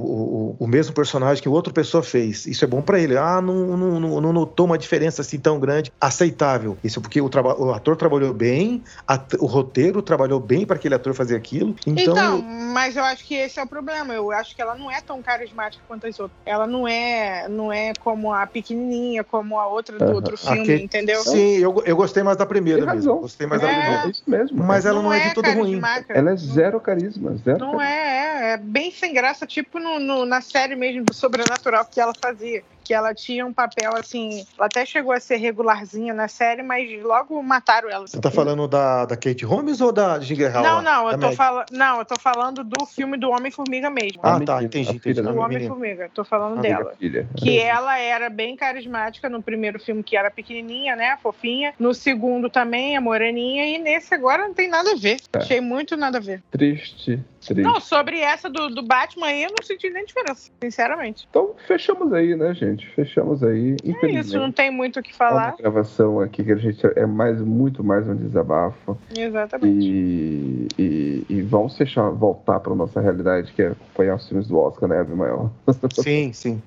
o, 0.52 0.56
o 0.60 0.66
mesmo 0.66 0.94
personagem 0.94 1.42
que 1.42 1.48
outra 1.48 1.72
pessoa 1.72 2.02
fez. 2.02 2.46
Isso 2.46 2.64
é 2.64 2.68
bom 2.68 2.82
pra 2.82 2.98
ele. 3.00 3.16
Ah, 3.16 3.40
não, 3.40 3.76
não, 3.76 4.00
não, 4.00 4.20
não 4.20 4.32
notou 4.32 4.66
uma 4.66 4.76
diferença 4.76 5.22
assim 5.22 5.38
tão 5.38 5.58
grande. 5.58 5.90
Aceitável. 6.00 6.76
Isso 6.84 7.00
porque 7.00 7.20
o, 7.20 7.28
traba- 7.28 7.58
o 7.58 7.72
ator 7.72 7.96
trabalhou 7.96 8.34
bem, 8.34 8.82
a- 9.08 9.24
o 9.40 9.46
roteiro 9.46 10.02
trabalhou 10.02 10.38
bem 10.38 10.66
para 10.66 10.76
aquele 10.76 10.94
ator 10.94 11.14
fazer 11.14 11.36
aquilo. 11.36 11.74
Então, 11.86 12.14
Então, 12.14 12.42
mas 12.42 12.96
eu 12.96 13.04
acho 13.04 13.26
que 13.26 13.34
esse 13.34 13.58
é 13.58 13.62
o 13.62 13.66
problema. 13.66 14.12
Eu 14.12 14.30
acho 14.32 14.54
que 14.54 14.60
ela 14.60 14.74
não 14.76 14.90
é 14.90 15.00
tão 15.00 15.22
carismática 15.22 15.82
quanto 15.88 16.06
as 16.06 16.18
outras. 16.20 16.38
Ela 16.44 16.66
não 16.66 16.86
é, 16.86 17.48
não 17.48 17.72
é 17.72 17.92
como 18.00 18.32
a 18.32 18.46
pequenininha, 18.46 19.24
como 19.24 19.58
a 19.58 19.66
outra 19.66 19.98
do 19.98 20.12
outro 20.12 20.36
filme, 20.36 20.82
entendeu? 20.82 21.22
Sim, 21.22 21.56
eu, 21.58 21.74
eu 21.86 21.96
gostei 21.96 22.22
mais 22.22 22.36
da 22.36 22.44
primeira 22.44 22.80
Tem 22.84 22.94
mesmo. 22.94 23.10
razão. 23.10 23.20
Gostei 23.22 23.46
mais 23.46 23.62
da 23.62 23.70
É. 23.70 23.74
primeira. 23.80 24.06
É 24.06 24.10
isso 24.10 24.22
mesmo. 24.26 24.64
Mas 24.64 24.73
cara. 24.82 24.94
ela 24.94 25.02
não 25.02 25.12
é 25.12 25.28
de 25.28 25.34
todo 25.34 25.50
ruim. 25.52 25.80
Ela 26.08 26.30
é 26.32 26.36
zero 26.36 26.80
carisma, 26.80 27.34
zero 27.36 27.58
Não 27.58 27.72
carisma. 27.78 27.88
é, 27.88 28.50
é, 28.50 28.52
é 28.52 28.56
bem 28.56 28.90
sem 28.90 29.12
graça, 29.14 29.46
tipo 29.46 29.78
no, 29.78 29.98
no- 29.98 30.24
na 30.26 30.40
série 30.40 30.74
mesmo 30.76 31.04
do 31.04 31.14
Sobrenatural 31.14 31.84
que 31.84 32.00
ela 32.00 32.12
fazia. 32.20 32.62
Que 32.84 32.92
ela 32.94 33.14
tinha 33.14 33.44
um 33.46 33.52
papel 33.52 33.96
assim. 33.96 34.44
Ela 34.56 34.66
até 34.66 34.84
chegou 34.84 35.12
a 35.12 35.20
ser 35.20 35.36
regularzinha 35.36 36.12
na 36.12 36.28
série, 36.28 36.62
mas 36.62 37.02
logo 37.02 37.42
mataram 37.42 37.88
ela. 37.90 38.06
Você 38.06 38.20
tá 38.20 38.30
falando 38.30 38.68
da, 38.68 39.06
da 39.06 39.16
Kate 39.16 39.44
Holmes 39.44 39.80
ou 39.80 39.90
da 39.90 40.20
Ginger 40.20 40.52
Hall? 40.52 40.62
Não, 40.62 40.82
não, 40.82 41.10
eu 41.10 41.18
tô 41.18 41.32
falando. 41.32 41.66
Não, 41.70 41.98
eu 41.98 42.04
tô 42.04 42.20
falando 42.20 42.62
do 42.62 42.86
filme 42.86 43.16
do 43.16 43.30
Homem-Formiga 43.30 43.90
mesmo. 43.90 44.20
Ah, 44.22 44.40
tá, 44.40 44.62
entendi, 44.62 44.96
entendi. 44.96 45.22
do. 45.22 45.38
Homem-Formiga. 45.38 46.10
Tô 46.12 46.24
falando 46.24 46.60
dela. 46.60 46.92
Filha. 46.98 47.26
Que 47.36 47.58
ela 47.58 47.98
era 47.98 48.28
bem 48.28 48.56
carismática 48.56 49.28
no 49.28 49.42
primeiro 49.42 49.78
filme, 49.78 50.02
que 50.02 50.16
era 50.16 50.30
pequenininha, 50.30 50.94
né? 50.94 51.18
Fofinha. 51.22 51.72
No 51.78 51.94
segundo 51.94 52.50
também, 52.50 52.96
a 52.96 53.00
moreninha. 53.00 53.66
E 53.66 53.78
nesse 53.78 54.14
agora 54.14 54.46
não 54.46 54.54
tem 54.54 54.68
nada 54.68 54.92
a 54.92 54.96
ver. 54.96 55.20
É. 55.32 55.38
Achei 55.38 55.60
muito 55.60 55.96
nada 55.96 56.18
a 56.18 56.20
ver. 56.20 56.42
Triste, 56.50 57.20
triste. 57.46 57.62
Não, 57.62 57.80
sobre 57.80 58.20
essa 58.20 58.48
do, 58.48 58.68
do 58.68 58.82
Batman 58.82 59.26
aí, 59.26 59.42
eu 59.42 59.50
não 59.50 59.64
senti 59.66 59.90
nem 59.90 60.04
diferença, 60.04 60.50
sinceramente. 60.62 61.26
Então, 61.28 61.54
fechamos 61.66 62.12
aí, 62.12 62.34
né, 62.36 62.54
gente? 62.54 62.86
Fechamos 62.94 63.42
aí. 63.42 63.76
É 64.02 64.06
isso, 64.10 64.38
não 64.38 64.52
tem 64.52 64.70
muito 64.70 65.00
o 65.00 65.02
que 65.02 65.10
é 65.10 65.14
falar. 65.14 65.48
uma 65.48 65.56
gravação 65.56 66.20
aqui 66.20 66.44
que 66.44 66.52
a 66.52 66.56
gente 66.56 66.80
é 66.96 67.06
mais, 67.06 67.40
muito 67.40 67.82
mais 67.82 68.08
um 68.08 68.14
desabafo. 68.16 68.96
Exatamente. 69.16 69.86
E, 69.86 70.68
e, 70.78 71.26
e 71.28 71.42
vamos 71.42 71.76
fechar, 71.76 72.08
voltar 72.10 72.60
para 72.60 72.74
nossa 72.74 73.00
realidade, 73.00 73.52
que 73.52 73.62
é 73.62 73.68
acompanhar 73.68 74.16
os 74.16 74.28
filmes 74.28 74.46
do 74.48 74.58
Oscar, 74.58 74.88
né, 74.88 75.00
Abimael? 75.00 75.50
Sim, 75.94 76.32
sim. 76.32 76.62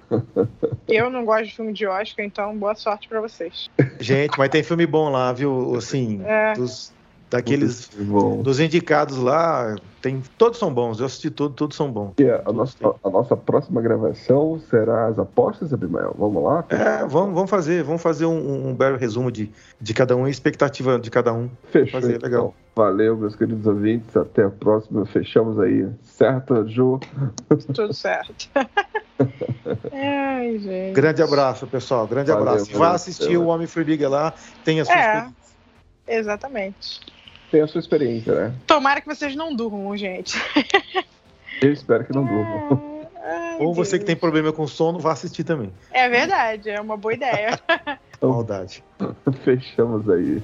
Eu 0.87 1.09
não 1.09 1.25
gosto 1.25 1.45
de 1.45 1.55
filme 1.55 1.73
de 1.73 1.85
Oscar, 1.85 2.25
então 2.25 2.55
boa 2.57 2.75
sorte 2.75 3.07
pra 3.07 3.21
vocês. 3.21 3.69
Gente, 3.99 4.37
mas 4.37 4.49
tem 4.49 4.63
filme 4.63 4.85
bom 4.85 5.09
lá, 5.09 5.31
viu? 5.33 5.75
Assim, 5.75 6.21
É. 6.25 6.53
dos, 6.53 6.93
daqueles 7.29 7.89
dos 8.41 8.59
indicados 8.59 9.17
lá, 9.17 9.75
tem 10.01 10.21
todos 10.37 10.57
são 10.57 10.73
bons. 10.73 10.99
Eu 10.99 11.05
assisti 11.05 11.29
tudo, 11.29 11.53
todos 11.53 11.75
são 11.75 11.91
bons. 11.91 12.13
E 12.17 12.29
a, 12.29 12.51
nossa, 12.51 12.77
a 13.03 13.09
nossa 13.09 13.35
próxima 13.35 13.81
gravação 13.81 14.59
será 14.69 15.07
as 15.07 15.19
apostas, 15.19 15.73
Abimael? 15.73 16.15
Vamos 16.17 16.43
lá? 16.43 16.65
É, 16.69 17.05
vamos, 17.05 17.33
vamos 17.33 17.49
fazer, 17.49 17.83
vamos 17.83 18.01
fazer 18.01 18.25
um, 18.25 18.69
um 18.69 18.73
breve 18.73 18.97
resumo 18.97 19.31
de, 19.31 19.51
de 19.79 19.93
cada 19.93 20.15
um, 20.15 20.27
e 20.27 20.31
expectativa 20.31 20.97
de 20.97 21.09
cada 21.11 21.33
um. 21.33 21.49
Fechou. 21.71 21.99
fazer, 21.99 22.15
então. 22.15 22.29
legal. 22.29 22.55
Valeu, 22.75 23.17
meus 23.17 23.35
queridos 23.35 23.65
ouvintes. 23.65 24.15
Até 24.15 24.43
a 24.43 24.49
próxima. 24.49 25.05
Fechamos 25.05 25.59
aí. 25.59 25.89
Certo, 26.03 26.67
Ju? 26.67 26.99
Tudo 27.73 27.93
certo. 27.93 28.49
Ai, 29.91 30.59
gente. 30.59 30.93
Grande 30.93 31.23
abraço, 31.23 31.65
pessoal. 31.67 32.07
Grande 32.07 32.31
Valeu, 32.31 32.47
abraço. 32.47 32.77
Vá 32.77 32.91
assistir 32.91 33.35
o 33.35 33.47
Homem-Formiga 33.47 34.07
lá, 34.07 34.33
tem 34.63 34.79
a 34.79 34.85
sua 34.85 34.95
É, 34.95 35.27
exatamente. 36.07 37.01
Tem 37.51 37.61
a 37.61 37.67
sua 37.67 37.79
experiência, 37.79 38.33
né? 38.33 38.53
Tomara 38.65 38.99
que 39.01 39.07
vocês 39.07 39.35
não 39.35 39.55
durmam, 39.55 39.95
gente. 39.95 40.37
Eu 41.61 41.71
espero 41.71 42.05
que 42.05 42.13
não 42.13 42.25
durmam. 42.25 43.07
Ai, 43.23 43.57
Ou 43.59 43.73
você 43.73 43.97
que 43.97 44.05
tem 44.05 44.15
Deus. 44.15 44.21
problema 44.21 44.53
com 44.53 44.67
sono, 44.67 44.99
vá 44.99 45.11
assistir 45.13 45.43
também. 45.43 45.71
É 45.91 46.07
verdade, 46.07 46.69
é 46.69 46.79
uma 46.79 46.95
boa 46.97 47.13
ideia. 47.13 47.59
Maldade. 48.21 48.83
Fechamos 49.43 50.09
aí. 50.09 50.41